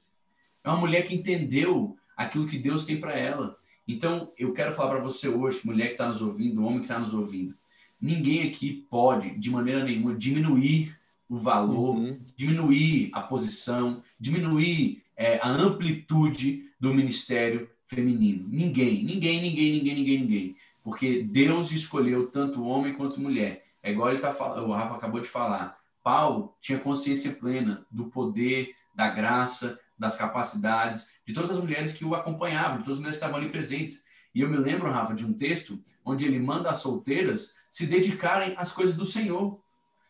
É 0.63 0.69
uma 0.69 0.79
mulher 0.79 1.07
que 1.07 1.15
entendeu 1.15 1.97
aquilo 2.17 2.47
que 2.47 2.59
Deus 2.59 2.85
tem 2.85 3.01
para 3.01 3.19
ela. 3.19 3.57
Então, 3.89 4.33
eu 4.39 4.53
quero 4.53 4.73
falar 4.73 4.91
para 4.91 5.01
você 5.03 5.29
hoje, 5.29 5.61
mulher 5.65 5.87
que 5.87 5.93
está 5.93 6.07
nos 6.07 6.23
ouvindo, 6.23 6.65
homem 6.65 6.79
que 6.79 6.85
está 6.85 6.99
nos 6.99 7.13
ouvindo, 7.15 7.55
ninguém 8.01 8.49
aqui 8.49 8.87
pode, 8.89 9.31
de 9.31 9.51
maneira 9.51 9.83
nenhuma, 9.83 10.15
diminuir 10.15 10.97
o 11.29 11.37
valor, 11.37 11.97
Uhum. 11.97 12.19
diminuir 12.37 13.11
a 13.13 13.21
posição, 13.21 14.03
diminuir 14.19 15.03
é, 15.17 15.39
a 15.39 15.49
amplitude 15.49 16.69
do 16.79 16.93
ministério 16.95 17.69
feminino. 17.87 18.47
Ninguém, 18.49 19.05
ninguém, 19.05 19.41
ninguém, 19.41 19.73
ninguém, 19.73 19.95
ninguém, 19.95 20.19
ninguém. 20.21 20.57
Porque 20.83 21.23
Deus 21.23 21.73
escolheu 21.73 22.29
tanto 22.29 22.65
homem 22.65 22.95
quanto 22.95 23.21
mulher. 23.21 23.59
É 23.83 23.91
igual 23.91 24.11
ele 24.11 24.21
tá 24.21 24.33
falando, 24.33 24.69
o 24.69 24.73
Rafa 24.73 24.97
acabou 24.97 25.21
de 25.21 25.29
falar. 25.29 25.73
Paulo 26.03 26.57
tinha 26.61 26.79
consciência 26.79 27.33
plena 27.33 27.87
do 27.91 28.07
poder, 28.07 28.75
da 28.95 29.09
graça, 29.09 29.79
das 29.99 30.17
capacidades, 30.17 31.09
de 31.27 31.35
todas 31.35 31.51
as 31.51 31.61
mulheres 31.61 31.93
que 31.93 32.05
o 32.05 32.15
acompanhavam, 32.15 32.79
de 32.79 32.85
todas 32.85 32.95
as 32.95 32.99
mulheres 32.99 33.19
que 33.19 33.25
estavam 33.25 33.41
ali 33.41 33.51
presentes. 33.51 34.03
E 34.35 34.41
eu 34.41 34.49
me 34.49 34.57
lembro, 34.57 34.91
Rafa, 34.91 35.15
de 35.15 35.27
um 35.27 35.33
texto 35.33 35.83
onde 36.05 36.25
ele 36.25 36.39
manda 36.39 36.71
as 36.71 36.79
solteiras 36.79 37.57
se 37.69 37.87
dedicarem 37.87 38.55
às 38.57 38.73
coisas 38.73 38.97
do 38.97 39.05
Senhor. 39.05 39.61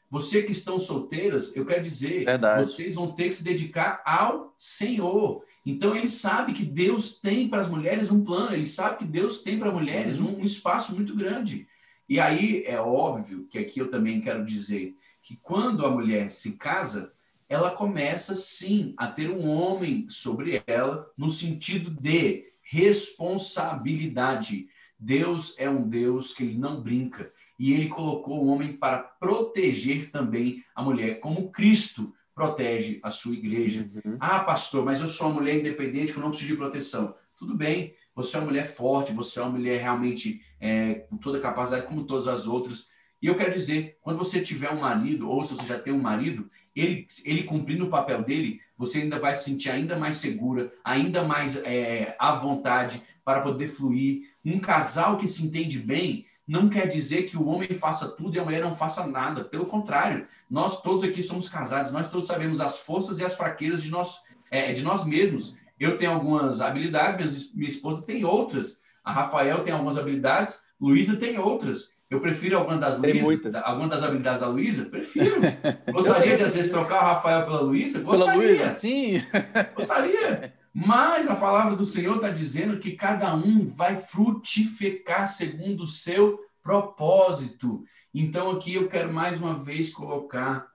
Você 0.08 0.42
que 0.42 0.52
estão 0.52 0.78
solteiras, 0.78 1.54
eu 1.54 1.64
quero 1.64 1.82
dizer, 1.82 2.24
Verdade. 2.24 2.66
vocês 2.66 2.94
vão 2.94 3.12
ter 3.12 3.24
que 3.24 3.34
se 3.34 3.44
dedicar 3.44 4.02
ao 4.04 4.54
Senhor. 4.56 5.44
Então 5.64 5.94
ele 5.94 6.08
sabe 6.08 6.52
que 6.52 6.64
Deus 6.64 7.20
tem 7.20 7.48
para 7.48 7.60
as 7.60 7.68
mulheres 7.68 8.10
um 8.10 8.24
plano, 8.24 8.54
ele 8.54 8.66
sabe 8.66 8.98
que 8.98 9.04
Deus 9.04 9.42
tem 9.42 9.58
para 9.58 9.70
mulheres 9.70 10.18
um, 10.18 10.38
um 10.38 10.44
espaço 10.44 10.94
muito 10.94 11.14
grande. 11.14 11.68
E 12.10 12.18
aí 12.18 12.64
é 12.66 12.80
óbvio 12.80 13.46
que 13.48 13.56
aqui 13.56 13.78
eu 13.78 13.88
também 13.88 14.20
quero 14.20 14.44
dizer 14.44 14.96
que 15.22 15.36
quando 15.36 15.86
a 15.86 15.90
mulher 15.92 16.32
se 16.32 16.56
casa, 16.56 17.14
ela 17.48 17.70
começa 17.70 18.34
sim 18.34 18.92
a 18.96 19.06
ter 19.06 19.30
um 19.30 19.48
homem 19.48 20.08
sobre 20.08 20.60
ela 20.66 21.08
no 21.16 21.30
sentido 21.30 21.88
de 21.88 22.46
responsabilidade. 22.62 24.66
Deus 24.98 25.54
é 25.56 25.70
um 25.70 25.88
Deus 25.88 26.34
que 26.34 26.42
ele 26.42 26.58
não 26.58 26.82
brinca 26.82 27.32
e 27.56 27.72
ele 27.72 27.88
colocou 27.88 28.42
o 28.42 28.48
homem 28.48 28.76
para 28.76 28.98
proteger 28.98 30.10
também 30.10 30.64
a 30.74 30.82
mulher, 30.82 31.20
como 31.20 31.52
Cristo 31.52 32.12
protege 32.34 32.98
a 33.04 33.10
sua 33.10 33.34
igreja. 33.34 33.88
Uhum. 34.04 34.16
Ah, 34.18 34.40
pastor, 34.40 34.84
mas 34.84 35.00
eu 35.00 35.08
sou 35.08 35.28
uma 35.28 35.40
mulher 35.40 35.60
independente 35.60 36.12
que 36.12 36.18
eu 36.18 36.22
não 36.22 36.30
preciso 36.30 36.50
de 36.50 36.58
proteção. 36.58 37.14
Tudo 37.36 37.54
bem, 37.54 37.94
você 38.14 38.36
é 38.36 38.40
uma 38.40 38.46
mulher 38.46 38.66
forte, 38.66 39.12
você 39.12 39.38
é 39.38 39.42
uma 39.42 39.52
mulher 39.52 39.80
realmente 39.80 40.42
é, 40.60 40.94
com 40.94 41.16
toda 41.16 41.38
a 41.38 41.40
capacidade, 41.40 41.86
como 41.86 42.04
todas 42.04 42.28
as 42.28 42.46
outras. 42.46 42.88
E 43.22 43.26
eu 43.26 43.36
quero 43.36 43.52
dizer, 43.52 43.98
quando 44.00 44.18
você 44.18 44.40
tiver 44.40 44.70
um 44.70 44.80
marido, 44.80 45.28
ou 45.28 45.44
se 45.44 45.54
você 45.54 45.66
já 45.66 45.78
tem 45.78 45.92
um 45.92 46.00
marido, 46.00 46.48
ele, 46.74 47.06
ele 47.24 47.42
cumprindo 47.42 47.86
o 47.86 47.90
papel 47.90 48.22
dele, 48.22 48.60
você 48.76 49.02
ainda 49.02 49.18
vai 49.18 49.34
se 49.34 49.44
sentir 49.44 49.70
ainda 49.70 49.98
mais 49.98 50.16
segura, 50.16 50.72
ainda 50.82 51.22
mais 51.22 51.56
é, 51.56 52.16
à 52.18 52.34
vontade 52.34 53.02
para 53.24 53.42
poder 53.42 53.68
fluir. 53.68 54.30
Um 54.44 54.58
casal 54.58 55.18
que 55.18 55.28
se 55.28 55.44
entende 55.44 55.78
bem 55.78 56.26
não 56.48 56.68
quer 56.68 56.88
dizer 56.88 57.24
que 57.24 57.36
o 57.36 57.46
homem 57.46 57.68
faça 57.74 58.08
tudo 58.08 58.34
e 58.34 58.40
a 58.40 58.44
mulher 58.44 58.60
não 58.60 58.74
faça 58.74 59.06
nada. 59.06 59.44
Pelo 59.44 59.66
contrário, 59.66 60.26
nós 60.50 60.82
todos 60.82 61.04
aqui 61.04 61.22
somos 61.22 61.48
casados, 61.48 61.92
nós 61.92 62.10
todos 62.10 62.26
sabemos 62.26 62.60
as 62.60 62.80
forças 62.80 63.18
e 63.18 63.24
as 63.24 63.36
fraquezas 63.36 63.82
de 63.82 63.90
nós, 63.90 64.20
é, 64.50 64.72
de 64.72 64.82
nós 64.82 65.04
mesmos. 65.04 65.56
Eu 65.78 65.96
tenho 65.96 66.10
algumas 66.10 66.60
habilidades, 66.60 67.54
minha 67.54 67.68
esposa 67.68 68.02
tem 68.02 68.24
outras. 68.24 68.80
A 69.10 69.12
Rafael 69.12 69.64
tem 69.64 69.74
algumas 69.74 69.98
habilidades, 69.98 70.60
Luísa 70.80 71.16
tem 71.16 71.36
outras. 71.36 71.88
Eu 72.08 72.20
prefiro 72.20 72.56
alguma 72.58 72.78
das, 72.78 72.96
Luísa, 72.96 73.60
alguma 73.64 73.88
das 73.88 74.04
habilidades 74.04 74.40
da 74.40 74.46
Luísa? 74.46 74.84
Prefiro. 74.84 75.40
Gostaria 75.92 76.36
de, 76.36 76.44
às 76.44 76.54
vezes, 76.54 76.70
trocar 76.70 77.02
o 77.02 77.06
Rafael 77.06 77.44
pela 77.44 77.60
Luísa? 77.60 77.98
Pela 77.98 78.16
Gostaria. 78.16 78.40
Luísa, 78.40 78.68
sim. 78.68 79.20
Gostaria. 79.74 80.54
Mas 80.72 81.28
a 81.28 81.34
palavra 81.34 81.74
do 81.74 81.84
Senhor 81.84 82.16
está 82.16 82.30
dizendo 82.30 82.78
que 82.78 82.92
cada 82.92 83.34
um 83.34 83.64
vai 83.64 83.96
frutificar 83.96 85.26
segundo 85.26 85.82
o 85.82 85.88
seu 85.88 86.38
propósito. 86.62 87.82
Então, 88.14 88.48
aqui 88.52 88.74
eu 88.74 88.88
quero 88.88 89.12
mais 89.12 89.40
uma 89.40 89.58
vez 89.58 89.92
colocar 89.92 90.68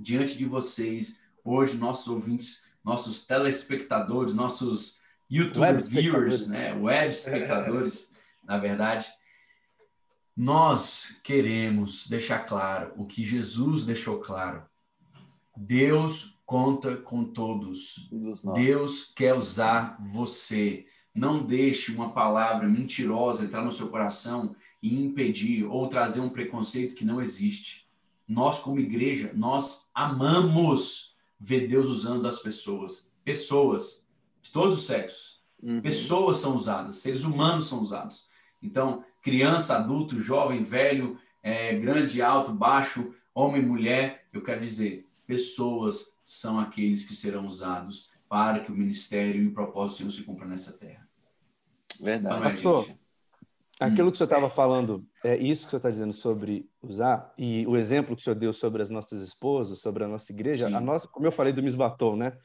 diante 0.00 0.38
de 0.38 0.44
vocês, 0.44 1.18
hoje, 1.44 1.76
nossos 1.76 2.06
ouvintes, 2.06 2.66
nossos 2.84 3.26
telespectadores, 3.26 4.32
nossos 4.32 5.00
YouTube 5.30 5.62
Web 5.62 5.82
viewers, 5.82 6.48
né? 6.48 6.74
web 6.74 7.10
espectadores, 7.10 8.12
na 8.42 8.58
verdade. 8.58 9.06
Nós 10.36 11.20
queremos 11.22 12.08
deixar 12.08 12.40
claro 12.40 12.92
o 12.96 13.06
que 13.06 13.24
Jesus 13.24 13.84
deixou 13.84 14.20
claro. 14.20 14.64
Deus 15.56 16.40
conta 16.44 16.96
com 16.96 17.24
todos. 17.24 18.10
Deus 18.54 19.12
quer 19.14 19.34
usar 19.34 19.96
você. 20.12 20.86
Não 21.14 21.44
deixe 21.44 21.92
uma 21.92 22.12
palavra 22.12 22.68
mentirosa 22.68 23.44
entrar 23.44 23.64
no 23.64 23.72
seu 23.72 23.88
coração 23.88 24.54
e 24.82 25.00
impedir 25.02 25.64
ou 25.64 25.88
trazer 25.88 26.20
um 26.20 26.28
preconceito 26.28 26.94
que 26.94 27.04
não 27.04 27.22
existe. 27.22 27.88
Nós, 28.26 28.60
como 28.60 28.80
igreja, 28.80 29.32
nós 29.34 29.90
amamos 29.94 31.16
ver 31.38 31.68
Deus 31.68 31.86
usando 31.86 32.26
as 32.26 32.40
pessoas. 32.40 33.10
Pessoas 33.24 34.03
de 34.44 34.52
todos 34.52 34.78
os 34.78 34.86
sexos. 34.86 35.42
Uhum. 35.62 35.80
Pessoas 35.80 36.36
são 36.36 36.54
usadas, 36.54 36.96
seres 36.96 37.24
humanos 37.24 37.66
são 37.66 37.80
usados. 37.80 38.28
Então, 38.62 39.02
criança, 39.22 39.76
adulto, 39.76 40.20
jovem, 40.20 40.62
velho, 40.62 41.18
é, 41.42 41.74
grande, 41.74 42.20
alto, 42.22 42.52
baixo, 42.52 43.14
homem, 43.34 43.62
mulher, 43.62 44.26
eu 44.32 44.42
quero 44.42 44.60
dizer, 44.60 45.08
pessoas 45.26 46.14
são 46.22 46.60
aqueles 46.60 47.06
que 47.06 47.14
serão 47.14 47.46
usados 47.46 48.10
para 48.28 48.60
que 48.60 48.70
o 48.70 48.76
ministério 48.76 49.42
e 49.42 49.48
o 49.48 49.54
propósito 49.54 49.96
do 49.96 49.98
Senhor 49.98 50.10
se 50.10 50.22
cumpra 50.22 50.46
nessa 50.46 50.72
terra. 50.72 51.08
Verdade. 52.00 52.40
Não 52.40 52.46
é, 52.46 52.50
Pastor, 52.50 52.86
gente? 52.86 53.04
Aquilo 53.80 54.10
que 54.10 54.14
o 54.14 54.18
senhor 54.18 54.28
estava 54.28 54.48
falando, 54.48 55.04
é 55.24 55.36
isso 55.36 55.62
que 55.62 55.68
o 55.68 55.70
senhor 55.70 55.78
está 55.78 55.90
dizendo 55.90 56.12
sobre 56.12 56.68
usar, 56.80 57.34
e 57.36 57.66
o 57.66 57.76
exemplo 57.76 58.14
que 58.14 58.22
o 58.22 58.24
senhor 58.24 58.36
deu 58.36 58.52
sobre 58.52 58.80
as 58.80 58.88
nossas 58.88 59.20
esposas, 59.20 59.80
sobre 59.80 60.04
a 60.04 60.08
nossa 60.08 60.30
igreja, 60.30 60.68
Sim. 60.68 60.74
a 60.74 60.80
nossa, 60.80 61.08
como 61.08 61.26
eu 61.26 61.32
falei 61.32 61.52
do 61.52 61.62
Misbatom, 61.62 62.14
né? 62.16 62.38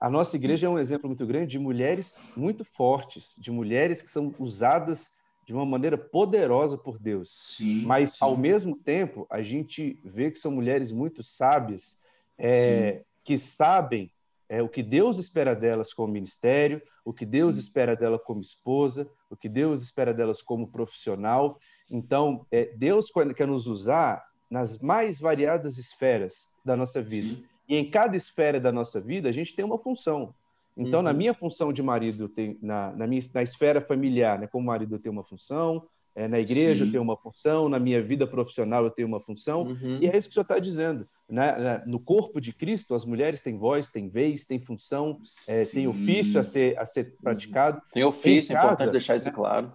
A 0.00 0.10
nossa 0.10 0.36
igreja 0.36 0.66
é 0.66 0.70
um 0.70 0.78
exemplo 0.78 1.08
muito 1.08 1.26
grande 1.26 1.52
de 1.52 1.58
mulheres 1.58 2.20
muito 2.36 2.64
fortes, 2.64 3.34
de 3.38 3.50
mulheres 3.50 4.02
que 4.02 4.10
são 4.10 4.34
usadas 4.38 5.10
de 5.46 5.52
uma 5.52 5.64
maneira 5.64 5.96
poderosa 5.98 6.76
por 6.76 6.98
Deus. 6.98 7.30
Sim, 7.32 7.84
Mas, 7.84 8.12
sim. 8.12 8.18
ao 8.20 8.36
mesmo 8.36 8.76
tempo, 8.76 9.26
a 9.30 9.42
gente 9.42 9.98
vê 10.04 10.30
que 10.30 10.38
são 10.38 10.50
mulheres 10.50 10.90
muito 10.90 11.22
sábias, 11.22 11.98
é, 12.38 13.02
que 13.22 13.38
sabem 13.38 14.10
é, 14.48 14.62
o 14.62 14.68
que 14.68 14.82
Deus 14.82 15.18
espera 15.18 15.54
delas 15.54 15.92
como 15.92 16.12
ministério, 16.12 16.80
o 17.04 17.12
que 17.12 17.26
Deus 17.26 17.56
Sim. 17.56 17.62
espera 17.62 17.94
dela 17.94 18.18
como 18.18 18.40
esposa, 18.40 19.08
o 19.28 19.36
que 19.36 19.48
Deus 19.48 19.82
espera 19.82 20.14
delas 20.14 20.42
como 20.42 20.66
profissional. 20.66 21.58
Então, 21.90 22.46
é, 22.50 22.66
Deus 22.76 23.10
quer 23.36 23.46
nos 23.46 23.66
usar 23.66 24.24
nas 24.50 24.78
mais 24.78 25.20
variadas 25.20 25.78
esferas 25.78 26.46
da 26.64 26.76
nossa 26.76 27.02
vida. 27.02 27.42
E 27.68 27.76
em 27.76 27.90
cada 27.90 28.16
esfera 28.16 28.60
da 28.60 28.70
nossa 28.70 29.00
vida, 29.00 29.28
a 29.28 29.32
gente 29.32 29.54
tem 29.54 29.64
uma 29.64 29.78
função. 29.78 30.34
Então, 30.76 31.00
Uhum. 31.00 31.04
na 31.04 31.12
minha 31.12 31.32
função 31.32 31.72
de 31.72 31.82
marido, 31.82 32.28
tenho, 32.28 32.58
na, 32.60 32.92
na, 32.92 33.06
minha, 33.06 33.22
na 33.32 33.42
esfera 33.42 33.80
familiar, 33.80 34.38
né, 34.38 34.46
como 34.46 34.66
marido, 34.66 34.96
eu 34.96 34.98
tenho 34.98 35.12
uma 35.12 35.22
função, 35.22 35.86
é, 36.16 36.28
na 36.28 36.38
igreja, 36.38 36.84
Sim. 36.84 36.88
eu 36.88 36.92
tenho 36.92 37.02
uma 37.02 37.16
função, 37.16 37.68
na 37.68 37.78
minha 37.78 38.00
vida 38.00 38.26
profissional, 38.26 38.84
eu 38.84 38.90
tenho 38.90 39.08
uma 39.08 39.20
função. 39.20 39.62
Uhum. 39.62 39.98
E 40.00 40.06
é 40.06 40.16
isso 40.16 40.28
que 40.28 40.32
o 40.32 40.34
senhor 40.34 40.42
está 40.42 40.58
dizendo. 40.60 41.08
Né? 41.28 41.82
No 41.86 41.98
corpo 41.98 42.40
de 42.40 42.52
Cristo, 42.52 42.94
as 42.94 43.04
mulheres 43.04 43.42
têm 43.42 43.56
voz, 43.58 43.90
têm 43.90 44.08
vez, 44.08 44.44
têm 44.44 44.60
função, 44.60 45.18
é, 45.48 45.64
têm 45.64 45.88
ofício 45.88 46.38
a 46.38 46.42
ser, 46.44 46.78
a 46.78 46.86
ser 46.86 47.16
praticado. 47.20 47.82
Tem 47.92 48.04
ofício, 48.04 48.52
Em 48.52 48.56
é 48.56 48.58
importante 48.58 48.78
casa, 48.78 48.90
deixar 48.92 49.16
isso 49.16 49.26
né? 49.26 49.32
claro. 49.32 49.72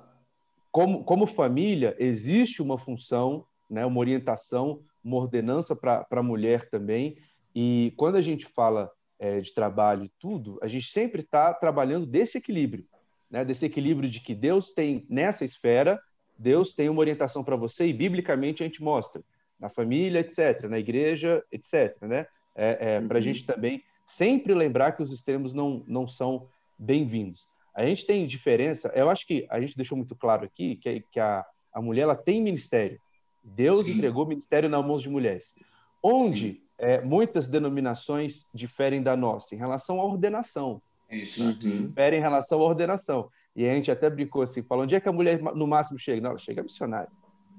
Como, 0.72 1.04
como 1.04 1.26
família, 1.26 1.96
existe 2.00 2.62
uma 2.62 2.78
função, 2.78 3.44
né, 3.70 3.86
uma 3.86 4.00
orientação, 4.00 4.82
uma 5.04 5.18
ordenança 5.18 5.76
para 5.76 6.06
a 6.10 6.24
mulher 6.24 6.70
também. 6.70 7.18
E 7.62 7.91
quando 7.97 8.16
a 8.16 8.22
gente 8.22 8.45
fala 8.45 8.89
é, 9.20 9.41
de 9.41 9.53
trabalho 9.53 10.05
e 10.05 10.12
tudo, 10.18 10.57
a 10.62 10.68
gente 10.70 10.88
sempre 10.88 11.20
está 11.24 11.53
trabalhando 11.53 12.05
desse 12.05 12.38
equilíbrio, 12.38 12.86
né, 13.30 13.43
desse 13.43 13.66
equilíbrio 13.66 14.10
de 14.10 14.22
que 14.22 14.34
Deus 14.34 14.72
tem 14.72 15.05
nessa 15.10 15.43
esfera, 15.43 16.01
Deus 16.38 16.74
tem 16.74 16.88
uma 16.88 17.01
orientação 17.01 17.43
para 17.43 17.57
você 17.57 17.86
e 17.86 17.91
biblicamente 17.91 18.64
a 18.64 18.66
gente 18.66 18.82
mostra 18.82 19.22
na 19.60 19.68
família, 19.68 20.22
etc., 20.22 20.70
na 20.70 20.80
igreja, 20.80 21.43
etc., 21.51 22.01
né? 22.03 22.28
É, 22.55 22.95
é, 22.95 23.01
Para 23.01 23.18
a 23.18 23.20
Uhum. 23.20 23.22
gente 23.26 23.45
também 23.45 23.84
sempre 24.07 24.53
lembrar 24.53 24.93
que 24.93 25.03
os 25.03 25.12
extremos 25.12 25.53
não, 25.53 25.84
não 25.86 26.07
são 26.07 26.47
bem-vindos. 26.78 27.45
A 27.76 27.86
gente 27.86 28.05
tem 28.05 28.26
diferença, 28.26 28.89
eu 28.95 29.10
acho 29.10 29.28
que 29.28 29.45
a 29.49 29.60
gente 29.60 29.76
deixou 29.76 29.97
muito 29.97 30.16
claro 30.16 30.45
aqui 30.45 30.78
que, 30.78 31.03
que 31.12 31.20
a, 31.20 31.45
a 31.74 31.82
mulher 31.82 32.03
ela 32.03 32.16
tem 32.16 32.41
ministério. 32.41 32.97
Deus 33.43 33.86
Sim. 33.86 33.95
entregou 33.95 34.26
ministério 34.26 34.70
nas 34.70 34.86
mãos 34.86 35.01
de 35.01 35.10
mulheres. 35.10 35.53
Onde 36.01 36.68
é, 36.80 37.02
muitas 37.02 37.48
denominações 37.48 38.46
diferem 38.54 39.04
da 39.04 39.16
nossa 39.16 39.54
em 39.54 39.58
relação 39.58 40.00
à 40.00 40.06
ordenação. 40.06 40.82
Isso. 41.10 41.44
Uhum. 41.44 41.52
Diferem 41.54 42.20
em 42.20 42.22
relação 42.22 42.60
à 42.62 42.64
ordenação. 42.64 43.30
E 43.56 43.68
a 43.68 43.74
gente 43.74 43.92
até 43.92 44.10
brincou 44.10 44.42
assim, 44.42 44.64
falou, 44.64 44.84
onde 44.86 44.96
é 44.96 45.00
que 45.00 45.10
a 45.10 45.12
mulher 45.12 45.42
no 45.42 45.68
máximo 45.68 46.00
chega? 46.00 46.22
Não, 46.22 46.30
ela 46.32 46.40
chega 46.40 46.64
missionária. 46.64 47.10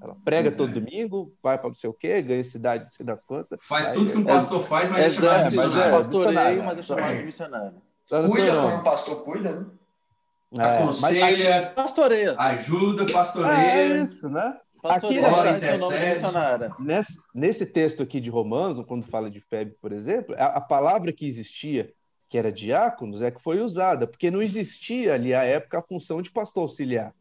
Ela 0.03 0.17
prega 0.25 0.49
É. 0.49 0.53
todo 0.53 0.73
domingo, 0.73 1.31
vai 1.43 1.59
para 1.59 1.69
não 1.69 1.75
sei 1.75 1.91
o 1.91 1.93
quê, 1.93 2.23
ganha 2.23 2.43
cidade, 2.43 2.85
não 2.85 2.91
sei 2.91 3.05
das 3.05 3.23
quantas. 3.23 3.59
Faz 3.63 3.89
Aí, 3.89 3.95
tudo 3.95 4.11
que 4.13 4.17
um 4.17 4.23
é- 4.23 4.33
pastor 4.33 4.63
faz, 4.63 4.89
mas 4.89 5.05
é 5.05 5.11
chamado 5.11 5.37
de 5.37 5.43
mas 5.45 5.53
missionário. 5.53 5.83
é, 5.83 5.91
pastoreio, 5.91 6.31
missionário. 6.33 6.65
mas 6.65 6.79
é 6.79 6.83
chamado 6.83 7.17
de 7.19 7.25
missionário. 7.25 7.75
Cuida 8.31 8.57
como 8.63 8.77
o 8.77 8.83
pastor 8.83 9.25
cuida, 9.25 9.53
né? 9.53 9.67
É, 10.53 10.57
mas- 10.57 10.81
Aconselha, 10.81 11.73
Pastoreia. 11.77 12.35
ajuda, 12.39 13.03
É 13.05 13.13
pastoreia. 13.13 14.03
isso, 14.03 14.29
né? 14.31 14.57
Aqui, 14.85 15.19
ora, 15.21 15.51
intercede. 15.57 15.83
Nesse, 16.79 17.21
nesse 17.35 17.67
texto 17.67 18.03
aqui 18.03 18.21
de 18.21 18.31
Romanos, 18.31 18.81
quando 18.87 19.05
fala 19.05 19.31
de 19.31 19.41
febre, 19.41 19.75
por 19.81 19.93
exemplo, 19.93 20.35
a, 20.39 20.47
a 20.47 20.61
palavra 20.61 21.13
que 21.13 21.27
existia, 21.27 21.93
que 22.29 22.39
era 22.39 22.51
diáconos, 22.53 23.23
é 23.23 23.31
que 23.31 23.43
foi 23.43 23.61
usada, 23.61 24.07
porque 24.07 24.31
não 24.31 24.41
existia 24.43 25.15
ali 25.15 25.35
à 25.35 25.43
época 25.45 25.79
a 25.79 25.83
função 25.83 26.23
de 26.23 26.31
pastor 26.31 26.63
auxiliar. 26.63 27.13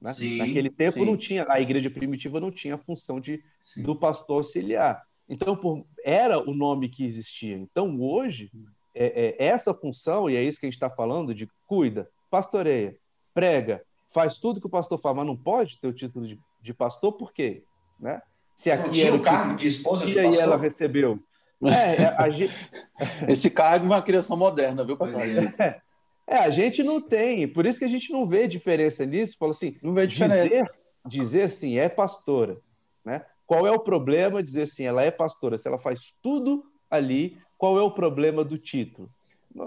né? 0.00 0.12
Sim, 0.12 0.38
Naquele 0.38 0.70
tempo 0.70 0.92
sim. 0.98 1.04
não 1.06 1.16
tinha, 1.16 1.46
a 1.48 1.60
igreja 1.60 1.88
primitiva 1.90 2.40
não 2.40 2.50
tinha 2.50 2.74
a 2.74 2.78
função 2.78 3.18
de, 3.20 3.42
Sim. 3.62 3.82
do 3.82 3.94
pastor 3.96 4.38
auxiliar. 4.38 5.02
Então, 5.28 5.56
por- 5.56 5.84
era 6.04 6.38
o 6.38 6.54
nome 6.54 6.88
que 6.88 7.04
existia. 7.04 7.56
Então, 7.56 8.00
hoje, 8.00 8.50
é, 8.94 9.36
é 9.38 9.46
essa 9.46 9.72
função, 9.74 10.28
e 10.28 10.36
é 10.36 10.42
isso 10.42 10.58
que 10.58 10.66
a 10.66 10.68
gente 10.68 10.76
está 10.76 10.90
falando, 10.90 11.34
de 11.34 11.48
cuida, 11.66 12.08
pastoreia, 12.30 12.96
prega, 13.34 13.82
faz 14.10 14.38
tudo 14.38 14.60
que 14.60 14.66
o 14.66 14.70
pastor 14.70 14.98
faz, 14.98 15.14
mas 15.14 15.26
não 15.26 15.36
pode 15.36 15.78
ter 15.78 15.86
o 15.86 15.92
título 15.92 16.26
de, 16.26 16.38
de 16.60 16.74
pastor, 16.74 17.12
por 17.12 17.32
quê? 17.32 17.64
Né? 17.98 18.20
Se 18.56 18.74
não 18.74 18.84
aqui 18.84 18.90
tinha 18.90 19.06
era 19.08 19.16
o 19.16 19.20
cargo 19.20 19.42
título 19.42 19.56
de 19.58 19.66
esposa 19.66 20.04
do 20.04 20.10
e 20.10 20.18
aí 20.18 20.26
ela 20.26 20.34
pastor? 20.34 20.60
recebeu. 20.60 21.18
É, 21.64 22.02
é, 22.02 22.14
a 22.16 22.30
gente, 22.30 22.52
Esse 23.28 23.50
cargo 23.50 23.86
é 23.86 23.88
uma 23.88 24.02
criação 24.02 24.36
moderna, 24.36 24.84
viu, 24.84 24.96
pastor? 24.96 25.20
é. 25.22 25.80
é, 26.26 26.36
a 26.38 26.50
gente 26.50 26.82
não 26.82 27.00
tem, 27.00 27.48
por 27.48 27.66
isso 27.66 27.78
que 27.78 27.84
a 27.84 27.88
gente 27.88 28.12
não 28.12 28.26
vê 28.26 28.46
diferença 28.46 29.04
nisso. 29.04 29.36
Fala 29.38 29.52
assim, 29.52 29.76
Não 29.82 29.92
vê 29.92 30.06
diferença. 30.06 30.44
dizer, 30.44 30.70
dizer 31.06 31.42
assim, 31.42 31.78
é 31.78 31.88
pastora, 31.88 32.58
né? 33.04 33.24
Qual 33.46 33.66
é 33.66 33.70
o 33.70 33.80
problema 33.80 34.42
dizer 34.42 34.62
assim, 34.62 34.84
ela 34.84 35.02
é 35.02 35.10
pastora? 35.10 35.56
Se 35.56 35.66
ela 35.66 35.78
faz 35.78 36.14
tudo 36.22 36.64
ali, 36.90 37.38
qual 37.56 37.78
é 37.78 37.82
o 37.82 37.90
problema 37.90 38.44
do 38.44 38.58
título? 38.58 39.10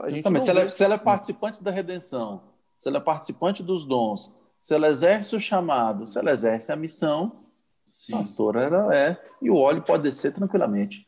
Sim, 0.06 0.40
se 0.40 0.50
ela, 0.50 0.64
vê. 0.64 0.70
se 0.70 0.84
ela 0.84 0.96
é 0.96 0.98
participante 0.98 1.64
da 1.64 1.72
redenção, 1.72 2.44
se 2.78 2.88
ela 2.88 3.00
é 3.00 3.02
participante 3.02 3.64
dos 3.64 3.84
dons, 3.86 4.38
se 4.62 4.74
ela 4.76 4.88
exerce 4.90 5.36
o 5.36 5.40
chamado, 5.40 6.06
se 6.08 6.18
ela 6.20 6.32
exerce 6.32 6.72
a 6.72 6.76
missão, 6.76 7.44
Sim. 7.88 8.14
pastora 8.14 8.62
ela 8.64 8.96
é. 8.96 9.22
E 9.42 9.50
o 9.50 9.56
óleo 9.56 9.82
pode 9.82 10.04
descer 10.04 10.32
tranquilamente. 10.34 11.08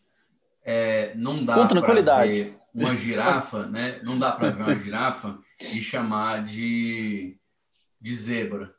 É, 0.65 1.13
não 1.15 1.45
dá 1.45 1.55
Com 1.55 1.67
tranquilidade. 1.67 2.31
ver 2.43 2.57
uma 2.73 2.95
girafa, 2.95 3.67
né? 3.67 3.99
Não 4.03 4.17
dá 4.17 4.31
para 4.31 4.49
ver 4.49 4.63
uma 4.63 4.79
girafa 4.79 5.37
e 5.61 5.81
chamar 5.83 6.43
de, 6.43 7.37
de 8.01 8.15
zebra. 8.15 8.73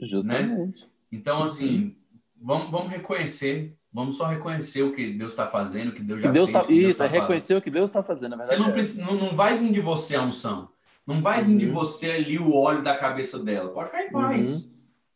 Justamente. 0.00 0.88
Então, 1.12 1.42
assim, 1.44 1.96
vamos, 2.40 2.70
vamos 2.70 2.90
reconhecer, 2.92 3.76
vamos 3.92 4.16
só 4.16 4.26
reconhecer 4.26 4.82
o 4.82 4.92
que 4.92 5.12
Deus 5.14 5.32
está 5.32 5.46
fazendo, 5.46 5.90
o 5.90 5.92
que 5.92 6.02
Deus 6.02 6.20
já 6.20 6.28
Que 6.28 6.34
Deus 6.34 6.50
fez. 6.50 6.60
tá, 6.60 6.66
que 6.66 6.74
Deus 6.74 6.90
isso, 6.90 7.02
é 7.02 7.06
tá 7.06 7.08
fazendo. 7.10 7.22
reconhecer 7.22 7.54
o 7.54 7.62
que 7.62 7.70
Deus 7.70 7.90
está 7.90 8.02
fazendo, 8.02 8.36
na 8.36 8.44
Você 8.44 8.50
verdade. 8.50 8.62
não, 8.62 8.70
é. 8.70 8.72
precisa, 8.72 9.04
não, 9.04 9.14
não 9.14 9.36
vai 9.36 9.58
vir 9.58 9.72
de 9.72 9.80
você 9.80 10.16
a 10.16 10.20
unção. 10.24 10.70
Não 11.08 11.22
vai 11.22 11.42
vir 11.42 11.56
de 11.56 11.66
Uhum. 11.68 11.72
você 11.72 12.10
ali 12.10 12.38
o 12.38 12.52
óleo 12.52 12.82
da 12.82 12.94
cabeça 12.94 13.42
dela. 13.42 13.72
Pode 13.72 13.88
ficar 13.88 14.04
em 14.04 14.10
paz. 14.10 14.70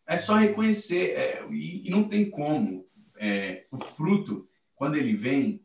É 0.07 0.17
só 0.17 0.37
reconhecer. 0.37 1.11
é, 1.11 1.47
e, 1.51 1.87
e 1.87 1.91
não 1.91 2.09
tem 2.09 2.31
como. 2.31 2.87
É, 3.19 3.67
o 3.71 3.79
fruto, 3.79 4.49
quando 4.75 4.97
ele 4.97 5.13
vem, 5.13 5.63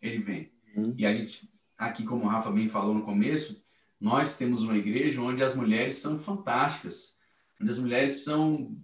ele 0.00 0.20
vem. 0.20 0.50
Uhum. 0.74 0.94
E 0.96 1.04
a 1.04 1.12
gente, 1.12 1.50
aqui, 1.76 2.02
como 2.02 2.24
o 2.24 2.28
Rafa 2.28 2.50
bem 2.50 2.66
falou 2.66 2.94
no 2.94 3.02
começo, 3.02 3.62
nós 4.00 4.38
temos 4.38 4.62
uma 4.62 4.74
igreja 4.74 5.20
onde 5.20 5.42
as 5.42 5.54
mulheres 5.54 5.96
são 5.96 6.18
fantásticas. 6.18 7.18
Onde 7.60 7.70
as 7.70 7.78
mulheres 7.78 8.24
são. 8.24 8.74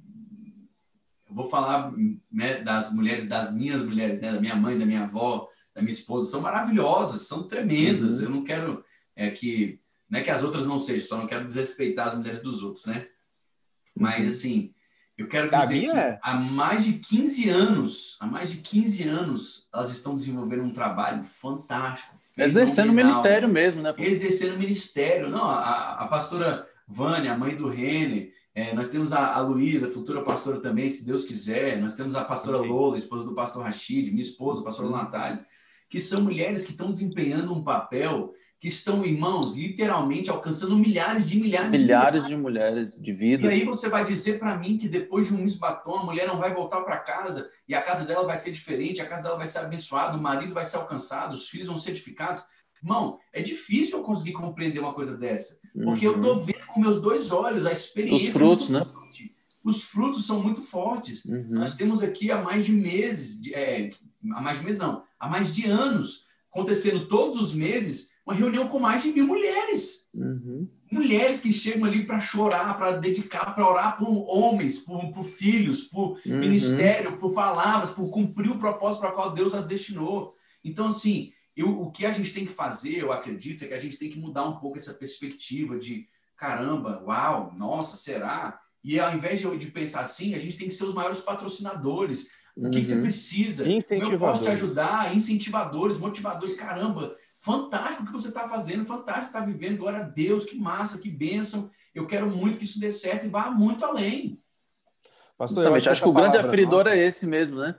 Eu 1.31 1.35
vou 1.35 1.49
falar 1.49 1.91
né, 2.31 2.63
das 2.63 2.93
mulheres, 2.93 3.27
das 3.27 3.55
minhas 3.55 3.83
mulheres, 3.83 4.21
né, 4.21 4.31
da 4.31 4.41
minha 4.41 4.55
mãe, 4.55 4.79
da 4.79 4.85
minha 4.85 5.05
avó, 5.05 5.49
da 5.75 5.81
minha 5.81 5.93
esposa, 5.93 6.31
são 6.31 6.43
maravilhosas, 6.43 7.23
são 7.23 7.49
tremendas. 7.49 8.19
Uhum. 8.19 8.25
Eu 8.25 8.31
não 8.31 8.45
quero 8.45 8.85
é, 9.17 9.31
que. 9.31 9.81
Não 10.13 10.19
é 10.19 10.23
que 10.23 10.31
as 10.31 10.43
outras 10.45 10.67
não 10.67 10.79
sejam, 10.79 11.09
só 11.09 11.17
não 11.17 11.27
quero 11.27 11.47
desrespeitar 11.47 12.09
as 12.09 12.15
mulheres 12.15 12.43
dos 12.43 12.63
outros, 12.63 12.85
né? 12.85 13.07
Mas, 13.99 14.21
Uhum. 14.21 14.29
assim, 14.29 14.75
eu 15.17 15.27
quero 15.27 15.51
dizer 15.51 15.81
que 15.81 15.91
é. 15.91 16.19
há 16.23 16.35
mais 16.35 16.85
de 16.85 16.93
15 16.99 17.49
anos, 17.49 18.19
há 18.21 18.27
mais 18.27 18.51
de 18.51 18.59
15 18.59 19.09
anos, 19.09 19.69
elas 19.73 19.91
estão 19.91 20.15
desenvolvendo 20.15 20.65
um 20.65 20.71
trabalho 20.73 21.25
fantástico. 21.25 22.15
Exercendo 22.37 22.91
o 22.91 22.93
ministério 22.93 23.49
mesmo, 23.49 23.81
né? 23.81 23.95
Exercendo 23.97 24.55
o 24.57 24.59
ministério. 24.59 25.31
Não, 25.31 25.45
a, 25.45 25.95
a 26.03 26.07
pastora 26.09 26.67
Vânia, 26.87 27.33
a 27.33 27.39
mãe 27.39 27.57
do 27.57 27.67
Rene, 27.69 28.33
é, 28.55 28.75
nós 28.75 28.91
temos 28.91 29.15
a, 29.15 29.33
a 29.35 29.41
Luísa, 29.41 29.89
futura 29.89 30.21
pastora 30.23 30.61
também, 30.61 30.91
se 30.91 31.07
Deus 31.07 31.25
quiser. 31.25 31.81
Nós 31.81 31.95
temos 31.95 32.15
a 32.17 32.23
pastora 32.23 32.59
Amém. 32.59 32.71
Lola, 32.71 32.99
esposa 32.99 33.25
do 33.25 33.35
pastor 33.35 33.63
Rachid, 33.65 34.11
minha 34.11 34.21
esposa, 34.21 34.61
a 34.61 34.65
pastora 34.65 34.89
Uhum. 34.89 34.97
Natália, 34.97 35.47
que 35.89 35.99
são 36.01 36.21
mulheres 36.21 36.67
que 36.67 36.73
estão 36.73 36.91
desempenhando 36.91 37.51
um 37.55 37.65
papel, 37.65 38.35
que 38.63 38.69
estão, 38.69 39.05
irmãos, 39.05 39.57
literalmente 39.57 40.31
alcançando 40.31 40.79
milhares 40.79 41.29
de 41.29 41.37
milhares 41.37 41.73
de 41.73 41.79
Milhares 41.79 42.27
de 42.29 42.37
mulheres, 42.37 42.95
de 43.03 43.11
e 43.11 43.13
vidas. 43.13 43.53
aí 43.53 43.65
você 43.65 43.89
vai 43.89 44.05
dizer 44.05 44.39
para 44.39 44.57
mim 44.57 44.79
que 44.79 44.87
depois 44.89 45.27
de 45.27 45.35
um 45.35 45.45
esbatom, 45.45 45.97
a 45.99 46.05
mulher 46.05 46.29
não 46.29 46.39
vai 46.39 46.55
voltar 46.55 46.81
para 46.83 46.97
casa 46.99 47.51
e 47.67 47.75
a 47.75 47.83
casa 47.83 48.05
dela 48.05 48.25
vai 48.25 48.37
ser 48.37 48.53
diferente, 48.53 49.01
a 49.01 49.05
casa 49.05 49.25
dela 49.25 49.37
vai 49.37 49.49
ser 49.49 49.59
abençoada, 49.59 50.17
o 50.17 50.23
marido 50.23 50.55
vai 50.55 50.65
ser 50.65 50.77
alcançado, 50.77 51.33
os 51.35 51.49
filhos 51.49 51.67
vão 51.67 51.77
ser 51.77 51.91
edificados. 51.91 52.45
Irmão, 52.81 53.19
é 53.33 53.43
difícil 53.43 53.99
eu 53.99 54.05
conseguir 54.05 54.31
compreender 54.33 54.79
uma 54.79 54.95
coisa 54.95 55.17
dessa, 55.17 55.59
porque 55.83 56.07
eu 56.07 56.15
Uhum. 56.15 56.21
tô 56.21 56.35
vendo 56.37 56.65
com 56.73 56.79
meus 56.81 57.03
dois 57.03 57.33
olhos 57.33 57.67
a 57.67 57.73
experiência. 57.73 58.29
Os 58.29 58.33
frutos, 58.33 58.71
é 58.71 58.75
né? 58.75 58.79
muito 58.79 58.93
forte. 58.95 59.35
Os 59.65 59.83
frutos 59.83 60.25
são 60.25 60.41
muito 60.41 60.63
fortes. 60.63 61.25
Uhum. 61.25 61.47
Nós 61.51 61.75
temos 61.75 62.01
aqui 62.01 62.31
há 62.31 62.41
mais 62.41 62.65
de 62.65 62.71
meses, 62.73 63.43
de- 63.43 63.55
é, 63.55 63.89
há 64.35 64.41
mais 64.41 64.59
de 64.61 64.65
meses 64.65 64.81
não, 64.81 65.03
há 65.19 65.29
mais 65.29 65.53
de 65.53 65.67
anos, 65.69 66.27
acontecendo 66.49 67.09
todos 67.09 67.41
os 67.41 67.53
meses, 67.53 68.12
uma 68.27 68.35
reunião 68.35 68.69
com 68.69 68.79
mais 68.79 69.03
de 69.03 69.13
mil 69.13 69.27
mulheres 69.27 70.03
Uhum. 70.15 70.69
mulheres 70.91 71.41
que 71.41 71.51
chegam 71.51 71.87
ali 71.87 72.05
para 72.05 72.21
chorar, 72.21 72.77
para 72.77 72.99
dedicar, 72.99 73.55
para 73.55 73.67
orar 73.67 73.97
por 73.97 74.27
homens, 74.29 74.79
por, 74.79 75.11
por 75.11 75.25
filhos, 75.25 75.85
por 75.85 76.21
Uhum. 76.27 76.39
ministério, 76.39 77.17
por 77.17 77.33
palavras, 77.33 77.91
por 77.91 78.11
cumprir 78.11 78.51
o 78.51 78.59
propósito 78.59 79.01
para 79.01 79.13
qual 79.13 79.33
Deus 79.33 79.55
as 79.55 79.67
destinou. 79.67 80.37
Então, 80.63 80.89
assim, 80.89 81.33
eu, 81.57 81.81
o 81.81 81.91
que 81.91 82.05
a 82.05 82.11
gente 82.11 82.35
tem 82.35 82.45
que 82.45 82.53
fazer, 82.53 82.99
eu 82.99 83.11
acredito, 83.11 83.65
é 83.65 83.69
que 83.69 83.75
a 83.75 83.81
gente 83.81 83.97
tem 83.97 84.11
que 84.11 84.19
mudar 84.19 84.47
um 84.47 84.59
pouco 84.59 84.77
essa 84.77 84.93
perspectiva 84.93 85.79
de 85.79 86.07
caramba, 86.37 87.03
uau, 87.07 87.55
nossa, 87.57 87.97
será? 87.97 88.61
E 88.85 88.99
ao 88.99 89.15
invés 89.15 89.41
de, 89.41 89.57
de 89.57 89.71
pensar 89.71 90.01
assim, 90.01 90.35
a 90.35 90.39
gente 90.39 90.59
tem 90.59 90.69
que 90.69 90.75
ser 90.75 90.85
os 90.85 90.95
maiores 90.95 91.21
patrocinadores. 91.21 92.29
O 92.55 92.63
que, 92.63 92.67
uhum. 92.67 92.71
que 92.73 92.85
você 92.85 92.95
uhum. 92.97 93.03
precisa? 93.03 93.69
Incentivadores. 93.69 94.21
Eu 94.21 94.29
posso 94.29 94.43
te 94.43 94.51
ajudar? 94.51 95.17
Incentivadores, 95.17 95.99
motivadores. 95.99 96.57
Caramba, 96.57 97.17
fantástico 97.43 98.05
o 98.05 98.07
que 98.07 98.13
você 98.13 98.29
está 98.29 98.49
fazendo, 98.49 98.87
fantástico 98.87 99.27
está 99.27 99.41
vivendo. 99.41 99.79
Glória 99.79 99.99
a 100.01 100.05
Deus, 100.05 100.47
que 100.47 100.57
massa, 100.57 100.99
que 100.99 101.11
bênção. 101.11 101.71
Eu 101.95 102.07
quero 102.07 102.31
muito 102.31 102.57
que 102.57 102.65
isso 102.65 102.81
dê 102.81 102.91
certo 102.91 103.27
e 103.27 103.29
vá 103.29 103.51
muito 103.51 103.85
além. 103.85 104.41
Pastor, 105.37 105.57
Justamente, 105.57 105.91
acho 105.91 106.03
que 106.03 106.09
o 106.09 106.13
grande 106.13 106.39
aferidor 106.39 106.85
nossa. 106.85 106.97
é 106.97 107.05
esse 107.05 107.27
mesmo, 107.27 107.61
né? 107.61 107.77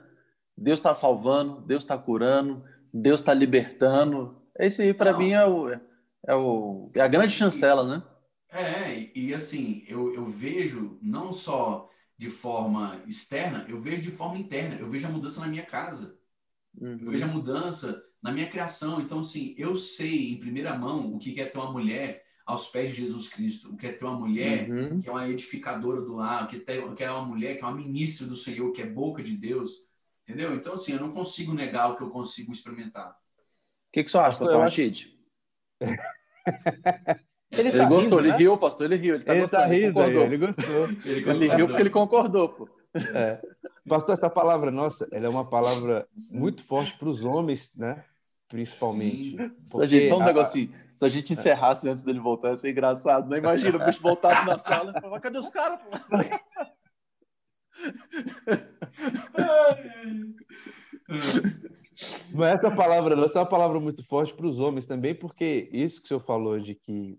Deus 0.56 0.78
está 0.78 0.94
salvando, 0.94 1.62
Deus 1.62 1.82
está 1.82 1.96
curando, 1.96 2.62
Deus 2.92 3.20
está 3.20 3.32
libertando. 3.32 4.40
Esse 4.56 4.82
aí, 4.82 4.94
para 4.94 5.16
mim, 5.16 5.32
é, 5.32 5.44
o, 5.44 5.70
é, 5.70 6.34
o, 6.34 6.90
é 6.94 7.00
a 7.00 7.08
grande 7.08 7.32
chancela, 7.32 7.84
né? 7.84 8.02
É, 8.50 8.94
e, 8.94 9.12
e 9.14 9.34
assim, 9.34 9.82
eu, 9.88 10.14
eu 10.14 10.26
vejo 10.26 10.98
não 11.02 11.32
só 11.32 11.90
de 12.16 12.30
forma 12.30 13.02
externa, 13.06 13.64
eu 13.68 13.80
vejo 13.80 14.02
de 14.02 14.10
forma 14.10 14.38
interna. 14.38 14.76
Eu 14.76 14.88
vejo 14.88 15.08
a 15.08 15.10
mudança 15.10 15.40
na 15.40 15.48
minha 15.48 15.64
casa. 15.64 16.16
Uhum. 16.78 16.98
Eu 17.00 17.10
vejo 17.10 17.24
a 17.24 17.28
mudança 17.28 18.00
na 18.24 18.32
minha 18.32 18.48
criação. 18.48 19.02
Então, 19.02 19.18
assim, 19.18 19.54
eu 19.58 19.76
sei 19.76 20.32
em 20.32 20.40
primeira 20.40 20.76
mão 20.76 21.14
o 21.14 21.18
que 21.18 21.38
é 21.38 21.44
ter 21.44 21.58
uma 21.58 21.70
mulher 21.70 22.24
aos 22.46 22.68
pés 22.68 22.94
de 22.94 23.02
Jesus 23.02 23.28
Cristo, 23.28 23.70
o 23.70 23.76
que 23.76 23.86
é 23.86 23.92
ter 23.92 24.04
uma 24.04 24.18
mulher 24.18 24.68
uhum. 24.70 25.00
que 25.00 25.08
é 25.08 25.12
uma 25.12 25.28
edificadora 25.28 26.00
do 26.00 26.16
lar, 26.16 26.48
que, 26.48 26.58
que 26.58 27.04
é 27.04 27.10
uma 27.10 27.24
mulher 27.24 27.56
que 27.56 27.62
é 27.62 27.66
uma 27.66 27.76
ministra 27.76 28.26
do 28.26 28.34
Senhor, 28.34 28.72
que 28.72 28.80
é 28.80 28.86
boca 28.86 29.22
de 29.22 29.36
Deus, 29.36 29.72
entendeu? 30.26 30.54
Então, 30.54 30.72
assim, 30.72 30.92
eu 30.92 31.00
não 31.00 31.12
consigo 31.12 31.52
negar 31.52 31.90
o 31.90 31.96
que 31.96 32.02
eu 32.02 32.10
consigo 32.10 32.50
experimentar. 32.50 33.10
O 33.10 33.92
que, 33.92 34.02
que 34.04 34.10
você 34.10 34.18
acha, 34.18 34.38
pastor 34.38 34.60
Rachid? 34.60 35.14
Ele, 37.56 37.68
ele 37.68 37.78
tá 37.78 37.84
gostou, 37.84 38.18
rindo, 38.18 38.20
ele 38.20 38.32
né? 38.32 38.36
riu, 38.36 38.58
pastor, 38.58 38.86
ele 38.86 38.96
riu, 38.96 39.14
ele 39.14 39.22
tá 39.22 39.32
ele 39.32 39.42
gostando, 39.42 39.62
tá 39.62 39.68
rindo, 39.68 39.84
ele 39.84 39.92
concordou. 39.92 40.24
Ele 40.24 40.36
gostou. 40.38 40.84
ele, 41.06 41.30
ele 41.30 41.48
riu 41.54 41.68
porque 41.68 41.82
ele 41.82 41.90
concordou, 41.90 42.48
pô. 42.48 42.68
É. 43.14 43.40
Pastor, 43.88 44.12
essa 44.12 44.28
palavra 44.28 44.72
nossa, 44.72 45.06
ela 45.12 45.26
é 45.26 45.28
uma 45.28 45.48
palavra 45.48 46.08
muito 46.28 46.64
forte 46.64 46.98
para 46.98 47.08
os 47.08 47.24
homens, 47.24 47.70
né? 47.76 48.04
Principalmente. 48.48 49.36
Porque... 49.70 49.86
Gente, 49.86 50.08
só 50.08 50.18
um 50.18 50.22
a... 50.22 50.26
negocinho. 50.26 50.72
Se 50.96 51.04
a 51.04 51.08
gente 51.08 51.32
encerrasse 51.32 51.88
antes 51.88 52.02
dele 52.02 52.20
voltar, 52.20 52.50
ia 52.50 52.56
ser 52.56 52.70
engraçado. 52.70 53.24
Não 53.24 53.30
né? 53.30 53.38
imagina 53.38 53.76
o 53.76 53.84
bicho 53.84 54.00
voltasse 54.00 54.46
na 54.46 54.58
sala 54.58 54.92
e 54.96 55.00
falava, 55.00 55.20
cadê 55.20 55.38
os 55.38 55.50
caras? 55.50 55.80
Mas 62.32 62.54
essa 62.54 62.70
palavra, 62.70 63.24
essa 63.24 63.38
é 63.38 63.42
uma 63.42 63.48
palavra 63.48 63.78
muito 63.80 64.06
forte 64.06 64.32
para 64.34 64.46
os 64.46 64.60
homens 64.60 64.86
também, 64.86 65.14
porque 65.14 65.68
isso 65.72 66.00
que 66.00 66.06
o 66.06 66.08
senhor 66.08 66.20
falou 66.20 66.58
de 66.58 66.74
que 66.74 67.18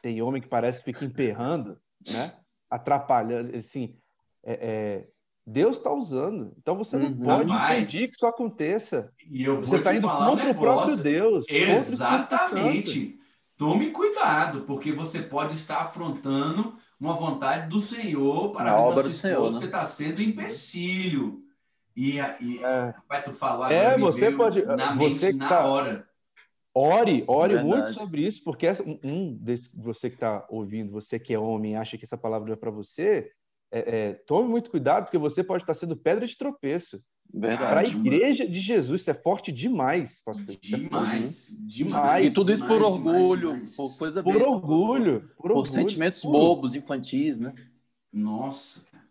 tem 0.00 0.22
homem 0.22 0.40
que 0.40 0.48
parece 0.48 0.78
que 0.78 0.92
fica 0.92 1.04
emperrando, 1.04 1.78
né? 2.08 2.34
Atrapalhando, 2.70 3.56
assim, 3.56 3.96
é, 4.42 4.52
é, 4.52 5.08
Deus 5.46 5.76
está 5.76 5.92
usando. 5.92 6.52
Então 6.58 6.76
você 6.76 6.96
não 6.96 7.06
uhum, 7.06 7.22
pode 7.22 7.52
impedir 7.52 8.08
que 8.08 8.14
isso 8.14 8.26
aconteça. 8.26 9.12
E 9.30 9.44
eu 9.44 9.56
vou 9.56 9.66
você 9.66 9.76
está 9.76 9.94
indo 9.94 10.08
contra 10.08 10.46
um 10.46 10.50
o 10.50 10.54
próprio 10.54 10.96
Deus. 10.96 11.46
Exatamente. 11.48 13.18
Tome 13.56 13.90
cuidado, 13.90 14.62
porque 14.62 14.92
você 14.92 15.22
pode 15.22 15.54
estar 15.54 15.82
afrontando 15.82 16.76
uma 16.98 17.14
vontade 17.14 17.68
do 17.68 17.80
Senhor 17.80 18.52
para 18.52 18.72
a 18.72 18.80
obra 18.80 19.04
do 19.04 19.14
Senhor. 19.14 19.52
Né? 19.52 19.58
Você 19.58 19.66
está 19.66 19.84
sendo 19.84 20.22
empecilho. 20.22 21.40
E, 21.96 22.16
e 22.16 22.64
é. 22.64 22.94
vai 23.08 23.22
tu 23.22 23.32
falar 23.32 23.70
é, 23.70 23.96
você 23.96 24.32
pode 24.32 24.64
na 24.64 24.96
você 24.96 25.26
mente, 25.26 25.38
na 25.38 25.48
tá... 25.48 25.66
hora. 25.66 26.08
Ore, 26.76 27.22
ore 27.28 27.62
muito 27.62 27.92
sobre 27.92 28.26
isso, 28.26 28.42
porque 28.42 28.66
um 29.04 29.32
desse, 29.36 29.70
você 29.78 30.10
que 30.10 30.16
está 30.16 30.44
ouvindo, 30.48 30.90
você 30.90 31.20
que 31.20 31.32
é 31.32 31.38
homem, 31.38 31.76
acha 31.76 31.96
que 31.96 32.04
essa 32.04 32.18
palavra 32.18 32.52
é 32.52 32.56
para 32.56 32.72
você, 32.72 33.30
é, 33.76 33.80
é, 33.80 34.12
tome 34.12 34.48
muito 34.48 34.70
cuidado, 34.70 35.06
porque 35.06 35.18
você 35.18 35.42
pode 35.42 35.64
estar 35.64 35.74
sendo 35.74 35.96
pedra 35.96 36.24
de 36.24 36.38
tropeço. 36.38 37.02
Para 37.40 37.80
a 37.80 37.82
igreja 37.82 38.46
de 38.46 38.60
Jesus, 38.60 39.00
isso 39.00 39.10
é 39.10 39.14
forte 39.14 39.50
demais, 39.50 40.22
pastor. 40.24 40.54
Demais, 40.62 41.52
é 41.52 41.56
demais. 41.58 42.28
E 42.28 42.30
tudo 42.30 42.52
isso 42.52 42.62
demais, 42.62 42.80
por 42.80 42.88
orgulho, 42.88 43.52
demais, 43.54 43.74
por 43.74 43.98
coisa 43.98 44.22
Por 44.22 44.34
besta, 44.34 44.48
orgulho. 44.48 45.20
Por, 45.20 45.36
por 45.36 45.50
orgulho, 45.50 45.66
sentimentos 45.66 46.22
por... 46.22 46.30
bobos, 46.30 46.76
infantis, 46.76 47.40
né? 47.40 47.52
Nossa, 48.12 48.80
cara. 48.92 49.02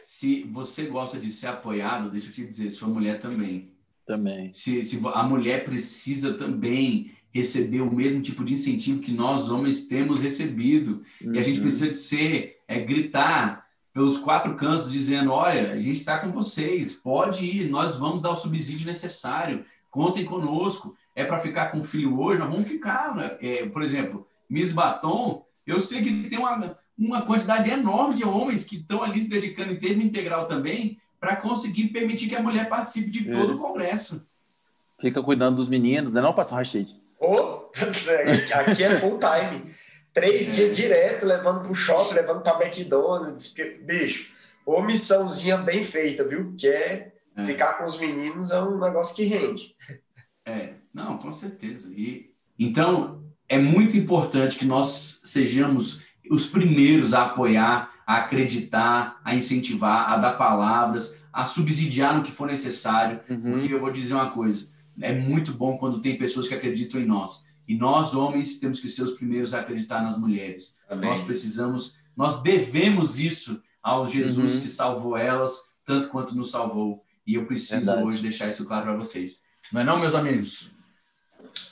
Se 0.00 0.44
você 0.44 0.84
gosta 0.84 1.18
de 1.18 1.32
ser 1.32 1.48
apoiado, 1.48 2.08
deixa 2.08 2.28
eu 2.28 2.32
te 2.32 2.46
dizer, 2.46 2.70
sua 2.70 2.88
mulher 2.88 3.18
também. 3.18 3.72
Também. 4.06 4.52
Se, 4.52 4.84
se 4.84 5.00
a 5.12 5.22
mulher 5.24 5.64
precisa 5.64 6.34
também 6.34 7.10
receber 7.32 7.80
o 7.80 7.92
mesmo 7.92 8.22
tipo 8.22 8.44
de 8.44 8.54
incentivo 8.54 9.00
que 9.00 9.10
nós 9.10 9.50
homens 9.50 9.88
temos 9.88 10.20
recebido. 10.20 11.02
Uhum. 11.20 11.34
E 11.34 11.38
a 11.38 11.42
gente 11.42 11.56
uhum. 11.56 11.64
precisa 11.64 11.88
de 11.88 11.96
ser, 11.96 12.60
é 12.68 12.78
gritar, 12.78 13.63
pelos 13.94 14.18
quatro 14.18 14.56
cantos, 14.56 14.90
dizendo: 14.90 15.30
olha, 15.30 15.72
a 15.72 15.76
gente 15.76 15.92
está 15.92 16.18
com 16.18 16.32
vocês, 16.32 16.92
pode 16.92 17.46
ir, 17.46 17.70
nós 17.70 17.96
vamos 17.96 18.20
dar 18.20 18.30
o 18.30 18.36
subsídio 18.36 18.86
necessário, 18.86 19.64
contem 19.88 20.24
conosco. 20.24 20.96
É 21.14 21.24
para 21.24 21.38
ficar 21.38 21.66
com 21.70 21.78
o 21.78 21.84
filho 21.84 22.20
hoje, 22.20 22.40
nós 22.40 22.50
vamos 22.50 22.66
ficar. 22.66 23.14
Né? 23.14 23.38
É, 23.40 23.66
por 23.66 23.82
exemplo, 23.82 24.26
Miss 24.50 24.72
Batom, 24.72 25.46
eu 25.64 25.78
sei 25.78 26.02
que 26.02 26.28
tem 26.28 26.38
uma, 26.40 26.76
uma 26.98 27.22
quantidade 27.22 27.70
enorme 27.70 28.16
de 28.16 28.24
homens 28.24 28.66
que 28.66 28.76
estão 28.76 29.00
ali 29.00 29.22
se 29.22 29.30
dedicando 29.30 29.72
em 29.72 29.78
termo 29.78 30.02
integral 30.02 30.46
também 30.46 30.98
para 31.20 31.36
conseguir 31.36 31.88
permitir 31.88 32.28
que 32.28 32.34
a 32.34 32.42
mulher 32.42 32.68
participe 32.68 33.10
de 33.10 33.30
todo 33.30 33.54
Isso. 33.54 33.64
o 33.64 33.68
congresso. 33.68 34.26
Fica 34.98 35.22
cuidando 35.22 35.56
dos 35.56 35.68
meninos, 35.68 36.12
né? 36.12 36.20
Não, 36.20 36.34
Pastor 36.34 36.58
Rachid? 36.58 36.92
Oh, 37.20 37.70
aqui 38.52 38.82
é 38.82 38.98
full 38.98 39.18
time. 39.18 39.72
Três 40.14 40.54
dias 40.54 40.76
direto, 40.76 41.26
levando 41.26 41.62
para 41.62 41.72
o 41.72 41.74
shopping, 41.74 42.14
levando 42.14 42.40
para 42.40 42.64
McDonald's. 42.64 43.52
Bicho, 43.82 44.30
omissãozinha 44.64 45.56
bem 45.56 45.82
feita, 45.82 46.22
viu? 46.22 46.54
Que 46.56 46.68
é, 46.68 47.12
é, 47.36 47.44
ficar 47.44 47.74
com 47.74 47.84
os 47.84 47.98
meninos 47.98 48.52
é 48.52 48.62
um 48.62 48.78
negócio 48.78 49.16
que 49.16 49.24
rende. 49.24 49.74
É, 50.46 50.74
não, 50.92 51.18
com 51.18 51.32
certeza. 51.32 51.92
E, 51.96 52.30
então, 52.56 53.24
é 53.48 53.58
muito 53.58 53.96
importante 53.96 54.56
que 54.56 54.64
nós 54.64 55.20
sejamos 55.24 56.00
os 56.30 56.46
primeiros 56.46 57.12
a 57.12 57.24
apoiar, 57.24 57.92
a 58.06 58.18
acreditar, 58.18 59.20
a 59.24 59.34
incentivar, 59.34 60.12
a 60.12 60.16
dar 60.16 60.34
palavras, 60.34 61.20
a 61.32 61.44
subsidiar 61.44 62.16
no 62.16 62.22
que 62.22 62.30
for 62.30 62.46
necessário. 62.46 63.20
Uhum. 63.28 63.52
Porque 63.52 63.74
eu 63.74 63.80
vou 63.80 63.90
dizer 63.90 64.14
uma 64.14 64.30
coisa: 64.30 64.68
é 65.00 65.12
muito 65.12 65.52
bom 65.52 65.76
quando 65.76 66.00
tem 66.00 66.16
pessoas 66.16 66.46
que 66.46 66.54
acreditam 66.54 67.00
em 67.00 67.06
nós. 67.06 67.44
E 67.66 67.76
nós, 67.76 68.14
homens, 68.14 68.58
temos 68.58 68.80
que 68.80 68.88
ser 68.88 69.02
os 69.02 69.14
primeiros 69.14 69.54
a 69.54 69.60
acreditar 69.60 70.02
nas 70.02 70.18
mulheres. 70.18 70.76
Amém. 70.88 71.08
Nós 71.08 71.22
precisamos, 71.22 71.98
nós 72.16 72.42
devemos 72.42 73.18
isso 73.18 73.62
ao 73.82 74.06
Jesus 74.06 74.56
uhum. 74.56 74.60
que 74.62 74.68
salvou 74.68 75.14
elas, 75.18 75.56
tanto 75.84 76.08
quanto 76.08 76.36
nos 76.36 76.50
salvou. 76.50 77.02
E 77.26 77.34
eu 77.34 77.46
preciso 77.46 77.86
Verdade. 77.86 78.02
hoje 78.02 78.22
deixar 78.22 78.48
isso 78.48 78.66
claro 78.66 78.84
para 78.84 78.96
vocês. 78.96 79.42
Não 79.72 79.80
é 79.80 79.84
não, 79.84 79.98
meus 79.98 80.14
amigos? 80.14 80.70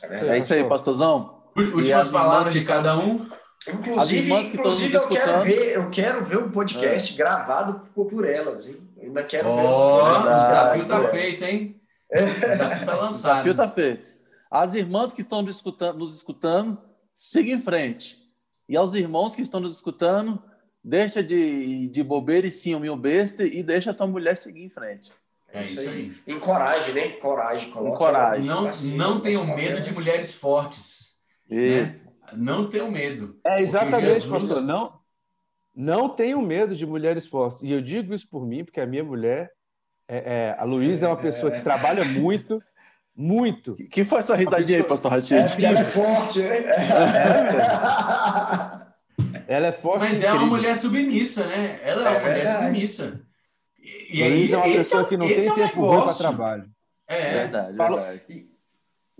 É, 0.03 0.29
é 0.29 0.39
isso 0.39 0.55
aí, 0.55 0.65
pastorzão. 0.65 1.43
Últimas 1.57 2.09
palavras 2.11 2.55
de 2.55 2.65
cada 2.65 2.99
um. 2.99 3.29
Inclusive, 3.69 4.33
inclusive 4.33 4.95
eu, 4.97 5.09
quero 5.09 5.41
ver, 5.43 5.77
eu 5.77 5.91
quero 5.91 6.25
ver 6.25 6.39
um 6.39 6.47
podcast 6.47 7.13
é. 7.13 7.17
gravado 7.17 7.89
por, 7.95 8.07
por, 8.07 8.25
elas, 8.25 8.69
hein? 8.69 8.77
Eu 8.97 9.09
ainda 9.09 9.23
quero 9.23 9.49
oh, 9.49 9.57
ver. 9.57 9.63
Um... 9.63 10.21
O 10.21 10.31
desafio 10.31 10.83
está 10.83 11.09
feito, 11.09 11.45
hein? 11.45 11.81
O 12.11 12.41
desafio 12.41 12.81
está 12.81 12.95
lançado. 12.95 13.41
O 13.41 13.43
desafio 13.45 13.51
está 13.53 13.69
feito. 13.69 14.12
As 14.53 14.75
irmãs 14.75 15.15
que 15.15 15.23
estão 15.23 15.41
nos 15.41 15.57
escutando, 15.57 15.99
nos 15.99 16.15
escutando 16.15 16.79
siga 17.15 17.51
em 17.51 17.59
frente. 17.59 18.19
E 18.69 18.77
aos 18.77 18.93
irmãos 18.93 19.35
que 19.35 19.41
estão 19.41 19.61
nos 19.61 19.75
escutando, 19.75 20.43
deixa 20.85 21.23
de, 21.23 21.89
de 21.89 22.03
bobeira 22.03 22.47
e 22.47 22.51
sim 22.51 22.75
o 22.75 22.81
meu 22.81 22.95
besta 22.95 23.45
e 23.45 23.63
deixa 23.63 23.93
a 23.93 23.95
tua 23.95 24.07
mulher 24.07 24.37
seguir 24.37 24.63
em 24.63 24.69
frente. 24.69 25.11
É 25.49 25.63
isso 25.63 25.81
aí. 25.81 26.13
Encoraje, 26.27 26.93
né? 26.93 27.13
Coragem. 27.13 27.71
Encoraje. 27.71 28.47
Não, 28.47 28.71
não 28.95 29.21
tenham 29.21 29.47
medo 29.57 29.81
de 29.81 29.91
mulheres 29.91 30.35
fortes. 30.35 31.15
Né? 31.49 31.85
Isso. 31.85 32.11
Né? 32.11 32.33
Não 32.35 32.69
tenham 32.69 32.91
medo. 32.91 33.41
É 33.47 33.63
exatamente, 33.63 34.21
Jesus... 34.21 34.31
pastor. 34.31 34.63
Não, 34.63 35.01
não 35.75 36.11
tenho 36.11 36.43
medo 36.43 36.77
de 36.77 36.85
mulheres 36.85 37.27
fortes. 37.27 37.63
E 37.63 37.73
eu 37.73 37.81
digo 37.81 38.13
isso 38.13 38.29
por 38.29 38.47
mim, 38.47 38.67
porque 38.67 38.83
a 38.83 38.87
minha 38.87 39.03
mulher, 39.03 39.51
é, 40.07 40.17
é, 40.17 40.57
a 40.59 40.65
Luísa 40.65 41.07
é, 41.07 41.09
é 41.09 41.11
uma 41.11 41.21
pessoa 41.21 41.51
que 41.51 41.63
trabalha 41.63 42.05
muito, 42.05 42.63
muito. 43.15 43.77
Que 43.91 44.05
foi 44.05 44.21
essa 44.21 44.35
risadinha 44.35 44.79
aí, 44.79 44.85
pastor 44.85 45.13
Rachid? 45.13 45.35
É 45.35 45.45
ela 45.67 45.81
é 45.81 45.85
forte, 45.85 46.39
né? 46.41 46.57
É. 46.59 48.83
Ela 49.47 49.69
é 49.69 49.73
forte. 49.73 50.01
Mas 50.01 50.23
é 50.23 50.33
uma 50.33 50.47
mulher 50.47 50.77
submissa, 50.77 51.47
né? 51.47 51.81
Ela 51.83 52.09
é 52.09 52.11
uma 52.11 52.19
é 52.19 52.23
mulher 52.23 52.57
submissa. 52.57 53.21
E, 53.83 54.19
e 54.19 54.23
aí, 54.23 54.53
é 54.53 54.57
uma 54.57 54.65
pessoa 54.65 55.07
que 55.07 55.17
não 55.17 55.27
tem 55.27 55.37
é 55.37 55.55
tempo 55.55 55.85
um 55.85 56.03
para 56.03 56.15
trabalho. 56.15 56.71
É, 57.07 57.33
verdade, 57.33 57.77
verdade. 57.77 58.23
E, 58.29 58.51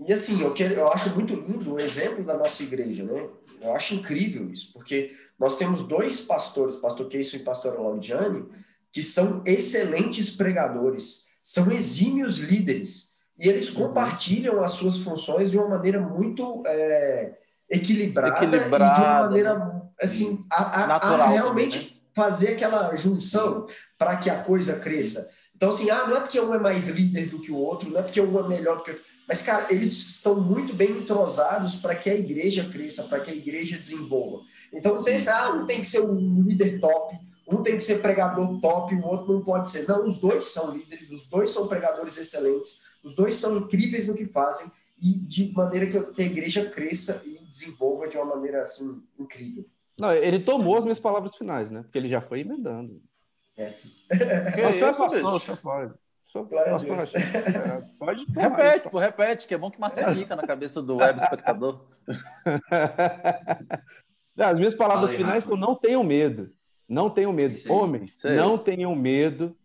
e, 0.07 0.13
assim, 0.13 0.41
eu, 0.41 0.53
quero, 0.53 0.73
eu 0.73 0.91
acho 0.91 1.09
muito 1.11 1.35
lindo 1.35 1.73
o 1.73 1.79
exemplo 1.79 2.23
da 2.23 2.37
nossa 2.37 2.63
igreja, 2.63 3.03
né? 3.03 3.27
Eu 3.61 3.75
acho 3.75 3.93
incrível 3.93 4.51
isso, 4.51 4.73
porque 4.73 5.13
nós 5.39 5.57
temos 5.57 5.83
dois 5.83 6.21
pastores, 6.21 6.77
pastor 6.77 7.07
Keyson 7.07 7.37
e 7.37 7.41
pastor 7.41 7.79
Laudiane, 7.79 8.45
que 8.91 9.01
são 9.01 9.41
excelentes 9.45 10.31
pregadores, 10.31 11.27
são 11.41 11.71
exímios 11.71 12.37
líderes 12.37 13.12
e 13.37 13.49
eles 13.49 13.69
uhum. 13.69 13.87
compartilham 13.87 14.63
as 14.63 14.71
suas 14.71 14.97
funções 14.97 15.51
de 15.51 15.57
uma 15.57 15.67
maneira 15.67 15.99
muito 15.99 16.63
é, 16.65 17.33
equilibrada, 17.69 18.45
equilibrada, 18.45 18.85
e 18.85 18.95
de 18.95 19.01
uma 19.01 19.19
maneira 19.21 19.81
assim 20.01 20.45
a, 20.51 20.95
a, 20.95 20.95
a 20.95 21.27
realmente 21.29 21.77
também, 21.77 21.91
né? 21.91 21.97
fazer 22.15 22.53
aquela 22.53 22.95
junção 22.95 23.67
para 23.97 24.17
que 24.17 24.29
a 24.29 24.43
coisa 24.43 24.79
cresça. 24.79 25.29
Então, 25.55 25.71
assim, 25.71 25.89
ah, 25.89 26.05
não 26.07 26.17
é 26.17 26.19
porque 26.19 26.39
um 26.41 26.53
é 26.53 26.59
mais 26.59 26.87
líder 26.89 27.29
do 27.29 27.39
que 27.39 27.51
o 27.51 27.55
outro, 27.55 27.89
não 27.89 27.99
é 27.99 28.03
porque 28.03 28.19
um 28.19 28.37
é 28.37 28.47
melhor 28.47 28.77
do 28.77 28.83
que 28.83 28.91
o 28.91 28.93
outro. 28.95 29.09
Mas, 29.27 29.41
cara, 29.41 29.67
eles 29.69 29.93
estão 29.93 30.35
muito 30.35 30.73
bem 30.73 30.91
entrosados 30.91 31.75
para 31.77 31.95
que 31.95 32.09
a 32.09 32.15
igreja 32.15 32.69
cresça, 32.69 33.03
para 33.03 33.21
que 33.21 33.31
a 33.31 33.33
igreja 33.33 33.77
desenvolva. 33.77 34.43
Então, 34.73 34.93
não 34.93 35.03
tem, 35.03 35.17
ah, 35.29 35.51
um 35.51 35.65
tem 35.65 35.79
que 35.79 35.87
ser 35.87 36.01
um 36.01 36.41
líder 36.41 36.79
top, 36.81 37.17
um 37.47 37.63
tem 37.63 37.77
que 37.77 37.83
ser 37.83 38.01
pregador 38.01 38.59
top, 38.59 38.93
o 38.93 39.05
outro 39.05 39.33
não 39.33 39.41
pode 39.41 39.69
ser. 39.69 39.87
Não, 39.87 40.05
os 40.05 40.19
dois 40.19 40.45
são 40.51 40.75
líderes, 40.75 41.09
os 41.11 41.27
dois 41.27 41.51
são 41.51 41.67
pregadores 41.67 42.17
excelentes, 42.17 42.81
os 43.03 43.15
dois 43.15 43.35
são 43.35 43.57
incríveis 43.57 44.07
no 44.07 44.15
que 44.15 44.25
fazem 44.25 44.71
e 45.01 45.13
de 45.13 45.51
maneira 45.51 46.11
que 46.11 46.21
a 46.21 46.25
igreja 46.25 46.69
cresça 46.69 47.21
e 47.25 47.37
desenvolva 47.45 48.07
de 48.07 48.17
uma 48.17 48.25
maneira 48.25 48.61
assim 48.61 49.01
incrível. 49.19 49.65
Não, 49.99 50.13
ele 50.13 50.39
tomou 50.39 50.77
as 50.77 50.85
minhas 50.85 50.99
palavras 50.99 51.35
finais, 51.35 51.69
né? 51.69 51.83
Porque 51.83 51.97
ele 51.97 52.07
já 52.07 52.21
foi 52.21 52.39
emendando. 52.39 53.01
Yes. 53.57 54.07
Mas 54.09 54.75
é 54.75 54.79
pastor, 54.79 55.39
só 55.39 55.55
pode. 55.55 55.93
Só 56.27 56.43
pastor, 56.43 56.97
pode 57.99 58.25
repete, 58.31 58.89
pô, 58.89 58.97
repete, 58.97 59.47
que 59.47 59.53
é 59.53 59.57
bom 59.57 59.69
que 59.69 59.79
massifica 59.79 60.35
na 60.35 60.47
cabeça 60.47 60.81
do 60.81 60.95
web 60.95 61.19
espectador. 61.19 61.85
As 64.35 64.57
minhas 64.57 64.73
palavras 64.73 65.11
finais 65.11 65.43
são 65.43 65.55
não 65.55 65.75
tenham 65.75 66.03
medo. 66.03 66.51
Não 66.89 67.09
tenham 67.09 67.31
medo. 67.31 67.55
Sim, 67.55 67.69
Homens, 67.69 68.19
sim. 68.19 68.35
não 68.35 68.57
tenham 68.57 68.95
medo 68.95 69.55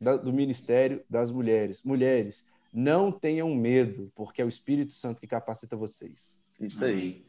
do 0.00 0.32
ministério 0.32 1.04
das 1.10 1.30
mulheres. 1.30 1.82
Mulheres, 1.82 2.46
não 2.74 3.12
tenham 3.12 3.54
medo, 3.54 4.10
porque 4.14 4.42
é 4.42 4.44
o 4.44 4.48
Espírito 4.48 4.92
Santo 4.92 5.20
que 5.20 5.26
capacita 5.26 5.76
vocês. 5.76 6.36
Isso 6.60 6.84
aí. 6.84 7.24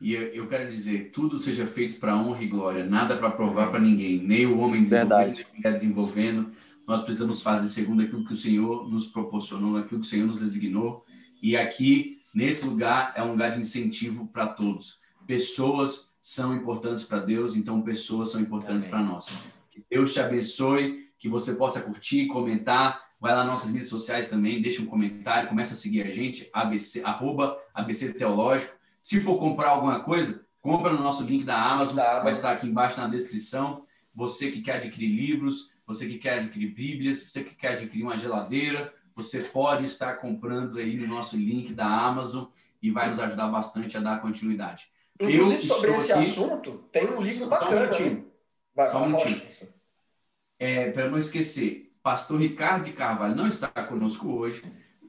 E 0.00 0.14
eu 0.14 0.48
quero 0.48 0.70
dizer, 0.70 1.10
tudo 1.10 1.38
seja 1.38 1.66
feito 1.66 2.00
para 2.00 2.16
honra 2.16 2.42
e 2.42 2.48
glória, 2.48 2.86
nada 2.86 3.16
para 3.16 3.30
provar 3.30 3.70
para 3.70 3.80
ninguém, 3.80 4.18
nem 4.22 4.46
o 4.46 4.58
homem 4.58 4.82
desenvolvendo, 4.82 5.36
nem 5.36 5.44
a 5.44 5.56
mulher 5.56 5.72
desenvolvendo. 5.74 6.52
Nós 6.86 7.02
precisamos 7.02 7.42
fazer 7.42 7.68
segundo 7.68 8.02
aquilo 8.02 8.24
que 8.24 8.32
o 8.32 8.36
Senhor 8.36 8.88
nos 8.90 9.06
proporcionou, 9.06 9.76
aquilo 9.76 10.00
que 10.00 10.06
o 10.06 10.10
Senhor 10.10 10.26
nos 10.26 10.40
designou. 10.40 11.04
E 11.42 11.56
aqui, 11.56 12.22
nesse 12.34 12.66
lugar, 12.66 13.12
é 13.14 13.22
um 13.22 13.32
lugar 13.32 13.52
de 13.52 13.60
incentivo 13.60 14.26
para 14.28 14.48
todos. 14.48 14.98
Pessoas 15.26 16.10
são 16.20 16.54
importantes 16.54 17.04
para 17.04 17.20
Deus, 17.20 17.54
então 17.54 17.82
pessoas 17.82 18.30
são 18.30 18.40
importantes 18.40 18.86
para 18.86 19.02
nós. 19.02 19.28
Que 19.70 19.84
Deus 19.88 20.12
te 20.12 20.20
abençoe, 20.20 21.10
que 21.18 21.28
você 21.28 21.54
possa 21.54 21.80
curtir, 21.82 22.26
comentar. 22.26 23.09
Vai 23.20 23.32
lá 23.32 23.44
nas 23.44 23.52
nossas 23.52 23.70
mídias 23.70 23.90
sociais 23.90 24.28
também, 24.28 24.62
deixa 24.62 24.80
um 24.80 24.86
comentário, 24.86 25.48
começa 25.48 25.74
a 25.74 25.76
seguir 25.76 26.02
a 26.02 26.10
gente, 26.10 26.48
ABC, 26.52 27.02
arroba 27.04 27.58
ABC 27.74 28.14
Teológico 28.14 28.80
se 29.02 29.20
for 29.20 29.38
comprar 29.38 29.70
alguma 29.70 30.02
coisa, 30.02 30.44
compra 30.60 30.92
no 30.92 31.02
nosso 31.02 31.24
link 31.24 31.44
da 31.44 31.60
Amazon, 31.60 31.96
vai 31.96 32.32
estar 32.32 32.52
aqui 32.52 32.66
embaixo 32.66 33.00
na 33.00 33.08
descrição. 33.08 33.86
Você 34.14 34.50
que 34.50 34.60
quer 34.60 34.76
adquirir 34.76 35.08
livros, 35.08 35.72
você 35.86 36.06
que 36.06 36.18
quer 36.18 36.38
adquirir 36.38 36.74
Bíblias, 36.74 37.22
você 37.22 37.42
que 37.42 37.54
quer 37.54 37.72
adquirir 37.72 38.02
uma 38.02 38.18
geladeira, 38.18 38.92
você 39.14 39.40
pode 39.40 39.84
estar 39.86 40.16
comprando 40.16 40.78
aí 40.78 40.96
no 40.96 41.06
nosso 41.06 41.36
link 41.36 41.72
da 41.72 41.86
Amazon 41.86 42.46
e 42.82 42.90
vai 42.90 43.08
nos 43.08 43.18
ajudar 43.18 43.48
bastante 43.48 43.96
a 43.96 44.00
dar 44.00 44.20
continuidade. 44.20 44.88
Inclusive, 45.18 45.62
Eu 45.62 45.74
sobre 45.74 45.90
esse 45.92 46.12
aqui... 46.12 46.26
assunto, 46.26 46.84
tem 46.92 47.08
um 47.10 47.20
livro 47.20 47.46
bacana. 47.46 47.70
Só 47.70 47.76
um 47.76 47.80
minutinho. 47.80 48.32
Vai, 48.74 48.90
só 48.90 49.02
um 49.02 49.06
minutinho. 49.06 49.42
É, 50.58 50.90
Para 50.90 51.08
não 51.08 51.18
esquecer, 51.18 51.89
Pastor 52.02 52.40
Ricardo 52.40 52.84
de 52.84 52.92
Carvalho 52.92 53.36
não 53.36 53.46
está 53.46 53.68
conosco 53.68 54.28
hoje, 54.28 54.62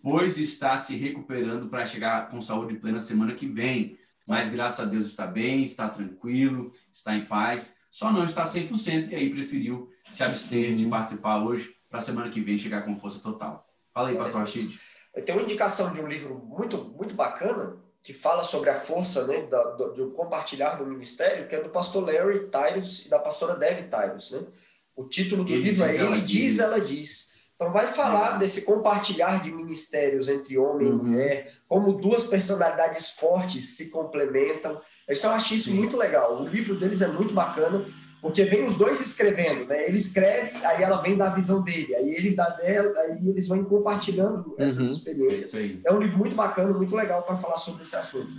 pois 0.04 0.38
está 0.38 0.78
se 0.78 0.96
recuperando 0.96 1.70
para 1.70 1.86
chegar 1.86 2.30
com 2.30 2.42
saúde 2.42 2.76
plena 2.76 3.00
semana 3.00 3.34
que 3.34 3.48
vem. 3.48 3.98
Mas 4.28 4.50
graças 4.50 4.80
a 4.80 4.90
Deus 4.90 5.08
está 5.08 5.26
bem, 5.26 5.64
está 5.64 5.88
tranquilo, 5.90 6.72
está 6.92 7.16
em 7.16 7.26
paz, 7.26 7.78
só 7.90 8.12
não 8.12 8.26
está 8.26 8.44
100% 8.44 9.12
e 9.12 9.16
aí 9.16 9.30
preferiu 9.30 9.92
se 10.10 10.24
abster 10.24 10.74
de 10.76 10.86
participar 10.86 11.44
hoje 11.44 11.76
para 11.90 12.00
a 12.00 12.02
semana 12.02 12.30
que 12.30 12.42
vem 12.42 12.58
chegar 12.58 12.84
com 12.84 12.98
força 12.98 13.20
total. 13.20 13.68
Fala 13.94 14.10
aí, 14.10 14.18
pastor 14.18 14.42
Rachid. 14.42 14.80
Eu 15.14 15.26
tenho 15.26 15.40
uma 15.40 15.44
indicação 15.44 15.94
de 15.94 16.00
um 16.00 16.08
livro 16.08 16.36
muito, 16.36 16.78
muito 16.96 17.14
bacana 17.16 17.78
que 18.02 18.14
fala 18.14 18.44
sobre 18.44 18.70
a 18.70 18.80
força 18.80 19.28
né, 19.28 19.44
da, 19.44 19.62
do, 19.72 19.94
do, 19.94 20.12
compartilhar 20.12 20.76
do 20.76 20.86
ministério, 20.86 21.48
que 21.48 21.56
é 21.56 21.62
do 21.62 21.70
pastor 21.70 22.06
Larry 22.06 22.48
Tyrus 22.48 23.06
e 23.06 23.10
da 23.10 23.20
pastora 23.20 23.56
Dev 23.56 23.90
Tyrus. 23.90 24.32
Né? 24.32 24.48
O 24.96 25.06
título 25.06 25.44
do 25.44 25.52
Ele 25.52 25.64
livro 25.64 25.84
é 25.84 25.96
Ele 25.96 26.22
diz, 26.22 26.28
diz, 26.28 26.60
ela 26.60 26.80
diz. 26.80 27.32
Então, 27.56 27.72
vai 27.72 27.94
falar 27.94 28.40
desse 28.40 28.64
compartilhar 28.64 29.44
de 29.44 29.52
ministérios 29.52 30.28
entre 30.28 30.58
homem 30.58 30.88
uhum. 30.88 30.98
e 30.98 31.04
mulher, 31.04 31.54
como 31.68 31.94
duas 31.94 32.24
personalidades 32.24 33.12
fortes 33.12 33.78
se 33.78 33.92
complementam. 33.92 34.82
Então, 35.08 35.30
eu 35.30 35.36
acho 35.36 35.54
isso 35.54 35.70
Sim. 35.70 35.76
muito 35.76 35.96
legal. 35.96 36.42
O 36.42 36.48
livro 36.48 36.76
deles 36.76 37.04
é 37.04 37.08
muito 37.08 37.36
bacana, 37.36 37.86
porque 38.20 38.46
vem 38.46 38.66
os 38.66 38.80
dois 38.80 39.00
escrevendo, 39.00 39.66
né? 39.66 39.88
Ele 39.88 39.98
escreve, 39.98 40.58
aí 40.66 40.82
ela 40.82 41.02
vem 41.04 41.16
dar 41.16 41.28
a 41.28 41.36
visão 41.36 41.62
dele, 41.64 41.94
aí 41.94 42.16
ele 42.16 42.36
dá 42.36 42.50
dela, 42.50 43.00
aí 43.00 43.30
eles 43.30 43.48
vão 43.48 43.64
compartilhando 43.64 44.56
essas 44.58 44.80
uhum. 44.80 44.92
experiências. 44.92 45.82
É 45.86 45.94
um 45.94 46.00
livro 46.00 46.18
muito 46.18 46.36
bacana, 46.36 46.74
muito 46.74 46.96
legal 46.96 47.22
para 47.22 47.38
falar 47.38 47.58
sobre 47.58 47.84
esse 47.84 47.96
assunto. 47.96 48.32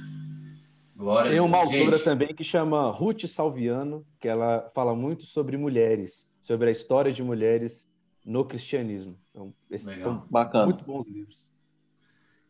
Glória 0.97 1.31
Tem 1.31 1.41
uma 1.41 1.59
autora 1.59 1.99
também 1.99 2.35
que 2.35 2.45
chama 2.45 2.91
Ruth 2.91 3.27
Salviano, 3.27 4.07
que 4.21 4.29
ela 4.29 4.71
fala 4.75 4.95
muito 4.95 5.25
sobre 5.25 5.57
mulheres, 5.57 6.29
sobre 6.43 6.69
a 6.69 6.73
história 6.73 7.11
de 7.11 7.23
mulheres 7.23 7.89
no 8.25 8.45
cristianismo. 8.45 9.19
Então, 9.31 9.55
esses 9.71 9.87
Legal. 9.87 10.03
são 10.03 10.27
Bacana. 10.29 10.67
muito 10.67 10.85
bons 10.85 11.09
livros. 11.09 11.47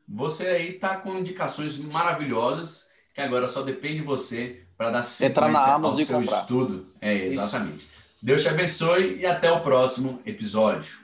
Você 0.08 0.48
aí 0.48 0.74
está 0.74 0.96
com 0.96 1.16
indicações 1.16 1.78
maravilhosas 1.78 2.90
que 3.14 3.20
agora 3.20 3.46
só 3.46 3.62
depende 3.62 3.96
de 3.96 4.02
você 4.02 4.64
para 4.76 4.90
dar 4.90 5.02
sequência 5.02 5.52
na 5.52 5.74
ao 5.74 5.90
seu 5.90 6.18
comprar. 6.18 6.40
estudo. 6.40 6.92
É, 7.00 7.26
exatamente. 7.26 7.76
Isso. 7.84 7.88
Deus 8.20 8.42
te 8.42 8.48
abençoe 8.48 9.18
e 9.18 9.26
até 9.26 9.50
o 9.52 9.60
próximo 9.60 10.20
episódio. 10.24 10.96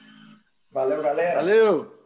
Valeu, 0.71 1.03
galera. 1.03 1.37
Valeu! 1.37 1.98